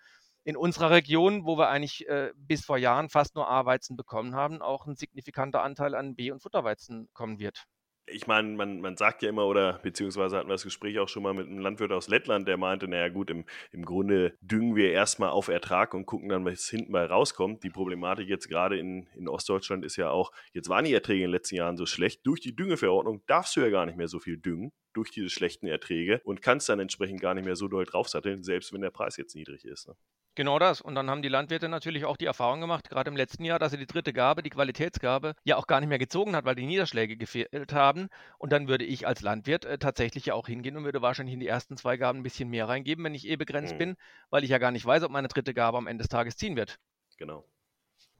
in 0.48 0.56
unserer 0.56 0.88
Region, 0.88 1.44
wo 1.44 1.58
wir 1.58 1.68
eigentlich 1.68 2.08
äh, 2.08 2.32
bis 2.34 2.64
vor 2.64 2.78
Jahren 2.78 3.10
fast 3.10 3.34
nur 3.34 3.50
A-Weizen 3.50 3.98
bekommen 3.98 4.34
haben, 4.34 4.62
auch 4.62 4.86
ein 4.86 4.96
signifikanter 4.96 5.62
Anteil 5.62 5.94
an 5.94 6.14
B- 6.14 6.30
und 6.30 6.40
Futterweizen 6.40 7.10
kommen 7.12 7.38
wird 7.38 7.66
ich 8.10 8.26
meine, 8.26 8.48
man, 8.56 8.80
man 8.80 8.96
sagt 8.96 9.22
ja 9.22 9.28
immer, 9.28 9.46
oder 9.46 9.74
beziehungsweise 9.82 10.36
hatten 10.36 10.48
wir 10.48 10.54
das 10.54 10.64
Gespräch 10.64 10.98
auch 10.98 11.08
schon 11.08 11.22
mal 11.22 11.34
mit 11.34 11.46
einem 11.46 11.58
Landwirt 11.58 11.92
aus 11.92 12.08
Lettland, 12.08 12.48
der 12.48 12.56
meinte, 12.56 12.88
naja 12.88 13.08
gut, 13.08 13.30
im, 13.30 13.44
im 13.70 13.84
Grunde 13.84 14.34
düngen 14.40 14.76
wir 14.76 14.92
erstmal 14.92 15.30
auf 15.30 15.48
Ertrag 15.48 15.94
und 15.94 16.06
gucken 16.06 16.28
dann, 16.28 16.44
was 16.44 16.68
hinten 16.68 16.92
bei 16.92 17.04
rauskommt. 17.04 17.62
Die 17.64 17.70
Problematik 17.70 18.28
jetzt 18.28 18.48
gerade 18.48 18.78
in, 18.78 19.06
in 19.14 19.28
Ostdeutschland 19.28 19.84
ist 19.84 19.96
ja 19.96 20.10
auch, 20.10 20.32
jetzt 20.52 20.68
waren 20.68 20.84
die 20.84 20.94
Erträge 20.94 21.24
in 21.24 21.30
den 21.30 21.32
letzten 21.32 21.56
Jahren 21.56 21.76
so 21.76 21.86
schlecht. 21.86 22.26
Durch 22.26 22.40
die 22.40 22.56
Düngeverordnung 22.56 23.22
darfst 23.26 23.54
du 23.56 23.60
ja 23.60 23.70
gar 23.70 23.86
nicht 23.86 23.98
mehr 23.98 24.08
so 24.08 24.18
viel 24.18 24.38
düngen, 24.38 24.72
durch 24.94 25.10
diese 25.10 25.28
schlechten 25.28 25.66
Erträge 25.66 26.20
und 26.24 26.42
kannst 26.42 26.68
dann 26.68 26.80
entsprechend 26.80 27.20
gar 27.20 27.34
nicht 27.34 27.44
mehr 27.44 27.56
so 27.56 27.68
doll 27.68 27.84
draufsatteln, 27.84 28.42
selbst 28.42 28.72
wenn 28.72 28.80
der 28.80 28.90
Preis 28.90 29.16
jetzt 29.16 29.34
niedrig 29.34 29.64
ist. 29.64 29.88
Ne? 29.88 29.94
Genau 30.38 30.60
das. 30.60 30.80
Und 30.80 30.94
dann 30.94 31.10
haben 31.10 31.20
die 31.20 31.28
Landwirte 31.28 31.68
natürlich 31.68 32.04
auch 32.04 32.16
die 32.16 32.26
Erfahrung 32.26 32.60
gemacht, 32.60 32.88
gerade 32.88 33.10
im 33.10 33.16
letzten 33.16 33.44
Jahr, 33.44 33.58
dass 33.58 33.72
sie 33.72 33.76
die 33.76 33.88
dritte 33.88 34.12
Gabe, 34.12 34.44
die 34.44 34.50
Qualitätsgabe, 34.50 35.34
ja 35.42 35.56
auch 35.56 35.66
gar 35.66 35.80
nicht 35.80 35.88
mehr 35.88 35.98
gezogen 35.98 36.36
hat, 36.36 36.44
weil 36.44 36.54
die 36.54 36.64
Niederschläge 36.64 37.16
gefehlt 37.16 37.72
haben. 37.72 38.08
Und 38.38 38.52
dann 38.52 38.68
würde 38.68 38.84
ich 38.84 39.04
als 39.04 39.20
Landwirt 39.20 39.64
äh, 39.64 39.78
tatsächlich 39.78 40.26
ja 40.26 40.34
auch 40.34 40.46
hingehen 40.46 40.76
und 40.76 40.84
würde 40.84 41.02
wahrscheinlich 41.02 41.34
in 41.34 41.40
die 41.40 41.48
ersten 41.48 41.76
zwei 41.76 41.96
Gaben 41.96 42.20
ein 42.20 42.22
bisschen 42.22 42.50
mehr 42.50 42.68
reingeben, 42.68 43.04
wenn 43.04 43.16
ich 43.16 43.26
eh 43.26 43.34
begrenzt 43.34 43.74
mhm. 43.74 43.78
bin, 43.78 43.96
weil 44.30 44.44
ich 44.44 44.50
ja 44.50 44.58
gar 44.58 44.70
nicht 44.70 44.86
weiß, 44.86 45.02
ob 45.02 45.10
meine 45.10 45.26
dritte 45.26 45.54
Gabe 45.54 45.76
am 45.76 45.88
Ende 45.88 46.02
des 46.02 46.08
Tages 46.08 46.36
ziehen 46.36 46.54
wird. 46.54 46.78
Genau. 47.16 47.44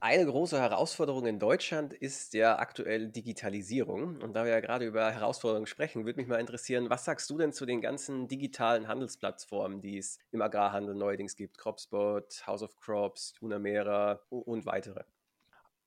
Eine 0.00 0.26
große 0.26 0.60
Herausforderung 0.60 1.26
in 1.26 1.40
Deutschland 1.40 1.92
ist 1.92 2.32
ja 2.32 2.56
aktuell 2.60 3.08
Digitalisierung. 3.08 4.22
Und 4.22 4.34
da 4.34 4.44
wir 4.44 4.52
ja 4.52 4.60
gerade 4.60 4.86
über 4.86 5.10
Herausforderungen 5.10 5.66
sprechen, 5.66 6.04
würde 6.04 6.20
mich 6.20 6.28
mal 6.28 6.38
interessieren, 6.38 6.88
was 6.88 7.04
sagst 7.04 7.28
du 7.30 7.36
denn 7.36 7.52
zu 7.52 7.66
den 7.66 7.80
ganzen 7.80 8.28
digitalen 8.28 8.86
Handelsplattformen, 8.86 9.80
die 9.80 9.98
es 9.98 10.20
im 10.30 10.40
Agrarhandel 10.40 10.94
neuerdings 10.94 11.34
gibt? 11.34 11.58
Cropspot, 11.58 12.46
House 12.46 12.62
of 12.62 12.76
Crops, 12.76 13.32
Tunamera 13.32 14.20
und 14.30 14.66
weitere. 14.66 15.02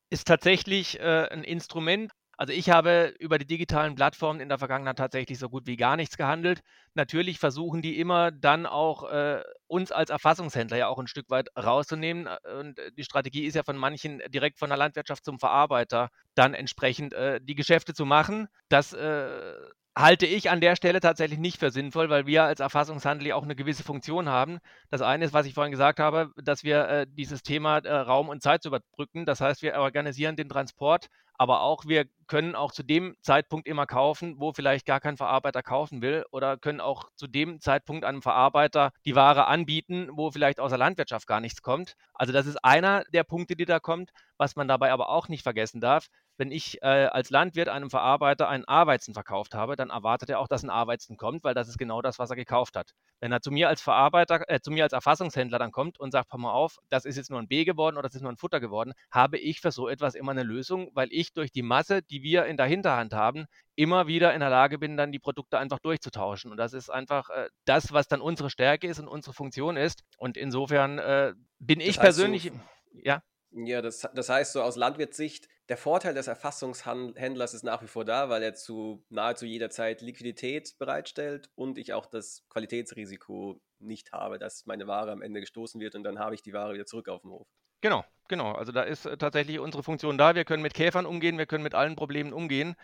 Ist 0.09 0.27
tatsächlich 0.27 0.99
äh, 0.99 1.29
ein 1.29 1.45
Instrument, 1.45 2.11
also 2.41 2.53
ich 2.53 2.71
habe 2.71 3.13
über 3.19 3.37
die 3.37 3.45
digitalen 3.45 3.93
Plattformen 3.93 4.39
in 4.39 4.49
der 4.49 4.57
Vergangenheit 4.57 4.97
tatsächlich 4.97 5.37
so 5.37 5.47
gut 5.47 5.67
wie 5.67 5.75
gar 5.75 5.95
nichts 5.95 6.17
gehandelt. 6.17 6.61
Natürlich 6.95 7.37
versuchen 7.37 7.83
die 7.83 7.99
immer 7.99 8.31
dann 8.31 8.65
auch 8.65 9.07
äh, 9.11 9.43
uns 9.67 9.91
als 9.91 10.09
Erfassungshändler 10.09 10.75
ja 10.75 10.87
auch 10.87 10.97
ein 10.97 11.05
Stück 11.05 11.29
weit 11.29 11.49
rauszunehmen. 11.55 12.25
Äh, 12.25 12.53
und 12.53 12.79
äh, 12.79 12.91
die 12.93 13.03
Strategie 13.03 13.45
ist 13.45 13.53
ja 13.53 13.61
von 13.61 13.77
manchen 13.77 14.23
direkt 14.29 14.57
von 14.57 14.69
der 14.69 14.77
Landwirtschaft 14.79 15.23
zum 15.23 15.37
Verarbeiter 15.37 16.09
dann 16.33 16.55
entsprechend 16.55 17.13
äh, 17.13 17.39
die 17.43 17.53
Geschäfte 17.53 17.93
zu 17.93 18.07
machen. 18.07 18.47
Das 18.69 18.91
äh, 18.91 19.53
halte 19.95 20.25
ich 20.25 20.49
an 20.49 20.61
der 20.61 20.75
Stelle 20.75 20.99
tatsächlich 20.99 21.37
nicht 21.37 21.59
für 21.59 21.69
sinnvoll, 21.69 22.09
weil 22.09 22.25
wir 22.25 22.43
als 22.45 22.59
Erfassungshandel 22.59 23.27
ja 23.27 23.35
auch 23.35 23.43
eine 23.43 23.55
gewisse 23.55 23.83
Funktion 23.83 24.29
haben. 24.29 24.57
Das 24.89 25.01
eine 25.01 25.25
ist, 25.25 25.33
was 25.33 25.45
ich 25.45 25.53
vorhin 25.53 25.71
gesagt 25.71 25.99
habe, 25.99 26.31
dass 26.37 26.63
wir 26.63 26.87
äh, 26.87 27.07
dieses 27.07 27.43
Thema 27.43 27.77
äh, 27.79 27.93
Raum 27.93 28.29
und 28.29 28.41
Zeit 28.41 28.63
zu 28.63 28.69
überbrücken. 28.69 29.27
Das 29.27 29.41
heißt, 29.41 29.61
wir 29.61 29.75
organisieren 29.75 30.35
den 30.35 30.49
Transport 30.49 31.07
aber 31.41 31.61
auch 31.61 31.85
wir 31.87 32.05
können 32.27 32.55
auch 32.55 32.71
zu 32.71 32.83
dem 32.83 33.15
Zeitpunkt 33.23 33.67
immer 33.67 33.87
kaufen, 33.87 34.35
wo 34.37 34.53
vielleicht 34.53 34.85
gar 34.85 34.99
kein 34.99 35.17
Verarbeiter 35.17 35.63
kaufen 35.63 36.03
will 36.03 36.23
oder 36.29 36.55
können 36.55 36.79
auch 36.79 37.09
zu 37.15 37.25
dem 37.25 37.59
Zeitpunkt 37.59 38.05
einem 38.05 38.21
Verarbeiter 38.21 38.91
die 39.05 39.15
Ware 39.15 39.47
anbieten, 39.47 40.07
wo 40.13 40.29
vielleicht 40.29 40.59
aus 40.59 40.69
der 40.69 40.77
Landwirtschaft 40.77 41.25
gar 41.25 41.41
nichts 41.41 41.63
kommt. 41.63 41.95
Also 42.13 42.31
das 42.31 42.45
ist 42.45 42.63
einer 42.63 43.05
der 43.11 43.23
Punkte, 43.23 43.55
die 43.55 43.65
da 43.65 43.79
kommt. 43.79 44.11
Was 44.37 44.55
man 44.55 44.67
dabei 44.67 44.91
aber 44.91 45.09
auch 45.09 45.27
nicht 45.27 45.43
vergessen 45.43 45.81
darf, 45.81 46.07
wenn 46.37 46.51
ich 46.51 46.81
äh, 46.81 47.05
als 47.05 47.29
Landwirt 47.29 47.69
einem 47.69 47.91
Verarbeiter 47.91 48.49
einen 48.49 48.65
Arbeitsen 48.65 49.13
verkauft 49.13 49.53
habe, 49.53 49.75
dann 49.75 49.91
erwartet 49.91 50.31
er 50.31 50.39
auch, 50.39 50.47
dass 50.47 50.63
ein 50.63 50.71
Arbeitsen 50.71 51.15
kommt, 51.15 51.43
weil 51.43 51.53
das 51.53 51.67
ist 51.67 51.77
genau 51.77 52.01
das, 52.01 52.17
was 52.17 52.31
er 52.31 52.35
gekauft 52.35 52.75
hat. 52.75 52.93
Wenn 53.19 53.31
er 53.31 53.41
zu 53.41 53.51
mir 53.51 53.69
als 53.69 53.81
Verarbeiter, 53.81 54.41
äh, 54.47 54.59
zu 54.59 54.71
mir 54.71 54.83
als 54.83 54.93
Erfassungshändler 54.93 55.59
dann 55.59 55.71
kommt 55.71 55.99
und 55.99 56.11
sagt, 56.11 56.29
pass 56.29 56.39
mal 56.39 56.51
auf, 56.51 56.79
das 56.89 57.05
ist 57.05 57.17
jetzt 57.17 57.29
nur 57.29 57.39
ein 57.39 57.47
B 57.47 57.65
geworden 57.65 57.97
oder 57.97 58.07
das 58.07 58.15
ist 58.15 58.23
nur 58.23 58.31
ein 58.31 58.37
Futter 58.37 58.59
geworden, 58.59 58.93
habe 59.11 59.37
ich 59.37 59.59
für 59.59 59.71
so 59.71 59.87
etwas 59.87 60.15
immer 60.15 60.31
eine 60.31 60.41
Lösung, 60.41 60.89
weil 60.95 61.09
ich 61.11 61.30
durch 61.33 61.51
die 61.51 61.61
Masse, 61.61 62.01
die 62.01 62.23
wir 62.23 62.45
in 62.45 62.57
der 62.57 62.65
Hinterhand 62.65 63.13
haben, 63.13 63.45
immer 63.75 64.07
wieder 64.07 64.33
in 64.33 64.39
der 64.39 64.49
Lage 64.49 64.77
bin, 64.77 64.97
dann 64.97 65.11
die 65.11 65.19
Produkte 65.19 65.57
einfach 65.57 65.79
durchzutauschen. 65.79 66.51
Und 66.51 66.57
das 66.57 66.73
ist 66.73 66.89
einfach 66.89 67.29
äh, 67.29 67.49
das, 67.65 67.93
was 67.93 68.07
dann 68.07 68.21
unsere 68.21 68.49
Stärke 68.49 68.87
ist 68.87 68.99
und 68.99 69.07
unsere 69.07 69.33
Funktion 69.33 69.77
ist. 69.77 70.03
Und 70.17 70.37
insofern 70.37 70.99
äh, 70.99 71.33
bin 71.59 71.79
das 71.79 71.87
ich 71.87 71.99
persönlich, 71.99 72.43
so, 72.43 72.59
ja. 72.93 73.21
Ja, 73.53 73.81
das, 73.81 74.07
das 74.13 74.29
heißt 74.29 74.53
so 74.53 74.61
aus 74.61 74.77
Landwirtssicht, 74.77 75.49
der 75.67 75.75
Vorteil 75.77 76.13
des 76.13 76.27
Erfassungshändlers 76.27 77.53
ist 77.53 77.63
nach 77.63 77.81
wie 77.81 77.87
vor 77.87 78.05
da, 78.05 78.29
weil 78.29 78.43
er 78.43 78.53
zu 78.53 79.03
nahezu 79.09 79.45
jeder 79.45 79.69
Zeit 79.69 80.01
Liquidität 80.01 80.77
bereitstellt 80.79 81.49
und 81.55 81.77
ich 81.77 81.93
auch 81.93 82.05
das 82.05 82.45
Qualitätsrisiko 82.49 83.61
nicht 83.79 84.13
habe, 84.13 84.39
dass 84.39 84.65
meine 84.65 84.87
Ware 84.87 85.11
am 85.11 85.21
Ende 85.21 85.41
gestoßen 85.41 85.81
wird 85.81 85.95
und 85.95 86.03
dann 86.03 86.19
habe 86.19 86.35
ich 86.35 86.41
die 86.41 86.53
Ware 86.53 86.73
wieder 86.73 86.85
zurück 86.85 87.09
auf 87.09 87.21
dem 87.21 87.31
Hof. 87.31 87.47
Genau, 87.81 88.05
genau. 88.27 88.53
Also 88.53 88.71
da 88.71 88.83
ist 88.83 89.05
äh, 89.05 89.17
tatsächlich 89.17 89.59
unsere 89.59 89.83
Funktion 89.83 90.17
da. 90.17 90.35
Wir 90.35 90.45
können 90.45 90.63
mit 90.63 90.73
Käfern 90.73 91.05
umgehen, 91.05 91.37
wir 91.37 91.45
können 91.45 91.63
mit 91.63 91.75
allen 91.75 91.95
Problemen 91.95 92.33
umgehen. 92.33 92.75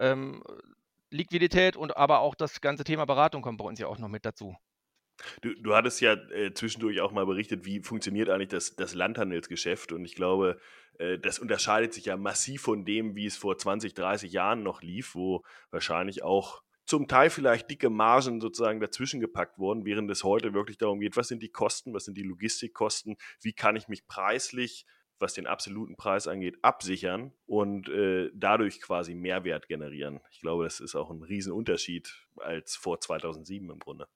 Ähm, 0.00 0.42
Liquidität 1.10 1.76
und 1.76 1.96
aber 1.96 2.20
auch 2.20 2.34
das 2.34 2.60
ganze 2.60 2.84
Thema 2.84 3.04
Beratung 3.06 3.42
kommt 3.42 3.58
bei 3.58 3.64
uns 3.64 3.78
ja 3.78 3.86
auch 3.86 3.98
noch 3.98 4.08
mit 4.08 4.24
dazu. 4.24 4.56
Du, 5.40 5.54
du 5.54 5.74
hattest 5.74 6.00
ja 6.00 6.12
äh, 6.12 6.52
zwischendurch 6.54 7.00
auch 7.00 7.12
mal 7.12 7.26
berichtet, 7.26 7.64
wie 7.64 7.80
funktioniert 7.80 8.30
eigentlich 8.30 8.48
das, 8.48 8.76
das 8.76 8.94
Landhandelsgeschäft. 8.94 9.92
Und 9.92 10.04
ich 10.04 10.14
glaube, 10.14 10.60
äh, 10.98 11.18
das 11.18 11.38
unterscheidet 11.38 11.92
sich 11.92 12.06
ja 12.06 12.16
massiv 12.16 12.62
von 12.62 12.84
dem, 12.84 13.16
wie 13.16 13.26
es 13.26 13.36
vor 13.36 13.58
20, 13.58 13.94
30 13.94 14.32
Jahren 14.32 14.62
noch 14.62 14.82
lief, 14.82 15.14
wo 15.14 15.44
wahrscheinlich 15.70 16.22
auch 16.22 16.62
zum 16.88 17.06
Teil 17.06 17.28
vielleicht 17.30 17.70
dicke 17.70 17.90
Margen 17.90 18.40
sozusagen 18.40 18.80
dazwischen 18.80 19.20
gepackt 19.20 19.58
wurden, 19.58 19.84
während 19.84 20.10
es 20.10 20.24
heute 20.24 20.54
wirklich 20.54 20.78
darum 20.78 21.00
geht, 21.00 21.16
was 21.16 21.28
sind 21.28 21.42
die 21.42 21.50
Kosten, 21.50 21.92
was 21.92 22.06
sind 22.06 22.16
die 22.16 22.22
Logistikkosten, 22.22 23.16
wie 23.42 23.52
kann 23.52 23.76
ich 23.76 23.88
mich 23.88 24.06
preislich, 24.06 24.86
was 25.18 25.34
den 25.34 25.46
absoluten 25.46 25.96
Preis 25.96 26.26
angeht, 26.26 26.56
absichern 26.62 27.32
und 27.46 27.88
äh, 27.88 28.30
dadurch 28.34 28.80
quasi 28.80 29.14
Mehrwert 29.14 29.68
generieren. 29.68 30.20
Ich 30.30 30.40
glaube, 30.40 30.64
das 30.64 30.80
ist 30.80 30.94
auch 30.94 31.10
ein 31.10 31.22
Riesenunterschied 31.22 32.26
als 32.36 32.76
vor 32.76 33.00
2007 33.00 33.68
im 33.68 33.78
Grunde. 33.78 34.08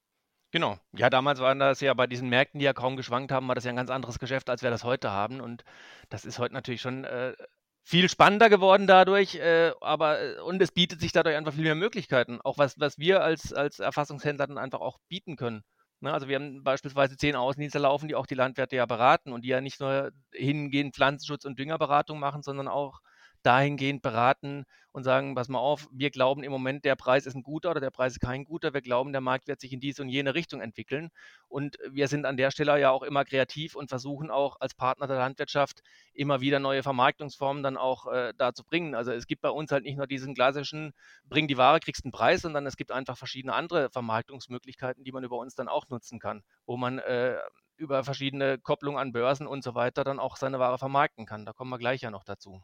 Genau. 0.51 0.79
Ja, 0.93 1.11
damals 1.11 1.41
waren 1.41 1.59
das 1.59 1.81
ja 1.81 1.93
bei 1.95 2.07
diesen 2.07 2.29
Märkten, 2.29 2.59
die 2.59 2.65
ja 2.67 2.75
kaum 2.75 2.97
geschwankt 2.97 3.33
haben, 3.33 3.49
war 3.49 3.55
das 3.55 3.65
ja 3.65 3.71
ein 3.71 3.77
ganz 3.77 3.91
anderes 3.91 4.19
Geschäft, 4.19 4.49
als 4.49 4.63
wir 4.63 4.71
das 4.71 4.85
heute 4.85 5.11
haben. 5.11 5.41
Und 5.41 5.65
das 6.09 6.25
ist 6.25 6.39
heute 6.39 6.55
natürlich 6.55 6.83
schon 6.83 7.05
äh, 7.05 7.35
viel 7.85 8.09
spannender 8.09 8.49
geworden 8.49 8.87
dadurch, 8.87 9.35
äh, 9.37 9.73
aber 9.81 10.21
äh, 10.21 10.41
und 10.41 10.63
es 10.63 10.73
bietet 10.73 11.01
sich 11.01 11.13
dadurch 11.13 11.37
einfach 11.37 11.53
viel 11.53 11.65
mehr 11.65 11.75
Möglichkeiten, 11.75 12.41
auch 12.43 12.59
was, 12.59 12.79
was 12.79 12.99
wir 12.99 13.23
als, 13.23 13.53
als 13.53 13.81
Erfassungshändler 13.81 14.47
dann 14.47 14.59
einfach 14.59 14.81
auch 14.81 14.99
bieten 15.09 15.37
können. 15.37 15.63
Ne? 16.01 16.13
Also 16.13 16.29
wir 16.29 16.37
haben 16.37 16.63
beispielsweise 16.63 17.17
zehn 17.17 17.37
Außendienste 17.37 17.79
laufen, 17.79 18.09
die 18.09 18.15
auch 18.15 18.27
die 18.27 18.35
Landwirte 18.35 18.77
ja 18.77 18.87
beraten 18.87 19.33
und 19.33 19.45
die 19.45 19.49
ja 19.49 19.61
nicht 19.61 19.81
nur 19.81 20.11
hingehend 20.33 20.95
Pflanzenschutz 20.95 21.45
und 21.45 21.59
Düngerberatung 21.59 22.19
machen, 22.19 22.43
sondern 22.43 22.69
auch 22.69 23.01
dahingehend 23.43 24.03
beraten 24.03 24.65
und 24.93 25.05
sagen, 25.05 25.35
pass 25.35 25.49
mal 25.49 25.59
auf, 25.59 25.89
wir 25.91 26.11
glauben 26.11 26.43
im 26.43 26.53
Moment, 26.53 26.85
der 26.85 26.97
Preis 26.97 27.27
ist 27.27 27.35
ein 27.35 27.43
guter 27.43 27.71
oder 27.71 27.81
der 27.81 27.91
Preis 27.91 28.13
ist 28.13 28.21
kein 28.21 28.45
guter. 28.45 28.75
Wir 28.75 28.83
glauben, 28.83 29.13
der 29.13 29.21
Markt 29.21 29.49
wird 29.49 29.61
sich 29.61 29.73
in 29.73 29.81
diese 29.81 30.03
und 30.03 30.09
jene 30.09 30.35
Richtung 30.35 30.61
entwickeln. 30.61 31.11
Und 31.49 31.79
wir 31.91 32.09
sind 32.09 32.27
an 32.27 32.37
der 32.37 32.51
Stelle 32.51 32.79
ja 32.79 32.91
auch 32.91 33.03
immer 33.03 33.25
kreativ 33.25 33.75
und 33.75 33.89
versuchen 33.89 34.31
auch 34.31 34.57
als 34.61 34.75
Partner 34.75 35.07
der 35.07 35.17
Landwirtschaft 35.17 35.83
immer 36.13 36.41
wieder 36.41 36.59
neue 36.59 36.83
Vermarktungsformen 36.83 37.63
dann 37.63 37.77
auch 37.77 38.07
äh, 38.07 38.35
da 38.37 38.53
zu 38.53 38.65
bringen. 38.65 38.95
Also 38.95 39.13
es 39.13 39.27
gibt 39.27 39.43
bei 39.43 39.51
uns 39.51 39.73
halt 39.73 39.85
nicht 39.85 39.97
nur 39.97 40.07
diesen 40.07 40.35
klassischen, 40.35 40.93
bring 41.25 41.49
die 41.49 41.57
Ware, 41.57 41.81
kriegst 41.81 42.05
einen 42.05 42.13
Preis, 42.13 42.43
sondern 42.43 42.67
es 42.67 42.77
gibt 42.77 42.93
einfach 42.93 43.17
verschiedene 43.17 43.55
andere 43.55 43.91
Vermarktungsmöglichkeiten, 43.91 45.05
die 45.05 45.13
man 45.13 45.25
über 45.25 45.39
uns 45.39 45.55
dann 45.55 45.69
auch 45.69 45.89
nutzen 45.89 46.19
kann, 46.19 46.43
wo 46.67 46.77
man 46.77 46.99
äh, 46.99 47.39
über 47.77 48.05
verschiedene 48.05 48.59
Kopplungen 48.59 48.99
an 48.99 49.13
Börsen 49.13 49.47
und 49.47 49.65
so 49.65 49.75
weiter 49.75 50.05
dann 50.05 50.21
auch 50.21 50.37
seine 50.37 50.59
Ware 50.59 50.79
vermarkten 50.79 51.27
kann. 51.27 51.47
Da 51.47 51.53
kommen 51.53 51.71
wir 51.71 51.79
gleich 51.79 52.03
ja 52.03 52.11
noch 52.11 52.25
dazu. 52.25 52.63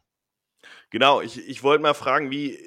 Genau, 0.89 1.21
ich, 1.21 1.47
ich 1.47 1.63
wollte 1.63 1.81
mal 1.81 1.93
fragen, 1.93 2.31
wie 2.31 2.57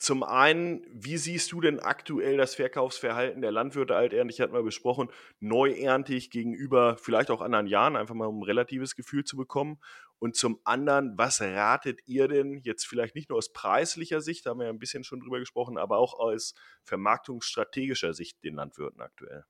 zum 0.00 0.22
einen, 0.22 0.82
wie 0.90 1.18
siehst 1.18 1.52
du 1.52 1.60
denn 1.60 1.78
aktuell 1.78 2.38
das 2.38 2.54
Verkaufsverhalten 2.54 3.42
der 3.42 3.52
Landwirte 3.52 3.94
alterntig, 3.94 4.40
hatten 4.40 4.54
wir 4.54 4.62
besprochen, 4.62 5.10
neuerntig 5.40 6.30
gegenüber 6.30 6.96
vielleicht 6.96 7.30
auch 7.30 7.42
anderen 7.42 7.66
Jahren, 7.66 7.96
einfach 7.96 8.14
mal 8.14 8.26
um 8.26 8.40
ein 8.40 8.44
relatives 8.44 8.96
Gefühl 8.96 9.24
zu 9.24 9.36
bekommen. 9.36 9.78
Und 10.18 10.36
zum 10.36 10.58
anderen, 10.64 11.18
was 11.18 11.42
ratet 11.42 12.00
ihr 12.06 12.28
denn 12.28 12.60
jetzt 12.64 12.86
vielleicht 12.86 13.14
nicht 13.14 13.28
nur 13.28 13.36
aus 13.36 13.52
preislicher 13.52 14.22
Sicht, 14.22 14.46
da 14.46 14.50
haben 14.50 14.60
wir 14.60 14.66
ja 14.66 14.72
ein 14.72 14.78
bisschen 14.78 15.04
schon 15.04 15.20
drüber 15.20 15.38
gesprochen, 15.38 15.76
aber 15.76 15.98
auch 15.98 16.18
aus 16.18 16.54
vermarktungsstrategischer 16.82 18.14
Sicht 18.14 18.42
den 18.42 18.54
Landwirten 18.54 19.02
aktuell? 19.02 19.44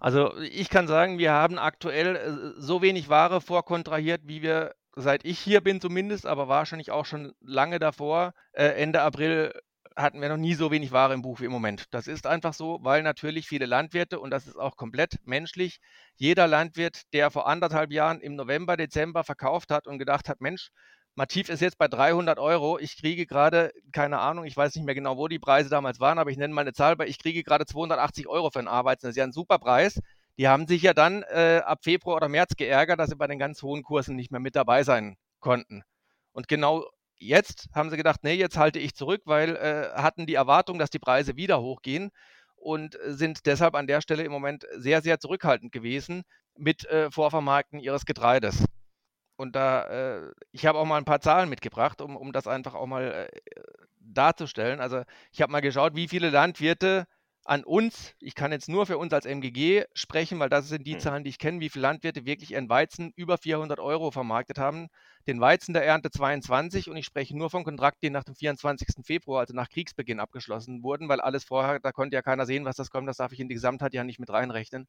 Also 0.00 0.36
ich 0.38 0.68
kann 0.68 0.88
sagen, 0.88 1.18
wir 1.18 1.32
haben 1.32 1.58
aktuell 1.58 2.16
äh, 2.16 2.60
so 2.60 2.82
wenig 2.82 3.08
Ware 3.08 3.40
vorkontrahiert, 3.40 4.22
wie 4.24 4.42
wir 4.42 4.74
seit 4.96 5.24
ich 5.24 5.38
hier 5.38 5.60
bin 5.60 5.80
zumindest, 5.80 6.26
aber 6.26 6.48
wahrscheinlich 6.48 6.90
auch 6.90 7.06
schon 7.06 7.32
lange 7.40 7.78
davor, 7.78 8.32
äh, 8.52 8.66
Ende 8.66 9.02
April 9.02 9.52
hatten 9.96 10.20
wir 10.20 10.28
noch 10.28 10.36
nie 10.36 10.54
so 10.54 10.70
wenig 10.70 10.92
Ware 10.92 11.14
im 11.14 11.22
Buch 11.22 11.40
wie 11.40 11.46
im 11.46 11.52
Moment. 11.52 11.86
Das 11.90 12.06
ist 12.06 12.26
einfach 12.26 12.54
so, 12.54 12.78
weil 12.82 13.02
natürlich 13.02 13.46
viele 13.48 13.66
Landwirte, 13.66 14.20
und 14.20 14.30
das 14.30 14.46
ist 14.46 14.56
auch 14.56 14.76
komplett 14.76 15.16
menschlich, 15.24 15.78
jeder 16.16 16.46
Landwirt, 16.46 17.02
der 17.12 17.30
vor 17.30 17.46
anderthalb 17.46 17.92
Jahren 17.92 18.20
im 18.20 18.36
November, 18.36 18.76
Dezember 18.76 19.24
verkauft 19.24 19.70
hat 19.70 19.86
und 19.86 19.98
gedacht 19.98 20.28
hat, 20.28 20.40
Mensch, 20.40 20.70
Mativ 21.16 21.48
ist 21.48 21.60
jetzt 21.60 21.76
bei 21.76 21.88
300 21.88 22.38
Euro. 22.38 22.78
Ich 22.78 22.96
kriege 22.96 23.26
gerade, 23.26 23.72
keine 23.92 24.20
Ahnung, 24.20 24.44
ich 24.44 24.56
weiß 24.56 24.74
nicht 24.76 24.84
mehr 24.84 24.94
genau, 24.94 25.16
wo 25.16 25.28
die 25.28 25.40
Preise 25.40 25.68
damals 25.68 25.98
waren, 26.00 26.18
aber 26.18 26.30
ich 26.30 26.38
nenne 26.38 26.54
mal 26.54 26.62
eine 26.62 26.72
Zahl, 26.72 26.98
weil 26.98 27.08
ich 27.08 27.18
kriege 27.18 27.42
gerade 27.42 27.66
280 27.66 28.28
Euro 28.28 28.50
für 28.50 28.60
einen 28.60 28.68
Arbeits. 28.68 29.02
Das 29.02 29.10
ist 29.10 29.16
ja 29.16 29.24
ein 29.24 29.32
super 29.32 29.58
Preis. 29.58 30.00
Die 30.40 30.48
haben 30.48 30.66
sich 30.66 30.80
ja 30.80 30.94
dann 30.94 31.22
äh, 31.24 31.60
ab 31.66 31.80
Februar 31.82 32.16
oder 32.16 32.30
März 32.30 32.56
geärgert, 32.56 32.98
dass 32.98 33.10
sie 33.10 33.16
bei 33.16 33.26
den 33.26 33.38
ganz 33.38 33.62
hohen 33.62 33.82
Kursen 33.82 34.16
nicht 34.16 34.30
mehr 34.30 34.40
mit 34.40 34.56
dabei 34.56 34.84
sein 34.84 35.18
konnten. 35.38 35.82
Und 36.32 36.48
genau 36.48 36.88
jetzt 37.18 37.68
haben 37.74 37.90
sie 37.90 37.98
gedacht, 37.98 38.20
nee, 38.22 38.32
jetzt 38.32 38.56
halte 38.56 38.78
ich 38.78 38.94
zurück, 38.94 39.20
weil 39.26 39.54
äh, 39.56 39.90
hatten 40.00 40.24
die 40.24 40.36
Erwartung, 40.36 40.78
dass 40.78 40.88
die 40.88 40.98
Preise 40.98 41.36
wieder 41.36 41.60
hochgehen 41.60 42.10
und 42.56 42.96
sind 43.04 43.44
deshalb 43.44 43.74
an 43.74 43.86
der 43.86 44.00
Stelle 44.00 44.22
im 44.22 44.32
Moment 44.32 44.64
sehr, 44.78 45.02
sehr 45.02 45.20
zurückhaltend 45.20 45.72
gewesen 45.72 46.22
mit 46.56 46.86
äh, 46.86 47.10
Vorvermarkten 47.10 47.78
ihres 47.78 48.06
Getreides. 48.06 48.64
Und 49.36 49.54
da, 49.54 50.20
äh, 50.22 50.32
ich 50.52 50.64
habe 50.64 50.78
auch 50.78 50.86
mal 50.86 50.96
ein 50.96 51.04
paar 51.04 51.20
Zahlen 51.20 51.50
mitgebracht, 51.50 52.00
um, 52.00 52.16
um 52.16 52.32
das 52.32 52.46
einfach 52.46 52.74
auch 52.74 52.86
mal 52.86 53.28
äh, 53.28 53.60
darzustellen. 53.98 54.80
Also 54.80 55.02
ich 55.32 55.42
habe 55.42 55.52
mal 55.52 55.60
geschaut, 55.60 55.96
wie 55.96 56.08
viele 56.08 56.30
Landwirte 56.30 57.04
an 57.50 57.64
uns, 57.64 58.14
ich 58.20 58.36
kann 58.36 58.52
jetzt 58.52 58.68
nur 58.68 58.86
für 58.86 58.96
uns 58.96 59.12
als 59.12 59.26
MGG 59.26 59.84
sprechen, 59.92 60.38
weil 60.38 60.48
das 60.48 60.68
sind 60.68 60.86
die 60.86 60.94
mhm. 60.94 61.00
Zahlen, 61.00 61.24
die 61.24 61.30
ich 61.30 61.38
kenne, 61.38 61.58
wie 61.58 61.68
viele 61.68 61.82
Landwirte 61.82 62.24
wirklich 62.24 62.52
ihren 62.52 62.68
Weizen 62.68 63.12
über 63.16 63.38
400 63.38 63.80
Euro 63.80 64.12
vermarktet 64.12 64.56
haben. 64.56 64.86
Den 65.26 65.40
Weizen 65.40 65.74
der 65.74 65.84
Ernte 65.84 66.12
22 66.12 66.88
und 66.88 66.96
ich 66.96 67.06
spreche 67.06 67.36
nur 67.36 67.50
von 67.50 67.64
Kontrakten, 67.64 68.02
die 68.02 68.10
nach 68.10 68.22
dem 68.22 68.36
24. 68.36 69.04
Februar, 69.04 69.40
also 69.40 69.52
nach 69.52 69.68
Kriegsbeginn 69.68 70.20
abgeschlossen 70.20 70.84
wurden, 70.84 71.08
weil 71.08 71.20
alles 71.20 71.42
vorher, 71.42 71.80
da 71.80 71.90
konnte 71.90 72.14
ja 72.14 72.22
keiner 72.22 72.46
sehen, 72.46 72.64
was 72.64 72.76
das 72.76 72.88
kommt, 72.88 73.08
das 73.08 73.16
darf 73.16 73.32
ich 73.32 73.40
in 73.40 73.48
die 73.48 73.56
Gesamtheit 73.56 73.94
ja 73.94 74.04
nicht 74.04 74.20
mit 74.20 74.30
reinrechnen. 74.30 74.86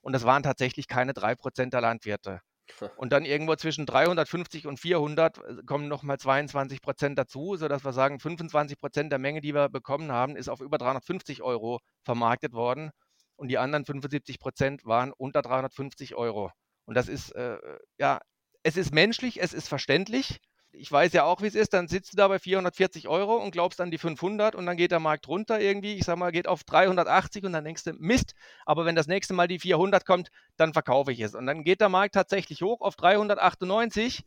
Und 0.00 0.12
das 0.12 0.24
waren 0.24 0.42
tatsächlich 0.42 0.88
keine 0.88 1.12
3% 1.12 1.70
der 1.70 1.80
Landwirte. 1.80 2.40
Und 2.96 3.12
dann 3.12 3.24
irgendwo 3.24 3.54
zwischen 3.56 3.86
350 3.86 4.66
und 4.66 4.78
400 4.78 5.38
äh, 5.38 5.62
kommen 5.66 5.88
nochmal 5.88 6.18
22 6.18 6.82
Prozent 6.82 7.18
dazu, 7.18 7.56
sodass 7.56 7.84
wir 7.84 7.92
sagen, 7.92 8.20
25 8.20 8.78
Prozent 8.78 9.12
der 9.12 9.18
Menge, 9.18 9.40
die 9.40 9.54
wir 9.54 9.68
bekommen 9.68 10.12
haben, 10.12 10.36
ist 10.36 10.48
auf 10.48 10.60
über 10.60 10.78
350 10.78 11.42
Euro 11.42 11.80
vermarktet 12.02 12.52
worden. 12.52 12.90
Und 13.36 13.48
die 13.48 13.58
anderen 13.58 13.84
75 13.84 14.38
Prozent 14.38 14.84
waren 14.84 15.12
unter 15.12 15.42
350 15.42 16.14
Euro. 16.14 16.50
Und 16.84 16.94
das 16.94 17.08
ist, 17.08 17.30
äh, 17.32 17.58
ja, 17.98 18.20
es 18.62 18.76
ist 18.76 18.92
menschlich, 18.92 19.40
es 19.40 19.54
ist 19.54 19.68
verständlich 19.68 20.40
ich 20.72 20.90
weiß 20.90 21.12
ja 21.12 21.24
auch, 21.24 21.42
wie 21.42 21.46
es 21.46 21.54
ist, 21.54 21.72
dann 21.72 21.88
sitzt 21.88 22.12
du 22.12 22.16
da 22.16 22.28
bei 22.28 22.38
440 22.38 23.08
Euro 23.08 23.36
und 23.36 23.50
glaubst 23.50 23.80
an 23.80 23.90
die 23.90 23.98
500 23.98 24.54
und 24.54 24.66
dann 24.66 24.76
geht 24.76 24.92
der 24.92 25.00
Markt 25.00 25.26
runter 25.28 25.60
irgendwie, 25.60 25.94
ich 25.94 26.04
sag 26.04 26.16
mal, 26.16 26.32
geht 26.32 26.46
auf 26.46 26.64
380 26.64 27.44
und 27.44 27.52
dann 27.52 27.64
denkst 27.64 27.84
du, 27.84 27.92
Mist, 27.94 28.34
aber 28.64 28.84
wenn 28.84 28.94
das 28.94 29.06
nächste 29.06 29.34
Mal 29.34 29.48
die 29.48 29.58
400 29.58 30.06
kommt, 30.06 30.30
dann 30.56 30.72
verkaufe 30.72 31.12
ich 31.12 31.20
es. 31.20 31.34
Und 31.34 31.46
dann 31.46 31.64
geht 31.64 31.80
der 31.80 31.88
Markt 31.88 32.14
tatsächlich 32.14 32.62
hoch 32.62 32.80
auf 32.80 32.96
398 32.96 34.24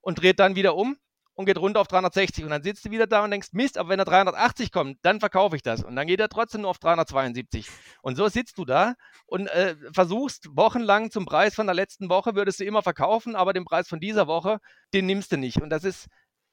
und 0.00 0.20
dreht 0.20 0.38
dann 0.40 0.56
wieder 0.56 0.76
um 0.76 0.96
und 1.34 1.46
geht 1.46 1.58
runter 1.58 1.80
auf 1.80 1.88
360 1.88 2.44
und 2.44 2.50
dann 2.50 2.62
sitzt 2.62 2.84
du 2.84 2.90
wieder 2.90 3.06
da 3.06 3.24
und 3.24 3.30
denkst, 3.30 3.48
Mist, 3.52 3.78
aber 3.78 3.90
wenn 3.90 3.98
er 3.98 4.04
380 4.04 4.70
kommt, 4.70 4.98
dann 5.02 5.20
verkaufe 5.20 5.56
ich 5.56 5.62
das 5.62 5.82
und 5.82 5.96
dann 5.96 6.06
geht 6.06 6.20
er 6.20 6.28
trotzdem 6.28 6.62
nur 6.62 6.70
auf 6.70 6.78
372 6.78 7.68
und 8.02 8.16
so 8.16 8.28
sitzt 8.28 8.58
du 8.58 8.64
da 8.64 8.94
und 9.26 9.46
äh, 9.48 9.76
versuchst 9.92 10.48
wochenlang 10.56 11.10
zum 11.10 11.24
Preis 11.24 11.54
von 11.54 11.66
der 11.66 11.74
letzten 11.74 12.08
Woche 12.08 12.34
würdest 12.34 12.60
du 12.60 12.64
immer 12.64 12.82
verkaufen, 12.82 13.36
aber 13.36 13.52
den 13.52 13.64
Preis 13.64 13.88
von 13.88 14.00
dieser 14.00 14.26
Woche, 14.26 14.58
den 14.92 15.06
nimmst 15.06 15.32
du 15.32 15.36
nicht 15.36 15.60
und 15.62 15.70
das 15.70 15.84
ist 15.84 16.06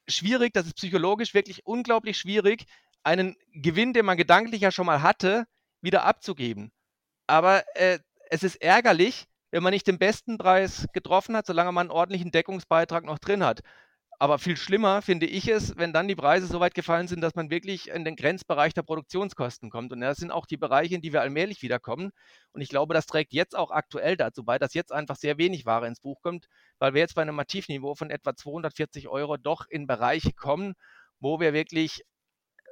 schwierig, 0.08 0.54
das 0.54 0.66
ist 0.66 0.76
psychologisch 0.76 1.34
wirklich 1.34 1.66
unglaublich 1.66 2.18
schwierig, 2.18 2.66
einen 3.04 3.36
Gewinn, 3.54 3.94
den 3.94 4.06
man 4.06 4.18
gedanklich 4.18 4.62
ja 4.62 4.72
schon 4.72 4.86
mal 4.86 5.02
hatte, 5.02 5.46
wieder 5.82 6.04
abzugeben. 6.04 6.72
Aber 7.28 7.64
äh, 7.76 8.00
es 8.30 8.44
ist 8.44 8.62
ärgerlich, 8.62 9.28
wenn 9.52 9.64
man 9.64 9.72
nicht 9.72 9.88
den 9.88 9.98
besten 9.98 10.38
Preis 10.38 10.88
getroffen 10.94 11.36
hat, 11.36 11.46
solange 11.46 11.72
man 11.72 11.88
einen 11.88 11.92
ordentlichen 11.92 12.32
Deckungsbeitrag 12.32 13.04
noch 13.04 13.20
drin 13.20 13.44
hat. 13.44 13.62
Aber 14.22 14.38
viel 14.38 14.58
schlimmer 14.58 15.02
finde 15.02 15.28
ich 15.28 15.48
es, 15.48 15.78
wenn 15.78 15.94
dann 15.94 16.10
die 16.10 16.16
Preise 16.16 16.46
so 16.46 16.60
weit 16.60 16.74
gefallen 16.74 17.08
sind, 17.08 17.22
dass 17.22 17.36
man 17.36 17.50
wirklich 17.50 17.88
in 17.88 18.04
den 18.04 18.18
Grenzbereich 18.18 18.74
der 18.74 18.84
Produktionskosten 18.84 19.70
kommt. 19.70 19.94
Und 19.94 20.02
das 20.02 20.18
sind 20.18 20.30
auch 20.30 20.46
die 20.46 20.58
Bereiche, 20.58 20.96
in 20.96 21.02
die 21.02 21.14
wir 21.14 21.22
allmählich 21.22 21.62
wiederkommen. 21.62 22.12
Und 22.52 22.60
ich 22.60 22.68
glaube, 22.68 22.94
das 22.94 23.06
trägt 23.06 23.32
jetzt 23.32 23.56
auch 23.56 23.72
aktuell 23.72 24.18
dazu 24.18 24.44
bei, 24.44 24.60
dass 24.60 24.74
jetzt 24.74 24.92
einfach 24.92 25.16
sehr 25.16 25.38
wenig 25.38 25.66
Ware 25.66 25.88
ins 25.88 26.02
Buch 26.02 26.20
kommt, 26.22 26.48
weil 26.80 26.94
wir 26.94 27.00
jetzt 27.00 27.16
bei 27.16 27.22
einem 27.22 27.36
Mativniveau 27.36 27.96
von 27.96 28.10
etwa 28.10 28.36
240 28.36 29.08
Euro 29.08 29.38
doch 29.38 29.66
in 29.70 29.88
Bereiche 29.88 30.34
kommen, 30.34 30.74
wo 31.22 31.40
wir 31.40 31.54
wirklich 31.54 32.04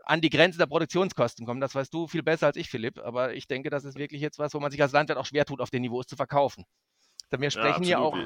an 0.04 0.20
die 0.20 0.30
Grenze 0.30 0.58
der 0.58 0.66
Produktionskosten 0.66 1.46
kommen. 1.46 1.62
Das 1.62 1.74
weißt 1.74 1.94
du 1.94 2.08
viel 2.08 2.24
besser 2.24 2.48
als 2.48 2.58
ich, 2.58 2.70
Philipp. 2.70 3.00
Aber 3.00 3.34
ich 3.34 3.48
denke, 3.48 3.70
das 3.70 3.86
ist 3.86 3.98
wirklich 3.98 4.22
jetzt 4.22 4.38
was, 4.38 4.54
wo 4.54 4.60
man 4.60 4.72
sich 4.72 4.82
als 4.82 4.92
Landwirt 4.92 5.18
auch 5.18 5.26
schwer 5.26 5.46
tut, 5.46 5.62
auf 5.62 5.70
den 5.70 5.84
Niveaus 5.84 6.08
zu 6.08 6.18
verkaufen. 6.18 6.66
Denn 7.32 7.40
wir 7.40 7.52
sprechen 7.52 7.84
ja, 7.84 7.90
ja 7.90 8.00
auch 8.00 8.18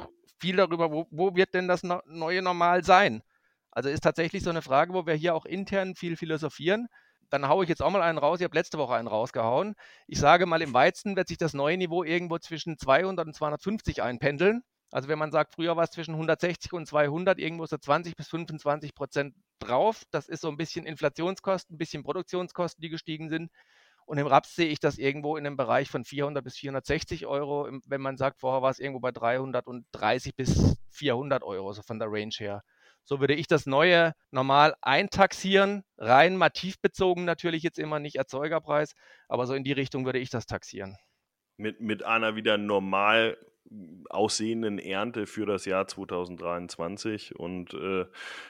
viel 0.42 0.56
darüber, 0.56 0.90
wo, 0.90 1.06
wo 1.10 1.34
wird 1.34 1.54
denn 1.54 1.68
das 1.68 1.82
neue 1.84 2.42
Normal 2.42 2.84
sein? 2.84 3.22
Also 3.70 3.88
ist 3.88 4.02
tatsächlich 4.02 4.42
so 4.42 4.50
eine 4.50 4.60
Frage, 4.60 4.92
wo 4.92 5.06
wir 5.06 5.14
hier 5.14 5.34
auch 5.34 5.46
intern 5.46 5.94
viel 5.94 6.16
philosophieren. 6.16 6.88
Dann 7.30 7.48
haue 7.48 7.64
ich 7.64 7.70
jetzt 7.70 7.80
auch 7.80 7.90
mal 7.90 8.02
einen 8.02 8.18
raus. 8.18 8.40
Ich 8.40 8.44
habe 8.44 8.56
letzte 8.56 8.76
Woche 8.76 8.94
einen 8.94 9.08
rausgehauen. 9.08 9.74
Ich 10.06 10.18
sage 10.18 10.44
mal, 10.44 10.60
im 10.60 10.74
Weizen 10.74 11.16
wird 11.16 11.28
sich 11.28 11.38
das 11.38 11.54
neue 11.54 11.78
Niveau 11.78 12.04
irgendwo 12.04 12.38
zwischen 12.38 12.76
200 12.76 13.26
und 13.26 13.34
250 13.34 14.02
einpendeln. 14.02 14.62
Also 14.90 15.08
wenn 15.08 15.18
man 15.18 15.32
sagt, 15.32 15.54
früher 15.54 15.74
war 15.76 15.84
es 15.84 15.90
zwischen 15.90 16.12
160 16.12 16.74
und 16.74 16.86
200, 16.86 17.38
irgendwo 17.38 17.64
so 17.64 17.78
20 17.78 18.14
bis 18.16 18.28
25 18.28 18.94
Prozent 18.94 19.34
drauf. 19.60 20.02
Das 20.10 20.28
ist 20.28 20.42
so 20.42 20.48
ein 20.48 20.58
bisschen 20.58 20.84
Inflationskosten, 20.84 21.76
ein 21.76 21.78
bisschen 21.78 22.02
Produktionskosten, 22.02 22.82
die 22.82 22.90
gestiegen 22.90 23.30
sind. 23.30 23.50
Und 24.06 24.18
im 24.18 24.26
Raps 24.26 24.54
sehe 24.54 24.68
ich 24.68 24.80
das 24.80 24.98
irgendwo 24.98 25.36
in 25.36 25.46
einem 25.46 25.56
Bereich 25.56 25.88
von 25.88 26.04
400 26.04 26.42
bis 26.42 26.56
460 26.56 27.26
Euro. 27.26 27.68
Wenn 27.86 28.00
man 28.00 28.16
sagt, 28.16 28.40
vorher 28.40 28.62
war 28.62 28.70
es 28.70 28.78
irgendwo 28.78 29.00
bei 29.00 29.12
330 29.12 30.34
bis 30.34 30.76
400 30.90 31.42
Euro, 31.42 31.72
so 31.72 31.82
von 31.82 31.98
der 31.98 32.08
Range 32.10 32.34
her. 32.36 32.62
So 33.04 33.20
würde 33.20 33.34
ich 33.34 33.48
das 33.48 33.66
neue 33.66 34.14
normal 34.30 34.74
eintaxieren, 34.80 35.82
rein 35.98 36.36
mativ 36.36 36.80
bezogen 36.80 37.24
natürlich 37.24 37.62
jetzt 37.62 37.78
immer 37.78 37.98
nicht 37.98 38.16
Erzeugerpreis, 38.16 38.94
aber 39.28 39.46
so 39.46 39.54
in 39.54 39.64
die 39.64 39.72
Richtung 39.72 40.04
würde 40.04 40.20
ich 40.20 40.30
das 40.30 40.46
taxieren. 40.46 40.96
Mit, 41.56 41.80
mit 41.80 42.04
einer 42.04 42.36
wieder 42.36 42.58
normal 42.58 43.36
aussehenden 44.10 44.78
Ernte 44.78 45.26
für 45.26 45.46
das 45.46 45.64
Jahr 45.64 45.86
2023 45.86 47.36
und 47.36 47.72
äh, 47.74 48.06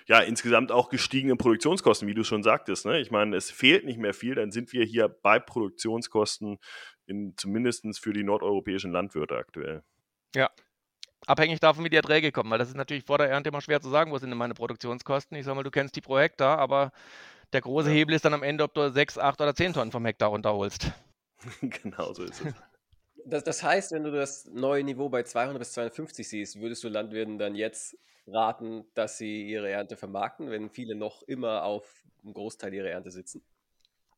ja, 0.07 0.21
insgesamt 0.21 0.73
auch 0.73 0.89
gestiegene 0.89 1.37
Produktionskosten, 1.37 2.09
wie 2.09 2.15
du 2.15 2.25
schon 2.25 2.43
sagtest. 2.43 2.87
Ne? 2.87 3.01
Ich 3.01 3.11
meine, 3.11 3.37
es 3.37 3.51
fehlt 3.51 3.85
nicht 3.85 3.99
mehr 3.99 4.15
viel, 4.15 4.35
dann 4.35 4.51
sind 4.51 4.73
wir 4.73 4.85
hier 4.85 5.09
bei 5.09 5.39
Produktionskosten 5.39 6.59
in, 7.07 7.35
zumindest 7.37 8.01
für 8.01 8.13
die 8.13 8.25
nordeuropäischen 8.25 8.93
Landwirte 8.93 9.37
aktuell. 9.37 9.83
Ja, 10.35 10.51
abhängig 11.27 11.61
davon, 11.61 11.85
wie 11.85 11.91
die 11.91 11.97
Erträge 11.97 12.33
kommen, 12.33 12.51
weil 12.51 12.59
das 12.59 12.69
ist 12.69 12.77
natürlich 12.77 13.05
vor 13.05 13.19
der 13.19 13.29
Ernte 13.29 13.51
immer 13.51 13.61
schwer 13.61 13.81
zu 13.81 13.91
sagen, 13.91 14.11
wo 14.11 14.19
sind 14.19 14.31
denn 14.31 14.39
meine 14.39 14.55
Produktionskosten. 14.55 15.37
Ich 15.37 15.45
sag 15.45 15.55
mal, 15.55 15.63
du 15.63 15.71
kennst 15.71 15.95
die 15.97 16.01
pro 16.01 16.19
Hektar, 16.19 16.59
aber 16.59 16.93
der 17.53 17.61
große 17.61 17.91
ja. 17.91 17.95
Hebel 17.95 18.15
ist 18.15 18.25
dann 18.25 18.35
am 18.35 18.43
Ende, 18.43 18.65
ob 18.65 18.75
du 18.75 18.91
6, 18.91 19.19
8 19.19 19.41
oder 19.41 19.55
10 19.55 19.75
Tonnen 19.75 19.93
vom 19.93 20.05
Hektar 20.05 20.31
runterholst. 20.31 20.91
genau 21.61 22.13
so 22.13 22.25
ist 22.25 22.45
es. 22.45 22.55
Das, 23.25 23.45
das, 23.45 23.63
heißt, 23.63 23.93
wenn 23.93 24.05
du 24.05 24.11
das 24.11 24.47
neue 24.47 24.85
Niveau 24.85 25.09
bei 25.09 25.23
200 25.23 25.59
bis 25.59 25.73
250 25.73 26.29
siehst, 26.29 26.61
würdest 26.61 26.83
du 26.85 26.89
Landwirten 26.89 27.39
dann 27.39 27.55
jetzt 27.55 27.97
raten, 28.27 28.85
dass 28.95 29.19
sie 29.19 29.49
ihre 29.49 29.71
Ernte 29.71 29.97
vermarkten, 29.97 30.51
wenn 30.51 30.71
viele 30.71 30.95
noch 30.95 31.23
immer 31.23 31.65
auf 31.65 32.05
einem 32.23 32.35
Großteil 32.35 32.73
ihrer 32.75 32.89
Ernte 32.89 33.11
sitzen? 33.11 33.43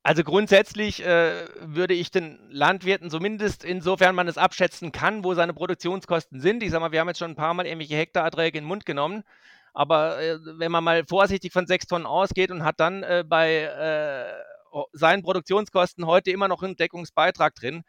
Also 0.02 0.22
grundsätzlich 0.22 1.02
äh, 1.02 1.46
würde 1.60 1.94
ich 1.94 2.10
den 2.10 2.38
Landwirten 2.50 3.08
zumindest 3.08 3.64
insofern 3.64 4.14
man 4.14 4.28
es 4.28 4.36
abschätzen 4.36 4.92
kann, 4.92 5.24
wo 5.24 5.32
seine 5.32 5.54
Produktionskosten 5.54 6.40
sind. 6.40 6.62
Ich 6.62 6.70
sage 6.70 6.82
mal, 6.82 6.92
wir 6.92 7.00
haben 7.00 7.08
jetzt 7.08 7.20
schon 7.20 7.30
ein 7.30 7.36
paar 7.36 7.54
Mal 7.54 7.66
irgendwelche 7.66 7.96
Hektarerträge 7.96 8.58
in 8.58 8.64
den 8.64 8.68
Mund 8.68 8.84
genommen. 8.84 9.24
Aber 9.72 10.20
äh, 10.20 10.38
wenn 10.42 10.70
man 10.70 10.84
mal 10.84 11.04
vorsichtig 11.06 11.54
von 11.54 11.66
sechs 11.66 11.86
Tonnen 11.86 12.04
ausgeht 12.04 12.50
und 12.50 12.64
hat 12.64 12.80
dann 12.80 13.02
äh, 13.02 13.24
bei 13.26 13.62
äh, 13.62 14.84
seinen 14.92 15.22
Produktionskosten 15.22 16.06
heute 16.06 16.30
immer 16.30 16.48
noch 16.48 16.62
einen 16.62 16.76
Deckungsbeitrag 16.76 17.54
drin, 17.54 17.82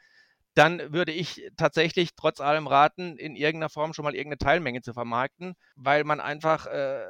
dann 0.55 0.93
würde 0.93 1.11
ich 1.11 1.49
tatsächlich 1.57 2.15
trotz 2.15 2.39
allem 2.39 2.67
raten, 2.67 3.17
in 3.17 3.35
irgendeiner 3.35 3.69
Form 3.69 3.93
schon 3.93 4.03
mal 4.03 4.15
irgendeine 4.15 4.37
Teilmenge 4.37 4.81
zu 4.81 4.93
vermarkten, 4.93 5.55
weil 5.75 6.03
man 6.03 6.19
einfach 6.19 6.65
äh, 6.65 7.05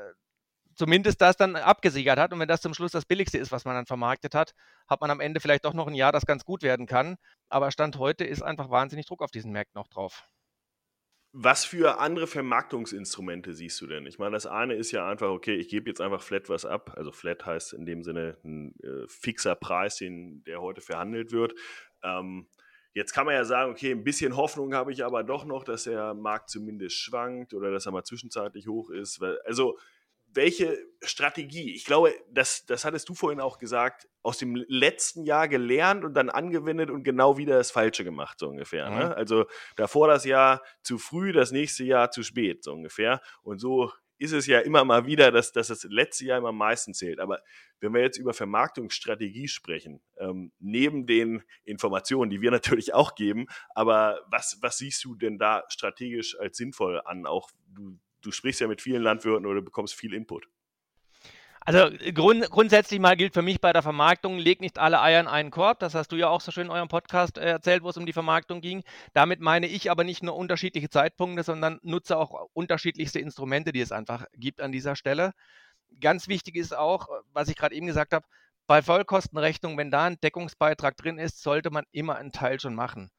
zumindest 0.75 1.21
das 1.21 1.37
dann 1.37 1.55
abgesichert 1.55 2.19
hat. 2.19 2.33
Und 2.33 2.39
wenn 2.39 2.47
das 2.47 2.61
zum 2.61 2.73
Schluss 2.73 2.91
das 2.91 3.05
Billigste 3.05 3.37
ist, 3.37 3.51
was 3.51 3.65
man 3.65 3.75
dann 3.75 3.85
vermarktet 3.85 4.35
hat, 4.35 4.53
hat 4.87 4.99
man 5.01 5.11
am 5.11 5.19
Ende 5.19 5.39
vielleicht 5.39 5.65
doch 5.65 5.73
noch 5.73 5.87
ein 5.87 5.93
Jahr, 5.93 6.11
das 6.11 6.25
ganz 6.25 6.43
gut 6.43 6.63
werden 6.63 6.87
kann. 6.87 7.17
Aber 7.49 7.71
Stand 7.71 7.97
heute 7.97 8.25
ist 8.25 8.41
einfach 8.41 8.69
wahnsinnig 8.69 9.05
Druck 9.05 9.21
auf 9.21 9.31
diesen 9.31 9.51
Märkten 9.51 9.79
noch 9.79 9.87
drauf. 9.87 10.27
Was 11.37 11.65
für 11.65 11.99
andere 11.99 12.27
Vermarktungsinstrumente 12.27 13.53
siehst 13.53 13.81
du 13.81 13.87
denn? 13.87 14.05
Ich 14.05 14.19
meine, 14.19 14.31
das 14.31 14.45
eine 14.45 14.73
ist 14.73 14.91
ja 14.91 15.07
einfach, 15.07 15.27
okay, 15.27 15.55
ich 15.55 15.67
gebe 15.67 15.89
jetzt 15.89 15.99
einfach 15.99 16.21
flat 16.21 16.47
was 16.47 16.65
ab. 16.65 16.93
Also 16.95 17.11
flat 17.11 17.45
heißt 17.45 17.73
in 17.73 17.85
dem 17.85 18.03
Sinne 18.03 18.37
ein 18.43 18.73
äh, 18.81 19.05
fixer 19.07 19.55
Preis, 19.55 19.97
den, 19.97 20.43
der 20.45 20.61
heute 20.61 20.79
verhandelt 20.79 21.33
wird. 21.33 21.53
Ähm, 22.03 22.47
jetzt 22.95 23.13
kann 23.13 23.25
man 23.25 23.35
ja 23.35 23.43
sagen, 23.43 23.71
okay, 23.71 23.91
ein 23.91 24.03
bisschen 24.03 24.35
Hoffnung 24.37 24.73
habe 24.73 24.91
ich 24.91 25.03
aber 25.05 25.23
doch 25.23 25.45
noch, 25.45 25.63
dass 25.63 25.83
der 25.83 26.13
Markt 26.13 26.49
zumindest 26.49 26.95
schwankt 26.95 27.53
oder 27.53 27.69
dass 27.69 27.85
er 27.85 27.91
mal 27.91 28.03
zwischenzeitlich 28.03 28.67
hoch 28.67 28.89
ist. 28.89 29.21
Also 29.45 29.77
welche 30.33 30.77
Strategie? 31.01 31.73
Ich 31.75 31.85
glaube, 31.85 32.13
das, 32.29 32.65
das 32.65 32.85
hattest 32.85 33.07
du 33.09 33.13
vorhin 33.13 33.39
auch 33.39 33.57
gesagt, 33.57 34.07
aus 34.23 34.37
dem 34.37 34.55
letzten 34.55 35.23
Jahr 35.23 35.47
gelernt 35.47 36.03
und 36.03 36.13
dann 36.13 36.29
angewendet 36.29 36.89
und 36.89 37.03
genau 37.03 37.37
wieder 37.37 37.57
das 37.57 37.71
Falsche 37.71 38.03
gemacht, 38.03 38.39
so 38.39 38.47
ungefähr. 38.47 38.89
Ne? 38.89 38.95
Mhm. 38.95 39.01
Ne? 39.01 39.17
Also 39.17 39.45
davor 39.75 40.07
das 40.07 40.25
Jahr 40.25 40.63
zu 40.81 40.97
früh, 40.97 41.31
das 41.31 41.51
nächste 41.51 41.83
Jahr 41.83 42.11
zu 42.11 42.23
spät, 42.23 42.63
so 42.63 42.73
ungefähr. 42.73 43.21
Und 43.43 43.59
so 43.59 43.91
ist 44.18 44.32
es 44.32 44.47
ja 44.47 44.59
immer 44.59 44.86
mal 44.86 45.05
wieder, 45.05 45.32
dass, 45.32 45.51
dass 45.51 45.68
das 45.68 45.84
letzte 45.84 46.26
Jahr 46.26 46.38
immer 46.38 46.49
am 46.49 46.57
meisten 46.57 46.93
zählt. 46.93 47.20
Aber 47.20 47.41
wenn 47.80 47.93
wir 47.93 48.01
jetzt 48.01 48.18
über 48.18 48.34
Vermarktungsstrategie 48.34 49.47
sprechen, 49.47 50.01
ähm, 50.18 50.51
neben 50.59 51.05
den 51.05 51.43
Informationen, 51.63 52.30
die 52.30 52.41
wir 52.41 52.51
natürlich 52.59 52.93
auch 52.93 53.16
geben, 53.16 53.47
aber 53.74 54.22
was, 54.30 54.57
was 54.61 54.78
siehst 54.78 55.03
du 55.03 55.16
denn 55.16 55.38
da 55.38 55.63
strategisch 55.70 56.39
als 56.39 56.57
sinnvoll 56.57 57.01
an? 57.05 57.26
Auch 57.26 57.51
du 57.68 57.99
du 58.26 58.32
sprichst 58.32 58.61
ja 58.61 58.68
mit 58.68 58.82
vielen 58.82 59.03
Landwirten 59.03 59.45
oder 59.45 59.61
bekommst 59.61 59.93
viel 59.93 60.13
Input. 60.13 60.47
Also 61.68 61.89
grund, 62.13 62.47
grundsätzlich 62.51 62.99
mal 62.99 63.18
gilt 63.18 63.34
für 63.34 63.41
mich 63.41 63.59
bei 63.59 63.74
der 63.74 63.82
Vermarktung, 63.82 64.38
leg 64.38 64.61
nicht 64.61 64.78
alle 64.78 65.01
Eier 65.01 65.20
in 65.20 65.28
einen 65.28 65.49
Korb. 65.49 65.80
Das 65.80 65.95
hast 65.95 66.11
du 66.11 66.16
ja 66.16 66.30
auch 66.30 66.39
so 66.39 66.51
schön 66.51 66.68
in 66.68 66.72
eurem 66.72 66.89
Podcast 66.89 67.39
äh, 67.39 67.49
erzählt, 67.49 67.82
wo 67.82 67.89
es 67.89 67.97
um 67.97 68.05
die 68.05 68.13
Vermarktung 68.13 68.61
ging. 68.61 68.84
Damit 69.13 69.39
meine 69.39 69.66
ich 69.66 69.89
aber 69.89 70.03
nicht 70.03 70.22
nur 70.22 70.36
unterschiedliche 70.36 70.89
Zeitpunkte, 70.89 71.41
sondern 71.41 71.80
nutze 71.82 72.18
auch 72.18 72.49
unterschiedlichste 72.53 73.20
Instrumente, 73.20 73.72
die 73.72 73.82
es 73.82 73.91
einfach 73.91 74.26
gibt 74.36 74.61
an 74.61 74.72
dieser 74.72 74.95
Stelle. 74.95 75.32
Ganz 75.99 76.28
wichtig 76.28 76.55
ist 76.55 76.78
auch, 76.78 77.07
was 77.34 77.49
ich 77.49 77.55
gerade 77.55 77.74
eben 77.74 77.88
gesagt 77.88 78.13
habe, 78.13 78.28
bei 78.68 78.84
Vollkostenrechnung, 78.84 79.76
wenn 79.78 79.89
da 79.89 80.05
ein 80.05 80.20
Deckungsbeitrag 80.22 80.95
drin 80.97 81.18
ist, 81.18 81.41
sollte 81.41 81.72
man 81.72 81.86
immer 81.91 82.18
einen 82.18 82.32
Teil 82.32 82.59
schon 82.59 82.76
machen. 82.76 83.09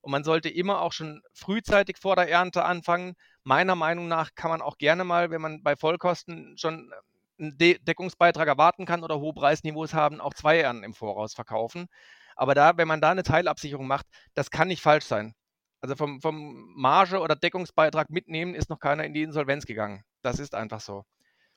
Und 0.00 0.12
man 0.12 0.22
sollte 0.22 0.48
immer 0.48 0.80
auch 0.80 0.92
schon 0.92 1.22
frühzeitig 1.32 1.98
vor 1.98 2.14
der 2.14 2.30
Ernte 2.30 2.64
anfangen. 2.64 3.14
Meiner 3.42 3.74
Meinung 3.74 4.06
nach 4.06 4.30
kann 4.36 4.52
man 4.52 4.62
auch 4.62 4.78
gerne 4.78 5.02
mal, 5.02 5.30
wenn 5.32 5.40
man 5.40 5.64
bei 5.64 5.74
Vollkosten 5.74 6.56
schon 6.56 6.92
äh, 6.92 7.15
einen 7.38 7.56
De 7.58 7.78
Deckungsbeitrag 7.78 8.48
erwarten 8.48 8.86
kann 8.86 9.04
oder 9.04 9.20
hohe 9.20 9.34
Preisniveaus 9.34 9.94
haben, 9.94 10.20
auch 10.20 10.34
zwei 10.34 10.58
Ernten 10.58 10.84
im 10.84 10.94
Voraus 10.94 11.34
verkaufen. 11.34 11.88
Aber 12.36 12.54
da, 12.54 12.76
wenn 12.76 12.88
man 12.88 13.00
da 13.00 13.10
eine 13.10 13.22
Teilabsicherung 13.22 13.86
macht, 13.86 14.06
das 14.34 14.50
kann 14.50 14.68
nicht 14.68 14.82
falsch 14.82 15.04
sein. 15.04 15.34
Also 15.80 15.96
vom, 15.96 16.20
vom 16.20 16.72
Marge 16.76 17.20
oder 17.20 17.36
Deckungsbeitrag 17.36 18.10
mitnehmen 18.10 18.54
ist 18.54 18.70
noch 18.70 18.80
keiner 18.80 19.04
in 19.04 19.14
die 19.14 19.22
Insolvenz 19.22 19.66
gegangen. 19.66 20.04
Das 20.22 20.38
ist 20.38 20.54
einfach 20.54 20.80
so. 20.80 21.04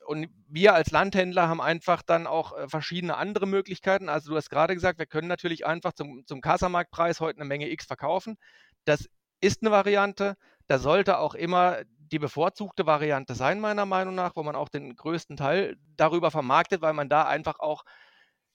Und 0.06 0.28
wir 0.48 0.74
als 0.74 0.90
Landhändler 0.90 1.48
haben 1.48 1.60
einfach 1.60 2.02
dann 2.02 2.26
auch 2.26 2.56
äh, 2.56 2.68
verschiedene 2.68 3.16
andere 3.16 3.46
Möglichkeiten. 3.46 4.08
Also 4.08 4.30
du 4.30 4.36
hast 4.36 4.50
gerade 4.50 4.74
gesagt, 4.74 4.98
wir 4.98 5.06
können 5.06 5.28
natürlich 5.28 5.66
einfach 5.66 5.92
zum, 5.92 6.24
zum 6.26 6.40
Kassamarktpreis 6.40 7.20
heute 7.20 7.38
eine 7.38 7.48
Menge 7.48 7.70
X 7.70 7.86
verkaufen. 7.86 8.36
Das 8.84 9.08
ist 9.40 9.62
eine 9.62 9.70
Variante. 9.70 10.36
Da 10.66 10.78
sollte 10.78 11.18
auch 11.18 11.34
immer 11.34 11.78
die 12.12 12.18
bevorzugte 12.18 12.86
Variante 12.86 13.34
sein, 13.34 13.60
meiner 13.60 13.86
Meinung 13.86 14.14
nach, 14.14 14.36
wo 14.36 14.42
man 14.42 14.56
auch 14.56 14.68
den 14.68 14.96
größten 14.96 15.36
Teil 15.36 15.76
darüber 15.96 16.30
vermarktet, 16.30 16.82
weil 16.82 16.92
man 16.92 17.08
da 17.08 17.26
einfach 17.26 17.60
auch 17.60 17.84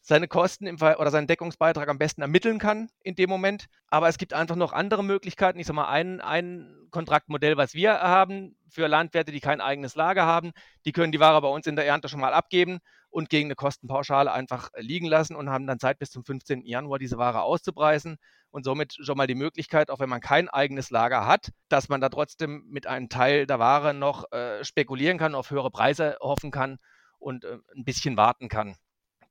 seine 0.07 0.27
Kosten 0.27 0.67
im 0.67 0.75
oder 0.75 1.09
seinen 1.09 1.25
Deckungsbeitrag 1.25 1.89
am 1.89 1.97
besten 1.97 2.21
ermitteln 2.21 2.59
kann 2.59 2.89
in 3.01 3.15
dem 3.15 3.27
Moment. 3.27 3.65
Aber 3.87 4.07
es 4.07 4.19
gibt 4.19 4.33
einfach 4.33 4.55
noch 4.55 4.71
andere 4.71 5.03
Möglichkeiten. 5.03 5.57
Ich 5.57 5.65
sage 5.65 5.77
mal, 5.77 5.87
ein, 5.87 6.21
ein 6.21 6.87
Kontraktmodell, 6.91 7.57
was 7.57 7.73
wir 7.73 7.93
haben 7.93 8.55
für 8.69 8.85
Landwirte, 8.85 9.31
die 9.31 9.39
kein 9.39 9.61
eigenes 9.61 9.95
Lager 9.95 10.27
haben, 10.27 10.51
die 10.85 10.91
können 10.91 11.11
die 11.11 11.19
Ware 11.19 11.41
bei 11.41 11.47
uns 11.47 11.65
in 11.65 11.75
der 11.75 11.87
Ernte 11.87 12.07
schon 12.07 12.19
mal 12.19 12.33
abgeben 12.33 12.77
und 13.09 13.31
gegen 13.31 13.47
eine 13.47 13.55
Kostenpauschale 13.55 14.31
einfach 14.31 14.69
liegen 14.77 15.07
lassen 15.07 15.35
und 15.35 15.49
haben 15.49 15.65
dann 15.65 15.79
Zeit 15.79 15.97
bis 15.97 16.11
zum 16.11 16.23
15. 16.23 16.67
Januar 16.67 16.99
diese 16.99 17.17
Ware 17.17 17.41
auszupreisen 17.41 18.17
und 18.51 18.63
somit 18.63 18.93
schon 19.01 19.17
mal 19.17 19.25
die 19.25 19.33
Möglichkeit, 19.33 19.89
auch 19.89 19.99
wenn 19.99 20.09
man 20.09 20.21
kein 20.21 20.49
eigenes 20.49 20.91
Lager 20.91 21.25
hat, 21.25 21.49
dass 21.67 21.89
man 21.89 21.99
da 21.99 22.09
trotzdem 22.09 22.63
mit 22.69 22.85
einem 22.85 23.09
Teil 23.09 23.47
der 23.47 23.57
Ware 23.57 23.95
noch 23.95 24.31
äh, 24.31 24.63
spekulieren 24.63 25.17
kann, 25.17 25.33
auf 25.33 25.49
höhere 25.49 25.71
Preise 25.71 26.15
hoffen 26.21 26.51
kann 26.51 26.77
und 27.17 27.43
äh, 27.43 27.57
ein 27.75 27.85
bisschen 27.85 28.17
warten 28.17 28.49
kann. 28.49 28.75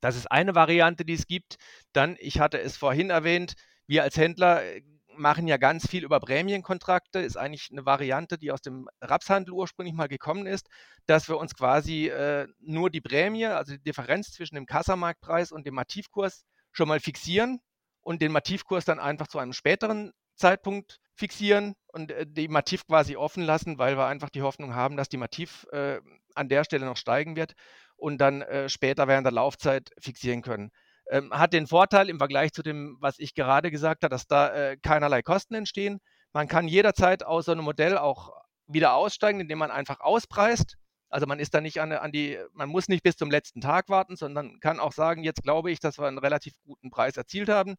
Das 0.05 0.17
ist 0.17 0.31
eine 0.31 0.55
Variante, 0.55 1.07
die 1.07 1.15
es 1.15 1.27
gibt. 1.27 1.57
Dann, 1.95 2.19
ich 2.21 2.39
hatte 2.39 2.61
es 2.61 2.77
vorhin 2.77 3.09
erwähnt, 3.09 3.55
wir 3.87 4.03
als 4.03 4.19
Händler 4.19 4.63
äh, 4.63 4.83
machen 5.17 5.49
ja 5.49 5.57
ganz 5.57 5.89
viel 5.89 6.05
über 6.05 6.21
Prämienkontrakte, 6.21 7.21
ist 7.21 7.39
eigentlich 7.39 7.71
eine 7.73 7.87
Variante, 7.87 8.37
die 8.37 8.53
aus 8.53 8.61
dem 8.61 8.87
Rapshandel 9.01 9.55
ursprünglich 9.55 9.95
mal 9.95 10.09
gekommen 10.09 10.47
ist, 10.47 10.69
dass 11.07 11.27
wir 11.31 11.39
uns 11.39 11.55
quasi 11.55 12.09
äh, 12.09 12.47
nur 12.61 12.91
die 12.91 13.01
Prämie, 13.01 13.47
also 13.47 13.73
die 13.73 13.83
Differenz 13.83 14.31
zwischen 14.33 14.57
dem 14.57 14.67
Kassamarktpreis 14.67 15.53
und 15.53 15.67
dem 15.67 15.73
Mativkurs 15.73 16.45
schon 16.73 16.89
mal 16.89 17.01
fixieren 17.01 17.61
und 18.03 18.21
den 18.21 18.31
Mativkurs 18.31 18.85
dann 18.85 19.01
einfach 19.01 19.29
zu 19.29 19.39
einem 19.39 19.55
späteren 19.55 20.13
Zeitpunkt 20.37 21.01
fixieren 21.15 21.77
und 21.95 22.13
äh, 22.13 22.27
die 22.29 22.49
Mativ 22.49 22.87
quasi 22.87 23.17
offen 23.17 23.43
lassen, 23.43 23.79
weil 23.79 23.97
wir 23.97 24.05
einfach 24.05 24.29
die 24.29 24.43
Hoffnung 24.43 24.75
haben, 24.75 24.99
dass 24.99 25.09
die 25.09 25.17
Mativ 25.17 25.67
äh, 25.73 26.03
an 26.35 26.51
der 26.51 26.65
Stelle 26.65 26.85
noch 26.85 26.99
steigen 26.99 27.37
wird 27.37 27.55
und 27.97 28.19
dann 28.19 28.43
äh, 28.43 28.69
später 28.69 29.09
während 29.09 29.27
der 29.27 29.33
Laufzeit 29.33 29.91
fixieren 29.99 30.43
können. 30.43 30.71
Ähm, 31.11 31.33
hat 31.33 31.53
den 31.53 31.67
Vorteil 31.67 32.09
im 32.09 32.19
Vergleich 32.19 32.53
zu 32.53 32.63
dem, 32.63 32.97
was 33.01 33.19
ich 33.19 33.35
gerade 33.35 33.71
gesagt 33.71 34.05
habe, 34.05 34.11
dass 34.11 34.27
da 34.27 34.55
äh, 34.55 34.77
keinerlei 34.77 35.23
Kosten 35.23 35.55
entstehen. 35.55 36.01
Man 36.33 36.49
kann 36.49 36.67
jederzeit 36.67 37.25
aus 37.25 37.45
so 37.45 37.53
einem 37.53 37.65
Modell 37.65 37.99
auch 37.99 38.33
wieder 38.67 38.95
aussteigen, 38.95 39.41
indem 39.41 39.59
man 39.59 39.71
einfach 39.71 40.01
auspreist. 40.01 40.77
Also 41.11 41.27
man 41.27 41.39
ist 41.39 41.55
da 41.55 41.61
nicht 41.61 41.81
an, 41.81 41.93
an, 41.93 42.11
die, 42.11 42.39
man 42.55 42.69
muss 42.69 42.89
nicht 42.89 43.05
bis 43.05 43.17
zum 43.17 43.31
letzten 43.31 43.61
Tag 43.61 43.89
warten, 43.89 44.17
sondern 44.17 44.59
kann 44.61 44.81
auch 44.81 44.93
sagen, 44.93 45.23
jetzt 45.23 45.43
glaube 45.43 45.71
ich, 45.71 45.79
dass 45.79 45.99
wir 45.99 46.09
einen 46.09 46.19
relativ 46.19 46.55
guten 46.65 46.91
Preis 46.91 47.17
erzielt 47.17 47.49
haben. 47.49 47.77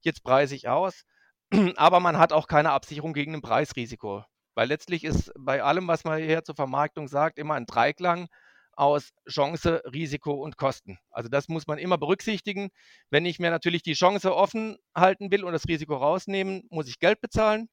Jetzt 0.00 0.22
preise 0.22 0.54
ich 0.54 0.68
aus. 0.68 1.04
Aber 1.76 2.00
man 2.00 2.18
hat 2.18 2.32
auch 2.32 2.46
keine 2.46 2.70
Absicherung 2.70 3.12
gegen 3.12 3.34
ein 3.34 3.42
Preisrisiko. 3.42 4.24
Weil 4.54 4.68
letztlich 4.68 5.04
ist 5.04 5.32
bei 5.38 5.62
allem, 5.62 5.86
was 5.86 6.04
man 6.04 6.18
hier 6.18 6.42
zur 6.44 6.54
Vermarktung 6.54 7.08
sagt, 7.08 7.38
immer 7.38 7.54
ein 7.54 7.66
Dreiklang 7.66 8.28
aus 8.78 9.12
Chance, 9.28 9.82
Risiko 9.92 10.32
und 10.32 10.56
Kosten. 10.56 10.98
Also 11.10 11.28
das 11.28 11.48
muss 11.48 11.66
man 11.66 11.78
immer 11.78 11.98
berücksichtigen. 11.98 12.70
Wenn 13.10 13.26
ich 13.26 13.40
mir 13.40 13.50
natürlich 13.50 13.82
die 13.82 13.94
Chance 13.94 14.34
offen 14.34 14.78
halten 14.94 15.32
will 15.32 15.42
und 15.42 15.52
das 15.52 15.66
Risiko 15.66 15.96
rausnehmen, 15.96 16.62
muss 16.70 16.88
ich 16.88 17.00
Geld 17.00 17.20
bezahlen. 17.20 17.68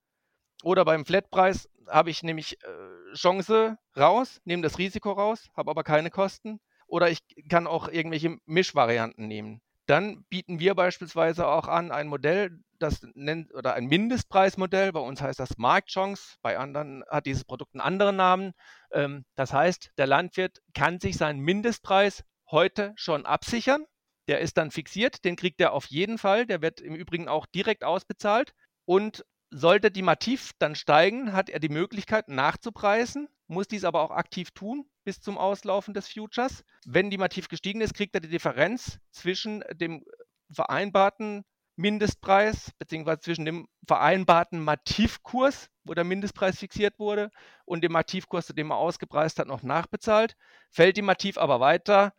Oder 0.63 0.83
beim 0.83 1.05
Flatpreis 1.05 1.69
habe 1.87 2.09
ich 2.09 2.23
nämlich 2.23 2.57
äh, 2.63 3.13
Chance 3.13 3.77
raus, 3.95 4.41
nehme 4.45 4.63
das 4.63 4.79
Risiko 4.79 5.11
raus, 5.11 5.49
habe 5.55 5.69
aber 5.69 5.83
keine 5.83 6.09
Kosten. 6.09 6.59
Oder 6.87 7.11
ich 7.11 7.19
kann 7.49 7.67
auch 7.67 7.87
irgendwelche 7.87 8.37
Mischvarianten 8.45 9.27
nehmen. 9.27 9.61
Dann 9.85 10.23
bieten 10.29 10.59
wir 10.59 10.73
beispielsweise 10.73 11.47
auch 11.47 11.67
an 11.67 11.91
ein 11.91 12.07
Modell, 12.07 12.59
das 12.79 13.05
nennt 13.13 13.53
oder 13.53 13.75
ein 13.75 13.85
Mindestpreismodell. 13.85 14.91
Bei 14.91 14.99
uns 14.99 15.21
heißt 15.21 15.39
das 15.39 15.57
Marktchance, 15.57 16.37
bei 16.41 16.57
anderen 16.57 17.03
hat 17.09 17.25
dieses 17.25 17.43
Produkt 17.45 17.75
einen 17.75 17.81
anderen 17.81 18.15
Namen. 18.15 18.53
Ähm, 18.91 19.25
das 19.35 19.53
heißt, 19.53 19.91
der 19.97 20.07
Landwirt 20.07 20.61
kann 20.73 20.99
sich 20.99 21.17
seinen 21.17 21.39
Mindestpreis 21.39 22.23
heute 22.49 22.93
schon 22.95 23.25
absichern. 23.25 23.85
Der 24.27 24.39
ist 24.39 24.57
dann 24.57 24.71
fixiert, 24.71 25.23
den 25.23 25.35
kriegt 25.35 25.61
er 25.61 25.73
auf 25.73 25.85
jeden 25.85 26.17
Fall. 26.17 26.47
Der 26.47 26.61
wird 26.61 26.81
im 26.81 26.95
Übrigen 26.95 27.27
auch 27.27 27.45
direkt 27.45 27.83
ausbezahlt. 27.83 28.53
Und 28.85 29.23
sollte 29.51 29.91
die 29.91 30.01
Mativ 30.01 30.51
dann 30.57 30.75
steigen, 30.75 31.33
hat 31.33 31.49
er 31.49 31.59
die 31.59 31.69
Möglichkeit 31.69 32.27
nachzupreisen, 32.27 33.29
muss 33.47 33.67
dies 33.67 33.83
aber 33.83 34.01
auch 34.01 34.11
aktiv 34.11 34.51
tun 34.51 34.89
bis 35.05 35.21
zum 35.21 35.37
Auslaufen 35.37 35.93
des 35.93 36.09
Futures. 36.09 36.65
Wenn 36.85 37.09
die 37.09 37.17
Mativ 37.17 37.47
gestiegen 37.47 37.79
ist, 37.79 37.93
kriegt 37.93 38.13
er 38.15 38.21
die 38.21 38.29
Differenz 38.29 38.99
zwischen 39.11 39.63
dem 39.73 40.03
vereinbarten 40.51 41.45
Mindestpreis 41.77 42.71
beziehungsweise 42.79 43.21
zwischen 43.21 43.45
dem 43.45 43.67
vereinbarten 43.87 44.59
Mativkurs, 44.63 45.69
wo 45.83 45.93
der 45.93 46.03
Mindestpreis 46.03 46.59
fixiert 46.59 46.99
wurde, 46.99 47.31
und 47.65 47.83
dem 47.83 47.91
Mativkurs, 47.91 48.47
den 48.47 48.67
man 48.67 48.77
ausgepreist 48.77 49.39
hat, 49.39 49.47
noch 49.47 49.63
nachbezahlt. 49.63 50.35
Fällt 50.71 50.97
die 50.97 51.01
Mativ 51.01 51.37
aber 51.37 51.59
weiter, 51.59 52.13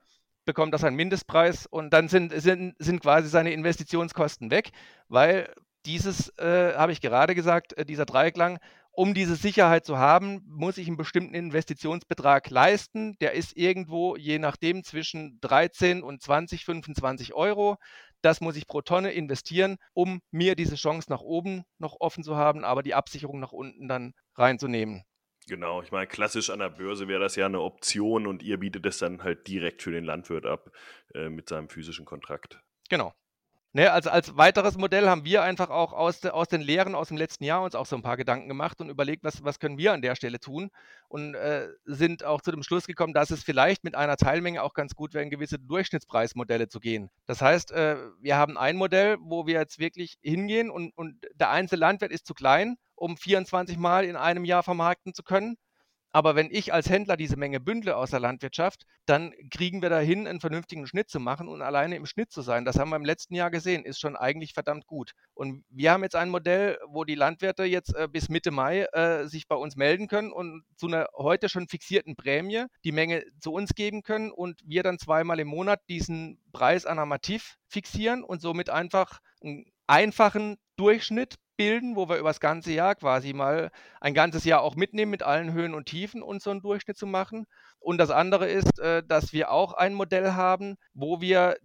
bekommt 0.44 0.74
das 0.74 0.84
einen 0.84 0.96
Mindestpreis 0.96 1.66
und 1.66 1.90
dann 1.90 2.08
sind, 2.08 2.32
sind, 2.40 2.76
sind 2.78 3.00
quasi 3.00 3.28
seine 3.28 3.52
Investitionskosten 3.52 4.50
weg, 4.50 4.70
weil 5.08 5.52
dieses, 5.86 6.28
äh, 6.38 6.74
habe 6.74 6.92
ich 6.92 7.00
gerade 7.00 7.34
gesagt, 7.34 7.76
äh, 7.78 7.84
dieser 7.84 8.06
Dreiklang, 8.06 8.58
um 8.96 9.12
diese 9.12 9.36
Sicherheit 9.36 9.84
zu 9.84 9.98
haben, 9.98 10.42
muss 10.46 10.78
ich 10.78 10.86
einen 10.86 10.96
bestimmten 10.96 11.34
Investitionsbetrag 11.34 12.48
leisten. 12.48 13.16
Der 13.20 13.34
ist 13.34 13.54
irgendwo, 13.54 14.16
je 14.16 14.38
nachdem, 14.38 14.84
zwischen 14.84 15.38
13 15.42 16.02
und 16.02 16.22
20, 16.22 16.64
25 16.64 17.34
Euro. 17.34 17.76
Das 18.22 18.40
muss 18.40 18.56
ich 18.56 18.66
pro 18.66 18.80
Tonne 18.80 19.12
investieren, 19.12 19.76
um 19.92 20.20
mir 20.30 20.56
diese 20.56 20.76
Chance 20.76 21.10
nach 21.10 21.20
oben 21.20 21.64
noch 21.78 21.96
offen 22.00 22.24
zu 22.24 22.36
haben, 22.36 22.64
aber 22.64 22.82
die 22.82 22.94
Absicherung 22.94 23.38
nach 23.38 23.52
unten 23.52 23.86
dann 23.86 24.14
reinzunehmen. 24.34 25.04
Genau, 25.46 25.82
ich 25.82 25.92
meine, 25.92 26.06
klassisch 26.06 26.48
an 26.48 26.58
der 26.58 26.70
Börse 26.70 27.06
wäre 27.06 27.20
das 27.20 27.36
ja 27.36 27.44
eine 27.44 27.60
Option 27.60 28.26
und 28.26 28.42
ihr 28.42 28.58
bietet 28.58 28.86
es 28.86 28.96
dann 28.98 29.22
halt 29.22 29.46
direkt 29.46 29.82
für 29.82 29.92
den 29.92 30.04
Landwirt 30.04 30.46
ab 30.46 30.72
äh, 31.14 31.28
mit 31.28 31.50
seinem 31.50 31.68
physischen 31.68 32.06
Kontrakt. 32.06 32.60
Genau. 32.88 33.12
Ne, 33.76 33.92
also 33.92 34.08
als 34.08 34.38
weiteres 34.38 34.78
Modell 34.78 35.06
haben 35.06 35.26
wir 35.26 35.42
einfach 35.42 35.68
auch 35.68 35.92
aus, 35.92 36.20
de, 36.20 36.30
aus 36.30 36.48
den 36.48 36.62
Lehren 36.62 36.94
aus 36.94 37.08
dem 37.08 37.18
letzten 37.18 37.44
Jahr 37.44 37.60
uns 37.60 37.74
auch 37.74 37.84
so 37.84 37.94
ein 37.94 38.00
paar 38.00 38.16
Gedanken 38.16 38.48
gemacht 38.48 38.80
und 38.80 38.88
überlegt, 38.88 39.22
was, 39.22 39.44
was 39.44 39.58
können 39.58 39.76
wir 39.76 39.92
an 39.92 40.00
der 40.00 40.14
Stelle 40.14 40.40
tun 40.40 40.70
und 41.10 41.34
äh, 41.34 41.68
sind 41.84 42.24
auch 42.24 42.40
zu 42.40 42.52
dem 42.52 42.62
Schluss 42.62 42.86
gekommen, 42.86 43.12
dass 43.12 43.28
es 43.30 43.44
vielleicht 43.44 43.84
mit 43.84 43.94
einer 43.94 44.16
Teilmenge 44.16 44.62
auch 44.62 44.72
ganz 44.72 44.94
gut 44.94 45.12
wäre, 45.12 45.24
in 45.24 45.28
gewisse 45.28 45.58
Durchschnittspreismodelle 45.58 46.68
zu 46.70 46.80
gehen. 46.80 47.10
Das 47.26 47.42
heißt, 47.42 47.70
äh, 47.72 47.98
wir 48.18 48.38
haben 48.38 48.56
ein 48.56 48.76
Modell, 48.78 49.18
wo 49.20 49.46
wir 49.46 49.58
jetzt 49.60 49.78
wirklich 49.78 50.16
hingehen 50.22 50.70
und, 50.70 50.96
und 50.96 51.26
der 51.34 51.50
einzelne 51.50 51.80
Landwirt 51.80 52.12
ist 52.12 52.26
zu 52.26 52.32
klein, 52.32 52.78
um 52.94 53.18
24 53.18 53.76
Mal 53.76 54.06
in 54.06 54.16
einem 54.16 54.46
Jahr 54.46 54.62
vermarkten 54.62 55.12
zu 55.12 55.22
können. 55.22 55.58
Aber 56.12 56.34
wenn 56.34 56.50
ich 56.50 56.72
als 56.72 56.88
Händler 56.88 57.16
diese 57.16 57.36
Menge 57.36 57.60
bündle 57.60 57.96
aus 57.96 58.10
der 58.10 58.20
Landwirtschaft, 58.20 58.86
dann 59.04 59.32
kriegen 59.50 59.82
wir 59.82 59.90
dahin, 59.90 60.26
einen 60.26 60.40
vernünftigen 60.40 60.86
Schnitt 60.86 61.10
zu 61.10 61.20
machen 61.20 61.48
und 61.48 61.62
alleine 61.62 61.96
im 61.96 62.06
Schnitt 62.06 62.32
zu 62.32 62.42
sein. 62.42 62.64
Das 62.64 62.78
haben 62.78 62.88
wir 62.90 62.96
im 62.96 63.04
letzten 63.04 63.34
Jahr 63.34 63.50
gesehen, 63.50 63.84
ist 63.84 64.00
schon 64.00 64.16
eigentlich 64.16 64.54
verdammt 64.54 64.86
gut. 64.86 65.12
Und 65.34 65.64
wir 65.68 65.92
haben 65.92 66.02
jetzt 66.02 66.16
ein 66.16 66.30
Modell, 66.30 66.78
wo 66.88 67.04
die 67.04 67.14
Landwirte 67.14 67.64
jetzt 67.64 67.94
äh, 67.94 68.08
bis 68.10 68.28
Mitte 68.28 68.50
Mai 68.50 68.86
äh, 68.92 69.26
sich 69.26 69.46
bei 69.46 69.56
uns 69.56 69.76
melden 69.76 70.08
können 70.08 70.32
und 70.32 70.64
zu 70.76 70.86
einer 70.86 71.08
heute 71.14 71.48
schon 71.48 71.68
fixierten 71.68 72.16
Prämie 72.16 72.64
die 72.84 72.92
Menge 72.92 73.24
zu 73.40 73.52
uns 73.52 73.74
geben 73.74 74.02
können 74.02 74.30
und 74.30 74.60
wir 74.64 74.82
dann 74.82 74.98
zweimal 74.98 75.38
im 75.40 75.48
Monat 75.48 75.80
diesen 75.88 76.40
Preis 76.52 76.86
anamativ 76.86 77.56
fixieren 77.68 78.24
und 78.24 78.40
somit 78.40 78.70
einfach 78.70 79.20
einen 79.42 79.66
einfachen 79.86 80.56
Durchschnitt 80.76 81.36
bilden, 81.56 81.96
wo 81.96 82.08
wir 82.08 82.16
über 82.16 82.30
das 82.30 82.40
ganze 82.40 82.72
Jahr 82.72 82.94
quasi 82.94 83.32
mal 83.32 83.70
ein 84.00 84.14
ganzes 84.14 84.44
Jahr 84.44 84.62
auch 84.62 84.76
mitnehmen 84.76 85.10
mit 85.10 85.22
allen 85.22 85.52
Höhen 85.52 85.74
und 85.74 85.86
Tiefen 85.86 86.22
und 86.22 86.42
so 86.42 86.50
einen 86.50 86.62
Durchschnitt 86.62 86.96
zu 86.96 87.06
machen. 87.06 87.46
Und 87.78 87.98
das 87.98 88.10
andere 88.10 88.48
ist, 88.48 88.78
äh, 88.78 89.02
dass 89.06 89.32
wir 89.32 89.50
auch 89.50 89.72
ein 89.72 89.94
Modell 89.94 90.32
haben, 90.32 90.76
wo 90.94 91.20
wir 91.20 91.56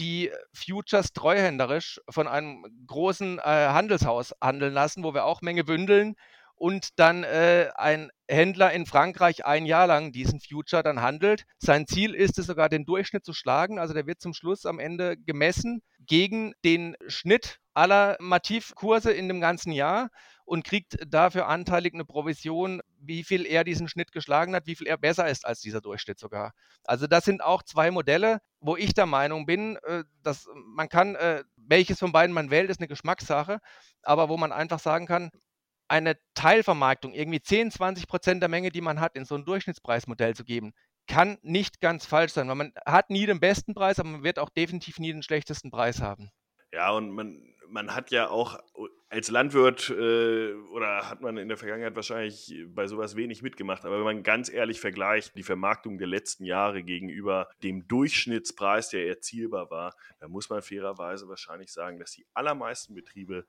die 0.00 0.30
Futures 0.52 1.12
treuhänderisch 1.12 2.00
von 2.08 2.28
einem 2.28 2.64
großen 2.86 3.38
äh, 3.38 3.42
Handelshaus 3.42 4.34
handeln 4.40 4.72
lassen, 4.72 5.02
wo 5.02 5.14
wir 5.14 5.24
auch 5.24 5.42
Menge 5.42 5.64
bündeln 5.64 6.14
und 6.58 6.98
dann 6.98 7.24
äh, 7.24 7.70
ein 7.76 8.10
Händler 8.28 8.72
in 8.72 8.86
Frankreich 8.86 9.44
ein 9.44 9.64
Jahr 9.64 9.86
lang 9.86 10.12
diesen 10.12 10.40
Future 10.40 10.82
dann 10.82 11.00
handelt. 11.00 11.44
Sein 11.58 11.86
Ziel 11.86 12.14
ist 12.14 12.38
es 12.38 12.46
sogar, 12.46 12.68
den 12.68 12.84
Durchschnitt 12.84 13.24
zu 13.24 13.32
schlagen. 13.32 13.78
Also 13.78 13.94
der 13.94 14.06
wird 14.06 14.20
zum 14.20 14.34
Schluss 14.34 14.66
am 14.66 14.78
Ende 14.78 15.16
gemessen 15.16 15.82
gegen 16.00 16.52
den 16.64 16.96
Schnitt 17.06 17.58
aller 17.78 18.16
Mativkurse 18.18 19.12
in 19.12 19.28
dem 19.28 19.40
ganzen 19.40 19.70
Jahr 19.70 20.10
und 20.44 20.64
kriegt 20.64 20.98
dafür 21.06 21.46
anteilig 21.46 21.94
eine 21.94 22.04
Provision, 22.04 22.80
wie 22.98 23.22
viel 23.22 23.46
er 23.46 23.62
diesen 23.62 23.88
Schnitt 23.88 24.10
geschlagen 24.10 24.54
hat, 24.54 24.66
wie 24.66 24.74
viel 24.74 24.88
er 24.88 24.96
besser 24.96 25.28
ist 25.28 25.46
als 25.46 25.60
dieser 25.60 25.80
Durchschnitt 25.80 26.18
sogar. 26.18 26.54
Also 26.84 27.06
das 27.06 27.24
sind 27.24 27.42
auch 27.42 27.62
zwei 27.62 27.90
Modelle, 27.90 28.40
wo 28.60 28.76
ich 28.76 28.94
der 28.94 29.06
Meinung 29.06 29.46
bin, 29.46 29.76
äh, 29.84 30.02
dass 30.22 30.48
man 30.54 30.88
kann, 30.88 31.14
äh, 31.14 31.44
welches 31.56 32.00
von 32.00 32.10
beiden 32.10 32.34
man 32.34 32.50
wählt, 32.50 32.68
ist 32.68 32.80
eine 32.80 32.88
Geschmackssache, 32.88 33.60
aber 34.02 34.28
wo 34.28 34.36
man 34.36 34.52
einfach 34.52 34.80
sagen 34.80 35.06
kann, 35.06 35.30
eine 35.86 36.16
Teilvermarktung, 36.34 37.14
irgendwie 37.14 37.40
10, 37.40 37.70
20 37.70 38.08
Prozent 38.08 38.42
der 38.42 38.48
Menge, 38.48 38.70
die 38.70 38.80
man 38.80 39.00
hat, 39.00 39.16
in 39.16 39.24
so 39.24 39.36
ein 39.36 39.44
Durchschnittspreismodell 39.44 40.34
zu 40.34 40.44
geben, 40.44 40.72
kann 41.06 41.38
nicht 41.42 41.80
ganz 41.80 42.04
falsch 42.04 42.32
sein, 42.32 42.48
weil 42.48 42.56
man 42.56 42.72
hat 42.84 43.08
nie 43.08 43.26
den 43.26 43.40
besten 43.40 43.74
Preis, 43.74 43.98
aber 43.98 44.08
man 44.08 44.24
wird 44.24 44.38
auch 44.38 44.50
definitiv 44.50 44.98
nie 44.98 45.12
den 45.12 45.22
schlechtesten 45.22 45.70
Preis 45.70 46.02
haben. 46.02 46.30
Ja, 46.72 46.90
und 46.90 47.10
man, 47.10 47.54
man 47.70 47.94
hat 47.94 48.10
ja 48.10 48.28
auch 48.28 48.58
als 49.08 49.30
Landwirt 49.30 49.90
äh, 49.90 50.52
oder 50.72 51.08
hat 51.08 51.20
man 51.20 51.36
in 51.36 51.48
der 51.48 51.56
Vergangenheit 51.56 51.96
wahrscheinlich 51.96 52.54
bei 52.68 52.86
sowas 52.86 53.16
wenig 53.16 53.42
mitgemacht, 53.42 53.84
aber 53.84 53.98
wenn 53.98 54.04
man 54.04 54.22
ganz 54.22 54.50
ehrlich 54.50 54.80
vergleicht, 54.80 55.34
die 55.36 55.42
Vermarktung 55.42 55.98
der 55.98 56.08
letzten 56.08 56.44
Jahre 56.44 56.82
gegenüber 56.82 57.48
dem 57.62 57.88
Durchschnittspreis, 57.88 58.90
der 58.90 59.06
erzielbar 59.06 59.70
war, 59.70 59.94
dann 60.20 60.30
muss 60.30 60.50
man 60.50 60.62
fairerweise 60.62 61.28
wahrscheinlich 61.28 61.72
sagen, 61.72 61.98
dass 61.98 62.12
die 62.12 62.26
allermeisten 62.34 62.94
Betriebe 62.94 63.46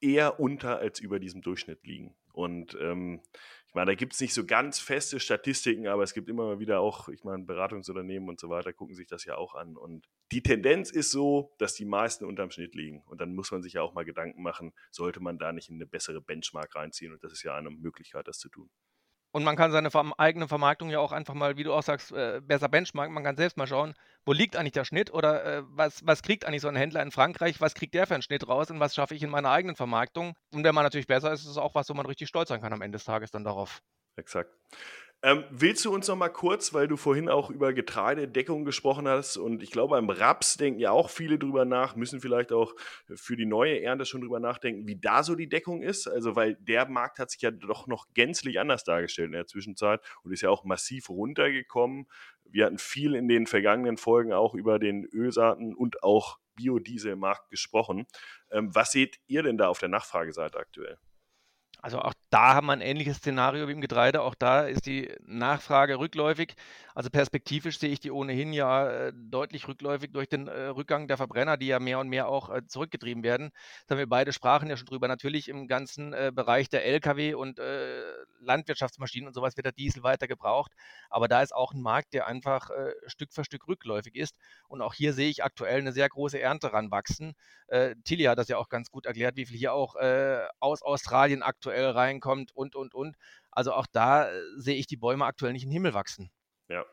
eher 0.00 0.40
unter 0.40 0.78
als 0.78 0.98
über 1.00 1.20
diesem 1.20 1.42
Durchschnitt 1.42 1.84
liegen. 1.84 2.16
Und 2.32 2.76
ähm, 2.80 3.20
ich 3.68 3.74
meine, 3.74 3.92
da 3.92 3.94
gibt 3.94 4.14
es 4.14 4.20
nicht 4.20 4.34
so 4.34 4.44
ganz 4.44 4.78
feste 4.80 5.20
Statistiken, 5.20 5.86
aber 5.86 6.02
es 6.02 6.12
gibt 6.12 6.28
immer 6.28 6.44
mal 6.44 6.58
wieder 6.58 6.80
auch, 6.80 7.08
ich 7.08 7.24
meine, 7.24 7.44
Beratungsunternehmen 7.44 8.28
und 8.28 8.40
so 8.40 8.50
weiter 8.50 8.72
gucken 8.72 8.96
sich 8.96 9.06
das 9.06 9.24
ja 9.24 9.36
auch 9.36 9.54
an. 9.54 9.76
Und 9.76 10.08
die 10.32 10.42
Tendenz 10.42 10.90
ist 10.90 11.10
so, 11.10 11.54
dass 11.58 11.74
die 11.74 11.84
meisten 11.84 12.24
unterm 12.24 12.50
Schnitt 12.50 12.74
liegen. 12.74 13.02
Und 13.02 13.20
dann 13.20 13.34
muss 13.34 13.52
man 13.52 13.62
sich 13.62 13.74
ja 13.74 13.82
auch 13.82 13.92
mal 13.92 14.06
Gedanken 14.06 14.42
machen, 14.42 14.72
sollte 14.90 15.20
man 15.20 15.38
da 15.38 15.52
nicht 15.52 15.68
in 15.68 15.76
eine 15.76 15.86
bessere 15.86 16.22
Benchmark 16.22 16.74
reinziehen? 16.74 17.12
Und 17.12 17.22
das 17.22 17.32
ist 17.32 17.42
ja 17.42 17.54
eine 17.54 17.70
Möglichkeit, 17.70 18.26
das 18.26 18.38
zu 18.38 18.48
tun. 18.48 18.70
Und 19.30 19.44
man 19.44 19.56
kann 19.56 19.72
seine 19.72 19.90
eigene 20.18 20.48
Vermarktung 20.48 20.90
ja 20.90 21.00
auch 21.00 21.12
einfach 21.12 21.34
mal, 21.34 21.56
wie 21.56 21.64
du 21.64 21.72
auch 21.72 21.82
sagst, 21.82 22.12
äh, 22.12 22.40
besser 22.42 22.68
benchmarken. 22.68 23.14
Man 23.14 23.24
kann 23.24 23.36
selbst 23.36 23.56
mal 23.56 23.66
schauen, 23.66 23.94
wo 24.24 24.32
liegt 24.32 24.56
eigentlich 24.56 24.72
der 24.72 24.84
Schnitt 24.84 25.12
oder 25.12 25.44
äh, 25.44 25.62
was, 25.66 26.06
was 26.06 26.22
kriegt 26.22 26.46
eigentlich 26.46 26.62
so 26.62 26.68
ein 26.68 26.76
Händler 26.76 27.02
in 27.02 27.10
Frankreich, 27.10 27.60
was 27.60 27.74
kriegt 27.74 27.94
der 27.94 28.06
für 28.06 28.14
einen 28.14 28.22
Schnitt 28.22 28.48
raus 28.48 28.70
und 28.70 28.80
was 28.80 28.94
schaffe 28.94 29.14
ich 29.14 29.22
in 29.22 29.30
meiner 29.30 29.50
eigenen 29.50 29.76
Vermarktung. 29.76 30.34
Und 30.52 30.64
wenn 30.64 30.74
man 30.74 30.84
natürlich 30.84 31.06
besser 31.06 31.32
ist, 31.32 31.42
ist 31.42 31.50
es 31.50 31.56
auch 31.58 31.74
was, 31.74 31.88
wo 31.88 31.94
man 31.94 32.06
richtig 32.06 32.28
stolz 32.28 32.48
sein 32.48 32.60
kann 32.60 32.72
am 32.72 32.82
Ende 32.82 32.96
des 32.96 33.04
Tages 33.04 33.30
dann 33.30 33.44
darauf. 33.44 33.82
Exakt. 34.16 34.54
Ähm, 35.24 35.44
willst 35.50 35.84
du 35.84 35.94
uns 35.94 36.08
noch 36.08 36.16
mal 36.16 36.30
kurz, 36.30 36.74
weil 36.74 36.88
du 36.88 36.96
vorhin 36.96 37.28
auch 37.28 37.48
über 37.48 37.72
Getreidedeckung 37.72 38.64
gesprochen 38.64 39.06
hast 39.06 39.36
und 39.36 39.62
ich 39.62 39.70
glaube, 39.70 39.94
beim 39.94 40.10
Raps 40.10 40.56
denken 40.56 40.80
ja 40.80 40.90
auch 40.90 41.10
viele 41.10 41.38
drüber 41.38 41.64
nach, 41.64 41.94
müssen 41.94 42.20
vielleicht 42.20 42.50
auch 42.50 42.74
für 43.06 43.36
die 43.36 43.46
neue 43.46 43.80
Ernte 43.80 44.04
schon 44.04 44.22
drüber 44.22 44.40
nachdenken, 44.40 44.88
wie 44.88 44.96
da 44.96 45.22
so 45.22 45.36
die 45.36 45.48
Deckung 45.48 45.80
ist. 45.80 46.08
Also, 46.08 46.34
weil 46.34 46.56
der 46.56 46.88
Markt 46.88 47.20
hat 47.20 47.30
sich 47.30 47.40
ja 47.40 47.52
doch 47.52 47.86
noch 47.86 48.08
gänzlich 48.14 48.58
anders 48.58 48.82
dargestellt 48.82 49.26
in 49.26 49.34
der 49.34 49.46
Zwischenzeit 49.46 50.00
und 50.24 50.32
ist 50.32 50.42
ja 50.42 50.50
auch 50.50 50.64
massiv 50.64 51.08
runtergekommen. 51.08 52.08
Wir 52.44 52.66
hatten 52.66 52.78
viel 52.78 53.14
in 53.14 53.28
den 53.28 53.46
vergangenen 53.46 53.98
Folgen 53.98 54.32
auch 54.32 54.54
über 54.54 54.80
den 54.80 55.04
Ölsaaten 55.04 55.72
und 55.72 56.02
auch 56.02 56.40
Biodieselmarkt 56.56 57.48
gesprochen. 57.48 58.06
Ähm, 58.50 58.74
was 58.74 58.90
seht 58.90 59.20
ihr 59.28 59.44
denn 59.44 59.56
da 59.56 59.68
auf 59.68 59.78
der 59.78 59.88
Nachfrageseite 59.88 60.58
aktuell? 60.58 60.98
Also 61.84 61.98
auch 61.98 62.14
da 62.30 62.54
haben 62.54 62.66
wir 62.66 62.74
ein 62.74 62.80
ähnliches 62.80 63.16
Szenario 63.16 63.66
wie 63.66 63.72
im 63.72 63.80
Getreide. 63.80 64.22
Auch 64.22 64.36
da 64.36 64.62
ist 64.66 64.86
die 64.86 65.12
Nachfrage 65.26 65.98
rückläufig. 65.98 66.54
Also 66.94 67.10
perspektivisch 67.10 67.80
sehe 67.80 67.90
ich 67.90 67.98
die 67.98 68.12
ohnehin 68.12 68.52
ja 68.52 68.88
äh, 68.88 69.12
deutlich 69.14 69.66
rückläufig 69.66 70.12
durch 70.12 70.28
den 70.28 70.46
äh, 70.46 70.66
Rückgang 70.66 71.08
der 71.08 71.16
Verbrenner, 71.16 71.56
die 71.56 71.66
ja 71.66 71.80
mehr 71.80 71.98
und 71.98 72.08
mehr 72.08 72.28
auch 72.28 72.50
äh, 72.50 72.64
zurückgetrieben 72.68 73.24
werden. 73.24 73.50
Da 73.86 73.94
haben 73.94 73.98
wir 73.98 74.08
beide 74.08 74.32
sprachen 74.32 74.68
ja 74.70 74.76
schon 74.76 74.86
drüber. 74.86 75.08
Natürlich 75.08 75.48
im 75.48 75.66
ganzen 75.66 76.12
Bereich 76.34 76.68
der 76.68 76.84
Lkw 76.84 77.34
und 77.34 77.60
Landwirtschaftsmaschinen 78.40 79.26
und 79.28 79.34
sowas 79.34 79.56
wird 79.56 79.64
der 79.66 79.72
Diesel 79.72 80.02
weiter 80.02 80.28
gebraucht. 80.28 80.72
Aber 81.10 81.26
da 81.26 81.42
ist 81.42 81.54
auch 81.54 81.72
ein 81.72 81.82
Markt, 81.82 82.12
der 82.14 82.26
einfach 82.26 82.70
Stück 83.06 83.32
für 83.32 83.44
Stück 83.44 83.66
rückläufig 83.66 84.14
ist. 84.14 84.36
Und 84.68 84.82
auch 84.82 84.94
hier 84.94 85.12
sehe 85.12 85.28
ich 85.28 85.42
aktuell 85.42 85.78
eine 85.80 85.92
sehr 85.92 86.08
große 86.08 86.40
Ernte 86.40 86.72
ranwachsen. 86.72 87.34
Tilly 88.04 88.24
hat 88.24 88.38
das 88.38 88.48
ja 88.48 88.58
auch 88.58 88.68
ganz 88.68 88.90
gut 88.90 89.06
erklärt, 89.06 89.36
wie 89.36 89.46
viel 89.46 89.58
hier 89.58 89.72
auch 89.72 89.96
aus 90.60 90.82
Australien 90.82 91.42
aktuell 91.42 91.71
reinkommt 91.72 92.54
und, 92.54 92.74
und, 92.74 92.94
und. 92.94 93.16
Also 93.50 93.72
auch 93.72 93.86
da 93.90 94.30
sehe 94.56 94.76
ich 94.76 94.86
die 94.86 94.96
Bäume 94.96 95.24
aktuell 95.24 95.52
nicht 95.52 95.64
in 95.64 95.70
den 95.70 95.74
Himmel 95.74 95.94
wachsen. 95.94 96.30
Ja. 96.68 96.84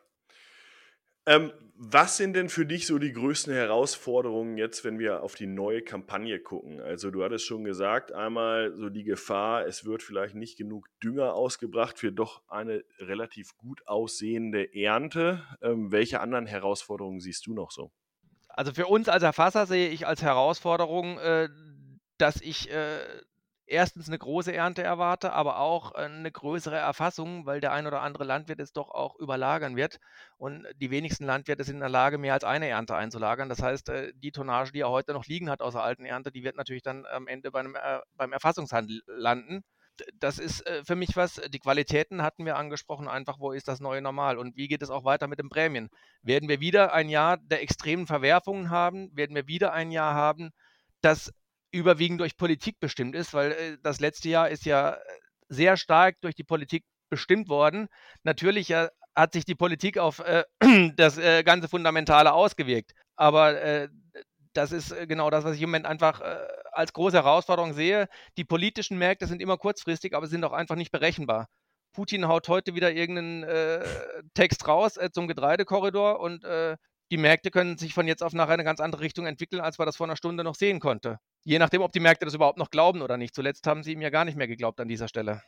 Ähm, 1.26 1.52
was 1.76 2.18
sind 2.18 2.34
denn 2.34 2.50
für 2.50 2.66
dich 2.66 2.88
so 2.88 2.98
die 2.98 3.14
größten 3.14 3.54
Herausforderungen 3.54 4.58
jetzt, 4.58 4.84
wenn 4.84 5.00
wir 5.00 5.22
auf 5.22 5.36
die 5.36 5.48
neue 5.48 5.82
Kampagne 5.82 6.40
gucken? 6.40 6.82
Also 6.82 7.12
du 7.12 7.24
hattest 7.24 7.46
schon 7.46 7.64
gesagt, 7.64 8.12
einmal 8.12 8.76
so 8.76 8.90
die 8.90 9.04
Gefahr, 9.04 9.66
es 9.66 9.86
wird 9.86 10.02
vielleicht 10.02 10.36
nicht 10.36 10.58
genug 10.58 10.88
Dünger 11.04 11.34
ausgebracht 11.34 12.00
für 12.00 12.12
doch 12.12 12.42
eine 12.48 12.84
relativ 12.98 13.56
gut 13.58 13.88
aussehende 13.88 14.74
Ernte. 14.74 15.44
Ähm, 15.62 15.92
welche 15.92 16.20
anderen 16.20 16.48
Herausforderungen 16.48 17.20
siehst 17.20 17.46
du 17.46 17.54
noch 17.54 17.72
so? 17.72 17.92
Also 18.50 18.74
für 18.74 18.88
uns 18.88 19.08
als 19.08 19.24
Erfasser 19.24 19.68
sehe 19.68 19.90
ich 19.90 20.08
als 20.08 20.22
Herausforderung 20.22 21.20
äh, 21.20 21.48
dass 22.20 22.42
ich 22.42 22.70
äh, 22.70 23.00
erstens 23.70 24.08
eine 24.08 24.18
große 24.18 24.54
Ernte 24.54 24.84
erwarte, 24.84 25.32
aber 25.34 25.60
auch 25.60 25.94
äh, 25.96 26.00
eine 26.00 26.32
größere 26.32 26.78
Erfassung, 26.78 27.46
weil 27.46 27.62
der 27.62 27.72
ein 27.72 27.88
oder 27.88 28.02
andere 28.02 28.24
Landwirt 28.24 28.60
es 28.60 28.74
doch 28.74 28.90
auch 28.90 29.16
überlagern 29.20 29.76
wird. 29.76 30.00
Und 30.38 30.66
die 30.78 30.92
wenigsten 30.92 31.26
Landwirte 31.26 31.64
sind 31.64 31.76
in 31.76 31.82
der 31.82 31.90
Lage, 31.90 32.18
mehr 32.18 32.34
als 32.34 32.44
eine 32.44 32.68
Ernte 32.68 32.96
einzulagern. 32.96 33.50
Das 33.50 33.62
heißt, 33.62 33.90
äh, 33.90 34.14
die 34.16 34.32
Tonnage, 34.32 34.72
die 34.72 34.82
er 34.82 34.90
heute 34.90 35.14
noch 35.14 35.26
liegen 35.26 35.50
hat 35.50 35.62
aus 35.62 35.74
der 35.74 35.84
alten 35.84 36.06
Ernte, 36.06 36.32
die 36.32 36.44
wird 36.44 36.58
natürlich 36.58 36.84
dann 36.84 37.06
am 37.06 37.28
Ende 37.28 37.52
bei 37.52 37.62
äh, 37.62 38.00
beim 38.16 38.34
Erfassungshandel 38.34 39.02
landen. 39.06 39.64
Das 40.14 40.40
ist 40.40 40.64
für 40.86 40.96
mich 40.96 41.18
was, 41.18 41.42
die 41.50 41.60
Qualitäten 41.60 42.22
hatten 42.22 42.46
wir 42.46 42.56
angesprochen, 42.56 43.10
einfach, 43.10 43.38
wo 43.38 43.52
ist 43.52 43.68
das 43.68 43.82
neue 43.82 44.02
Normal 44.02 44.38
und 44.38 44.56
wie 44.56 44.70
geht 44.70 44.82
es 44.82 44.90
auch 44.90 45.04
weiter 45.04 45.28
mit 45.28 45.40
den 45.40 45.50
Prämien? 45.50 45.90
Werden 46.22 46.48
wir 46.48 46.62
wieder 46.62 46.94
ein 46.94 47.10
Jahr 47.10 47.36
der 47.36 47.62
extremen 47.62 48.08
Verwerfungen 48.08 48.70
haben? 48.70 49.14
Werden 49.14 49.36
wir 49.36 49.48
wieder 49.48 49.74
ein 49.74 49.92
Jahr 49.92 50.14
haben, 50.14 50.52
das 51.02 51.34
überwiegend 51.72 52.20
durch 52.20 52.38
Politik 52.38 52.80
bestimmt 52.80 53.16
ist, 53.16 53.34
weil 53.34 53.52
äh, 53.52 53.78
das 53.84 54.00
letzte 54.00 54.30
Jahr 54.30 54.50
ist 54.50 54.66
ja 54.66 54.94
äh, 54.94 55.00
sehr 55.50 55.78
stark 55.78 56.16
durch 56.22 56.36
die 56.36 56.44
Politik 56.44 56.84
bestimmt 57.10 57.50
worden. 57.50 57.88
Natürlich 58.24 58.72
äh, 58.72 58.90
hat 59.16 59.34
sich 59.34 59.46
die 59.46 59.56
Politik 59.56 59.98
auf 59.98 60.20
äh, 60.20 60.44
das 60.96 61.18
äh, 61.18 61.44
ganze 61.44 61.68
Fundamentale 61.68 62.34
ausgewirkt. 62.34 62.94
Aber 63.16 63.62
äh, 63.62 63.90
das 64.54 64.72
ist 64.72 64.96
genau 65.08 65.30
das, 65.30 65.44
was 65.44 65.56
ich 65.56 65.62
im 65.62 65.70
Moment 65.70 65.86
einfach 65.86 66.22
als 66.72 66.92
große 66.92 67.16
Herausforderung 67.16 67.74
sehe. 67.74 68.08
Die 68.36 68.44
politischen 68.44 68.98
Märkte 68.98 69.28
sind 69.28 69.44
immer 69.44 69.58
kurzfristig, 69.58 70.16
aber 70.16 70.26
sind 70.26 70.44
auch 70.44 70.54
einfach 70.54 70.76
nicht 70.76 70.92
berechenbar. 70.92 71.46
Putin 71.94 72.28
haut 72.28 72.50
heute 72.50 72.74
wieder 72.74 72.92
irgendeinen 72.92 73.46
Text 74.34 74.68
raus 74.68 74.98
zum 75.14 75.28
Getreidekorridor 75.28 76.20
und 76.20 76.44
die 77.12 77.18
Märkte 77.18 77.52
können 77.52 77.78
sich 77.78 77.94
von 77.94 78.08
jetzt 78.08 78.24
auf 78.24 78.34
nachher 78.34 78.54
eine 78.54 78.64
ganz 78.64 78.80
andere 78.80 79.02
Richtung 79.02 79.26
entwickeln, 79.26 79.62
als 79.62 79.78
man 79.78 79.86
das 79.86 79.98
vor 79.98 80.08
einer 80.08 80.16
Stunde 80.16 80.44
noch 80.44 80.56
sehen 80.56 80.80
konnte. 80.80 81.20
Je 81.44 81.60
nachdem, 81.60 81.82
ob 81.82 81.92
die 81.92 82.00
Märkte 82.00 82.26
das 82.26 82.34
überhaupt 82.34 82.58
noch 82.58 82.70
glauben 82.70 83.02
oder 83.02 83.18
nicht. 83.18 83.34
Zuletzt 83.34 83.66
haben 83.68 83.84
sie 83.84 83.94
ihm 83.94 84.02
ja 84.02 84.10
gar 84.10 84.26
nicht 84.26 84.38
mehr 84.38 84.48
geglaubt 84.48 84.80
an 84.80 84.88
dieser 84.88 85.08
Stelle. 85.08 85.42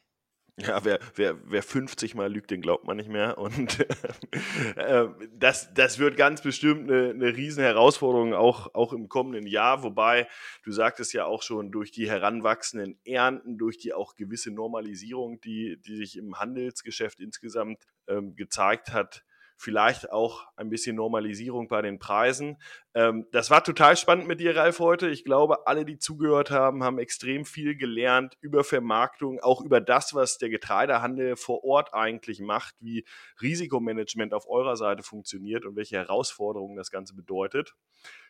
Ja, 0.58 0.84
wer, 0.84 1.00
wer, 1.16 1.38
wer 1.50 1.64
50 1.64 2.14
Mal 2.14 2.32
lügt, 2.32 2.52
den 2.52 2.62
glaubt 2.62 2.86
man 2.86 2.98
nicht 2.98 3.10
mehr. 3.10 3.38
Und 3.38 3.80
äh, 4.76 5.08
das, 5.34 5.74
das 5.74 5.98
wird 5.98 6.18
ganz 6.18 6.42
bestimmt 6.42 6.92
eine, 6.92 7.12
eine 7.12 7.36
riesen 7.36 7.64
Herausforderung, 7.64 8.34
auch, 8.34 8.74
auch 8.76 8.94
im 8.94 9.08
kommenden 9.08 9.48
Jahr. 9.48 9.82
Wobei, 9.84 10.28
du 10.64 10.72
sagtest 10.72 11.14
ja 11.14 11.26
auch 11.26 11.42
schon, 11.42 11.72
durch 11.72 11.92
die 11.92 12.10
heranwachsenden 12.10 13.00
Ernten, 13.06 13.58
durch 13.58 13.78
die 13.78 13.94
auch 13.94 14.16
gewisse 14.16 14.52
Normalisierung, 14.52 15.40
die, 15.42 15.80
die 15.86 15.96
sich 15.96 16.18
im 16.18 16.38
Handelsgeschäft 16.38 17.20
insgesamt 17.22 17.86
ähm, 18.08 18.36
gezeigt 18.36 18.92
hat, 18.94 19.24
vielleicht 19.62 20.12
auch 20.12 20.48
ein 20.56 20.70
bisschen 20.70 20.96
Normalisierung 20.96 21.68
bei 21.68 21.84
den 21.84 22.00
Preisen. 22.00 22.58
Ähm, 22.96 23.28
das 23.32 23.52
war 23.52 23.64
total 23.64 23.96
spannend 23.96 24.28
mit 24.28 24.40
dir, 24.40 24.56
Ralf, 24.56 24.80
heute. 24.80 25.08
Ich 25.10 25.24
glaube, 25.24 25.68
alle, 25.68 25.86
die 25.86 26.00
zugehört 26.00 26.50
haben, 26.50 26.84
haben 26.84 26.98
extrem 26.98 27.46
viel 27.46 27.78
gelernt 27.78 28.38
über 28.42 28.64
Vermarktung, 28.64 29.40
auch 29.40 29.62
über 29.62 29.80
das, 29.80 30.16
was 30.16 30.40
der 30.40 30.50
Getreidehandel 30.50 31.36
vor 31.36 31.64
Ort 31.64 31.94
eigentlich 31.94 32.40
macht, 32.40 32.74
wie 32.80 33.06
Risikomanagement 33.40 34.34
auf 34.34 34.50
eurer 34.50 34.76
Seite 34.78 35.04
funktioniert 35.04 35.64
und 35.66 35.76
welche 35.76 35.98
Herausforderungen 35.98 36.76
das 36.76 36.90
Ganze 36.90 37.14
bedeutet. 37.14 37.76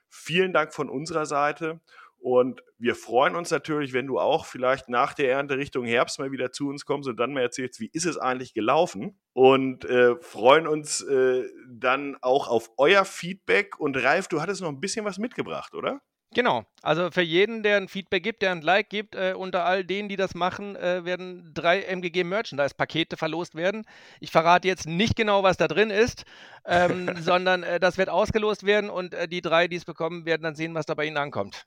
Vielen 0.10 0.52
Dank 0.52 0.74
von 0.74 0.90
unserer 0.90 1.26
Seite 1.26 1.80
und 2.22 2.62
wir 2.78 2.94
freuen 2.94 3.36
uns 3.36 3.50
natürlich, 3.50 3.94
wenn 3.94 4.06
du 4.06 4.20
auch 4.20 4.46
vielleicht 4.46 4.90
nach 4.90 5.16
der 5.16 5.32
Ernte 5.32 5.58
Richtung 5.58 5.86
Herbst 5.86 6.20
mal 6.20 6.32
wieder 6.32 6.52
zu 6.52 6.68
uns 6.70 6.86
kommst 6.86 7.10
und 7.10 7.20
dann 7.20 7.34
mal 7.34 7.42
erzählst, 7.42 7.80
wie 7.80 7.90
ist 7.94 8.06
es 8.06 8.18
eigentlich 8.18 8.54
gelaufen. 8.54 9.20
Und 9.34 9.86
äh, 9.86 10.16
freuen 10.22 10.68
uns 10.68 11.02
äh, 11.02 11.44
dann 11.68 12.18
auch 12.22 12.48
auf 12.48 12.70
euer 12.78 13.06
Feedback. 13.06 13.80
Und 13.80 13.98
Ralf, 13.98 14.28
du 14.28 14.40
hattest 14.40 14.62
noch 14.62 14.70
ein 14.70 14.80
bisschen 14.80 15.04
was 15.04 15.18
mitgebracht, 15.18 15.74
oder? 15.74 16.00
Genau. 16.34 16.64
Also 16.84 17.10
für 17.10 17.24
jeden, 17.24 17.64
der 17.64 17.78
ein 17.78 17.88
Feedback 17.88 18.22
gibt, 18.24 18.44
der 18.44 18.52
ein 18.52 18.62
Like 18.62 18.90
gibt, 18.90 19.16
äh, 19.16 19.34
unter 19.36 19.66
all 19.66 19.84
denen, 19.84 20.08
die 20.08 20.16
das 20.16 20.36
machen, 20.36 20.76
äh, 20.76 21.04
werden 21.04 21.52
drei 21.56 21.82
MGG 21.82 22.24
Merchandise-Pakete 22.24 23.18
verlost 23.18 23.56
werden. 23.56 23.84
Ich 24.20 24.30
verrate 24.30 24.68
jetzt 24.68 24.86
nicht 24.86 25.16
genau, 25.16 25.42
was 25.42 25.58
da 25.58 25.68
drin 25.68 25.90
ist, 25.90 26.24
ähm, 26.66 27.10
sondern 27.20 27.64
äh, 27.64 27.80
das 27.80 27.98
wird 27.98 28.10
ausgelost 28.10 28.64
werden 28.64 28.92
und 28.92 29.16
äh, 29.16 29.28
die 29.28 29.42
drei, 29.42 29.68
die 29.68 29.78
es 29.78 29.86
bekommen, 29.86 30.26
werden 30.26 30.44
dann 30.44 30.56
sehen, 30.56 30.76
was 30.76 30.86
da 30.86 30.94
bei 30.94 31.06
ihnen 31.06 31.18
ankommt. 31.18 31.66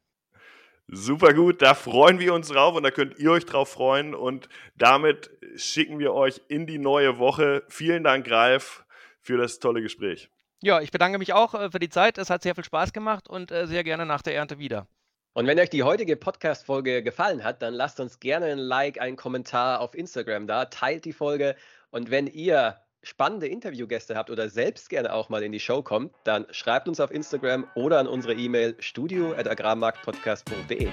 Super 0.89 1.33
gut, 1.33 1.63
da 1.63 1.75
freuen 1.75 2.19
wir 2.19 2.35
uns 2.35 2.49
drauf 2.49 2.77
und 2.77 2.83
da 2.83 2.91
könnt 2.91 3.19
ihr 3.19 3.31
euch 3.31 3.47
drauf 3.47 3.71
freuen. 3.71 4.15
Und 4.15 4.49
damit 4.77 5.31
schicken 5.57 5.99
wir 5.99 6.13
euch 6.13 6.43
in 6.49 6.67
die 6.67 6.79
neue 6.79 7.19
Woche. 7.19 7.63
Vielen 7.69 8.05
Dank, 8.05 8.31
Ralf, 8.31 8.85
für 9.21 9.39
das 9.39 9.59
tolle 9.59 9.81
Gespräch. 9.81 10.31
Ja, 10.63 10.81
ich 10.81 10.91
bedanke 10.91 11.19
mich 11.19 11.33
auch 11.33 11.55
äh, 11.55 11.71
für 11.71 11.79
die 11.79 11.89
Zeit. 11.89 12.19
Es 12.19 12.31
hat 12.31 12.43
sehr 12.43 12.55
viel 12.55 12.65
Spaß 12.65 12.93
gemacht 12.93 13.29
und 13.29 13.51
äh, 13.51 13.67
sehr 13.67 13.85
gerne 13.85 14.07
nach 14.07 14.23
der 14.23 14.35
Ernte 14.35 14.59
wieder. 14.59 14.87
Und 15.33 15.47
wenn 15.47 15.59
euch 15.59 15.71
die 15.71 15.83
heutige 15.83 16.17
Podcast-Folge 16.17 17.03
gefallen 17.03 17.43
hat, 17.43 17.61
dann 17.61 17.75
lasst 17.75 17.99
uns 17.99 18.21
gerne 18.21 18.47
ein 18.47 18.59
Like, 18.59 19.01
einen 19.01 19.17
Kommentar 19.17 19.81
auf 19.81 19.95
Instagram 19.95 20.47
da, 20.47 20.67
teilt 20.67 21.05
die 21.05 21.13
Folge 21.13 21.57
und 21.91 22.11
wenn 22.11 22.29
ihr 22.29 22.79
spannende 23.05 23.47
Interviewgäste 23.47 24.17
habt 24.17 24.31
oder 24.31 24.49
selbst 24.49 24.89
gerne 24.89 25.13
auch 25.13 25.29
mal 25.29 25.43
in 25.43 25.53
die 25.53 25.61
Show 25.61 25.83
kommt, 25.83 26.15
dann 26.25 26.47
schreibt 26.51 26.89
uns 26.89 27.01
auf 27.01 27.11
Instagram 27.11 27.67
oder 27.75 28.01
an 28.01 28.07
unsere 28.07 28.33
E-Mail 28.35 28.77
studio.agrarmarktpodcast.de. 28.81 30.89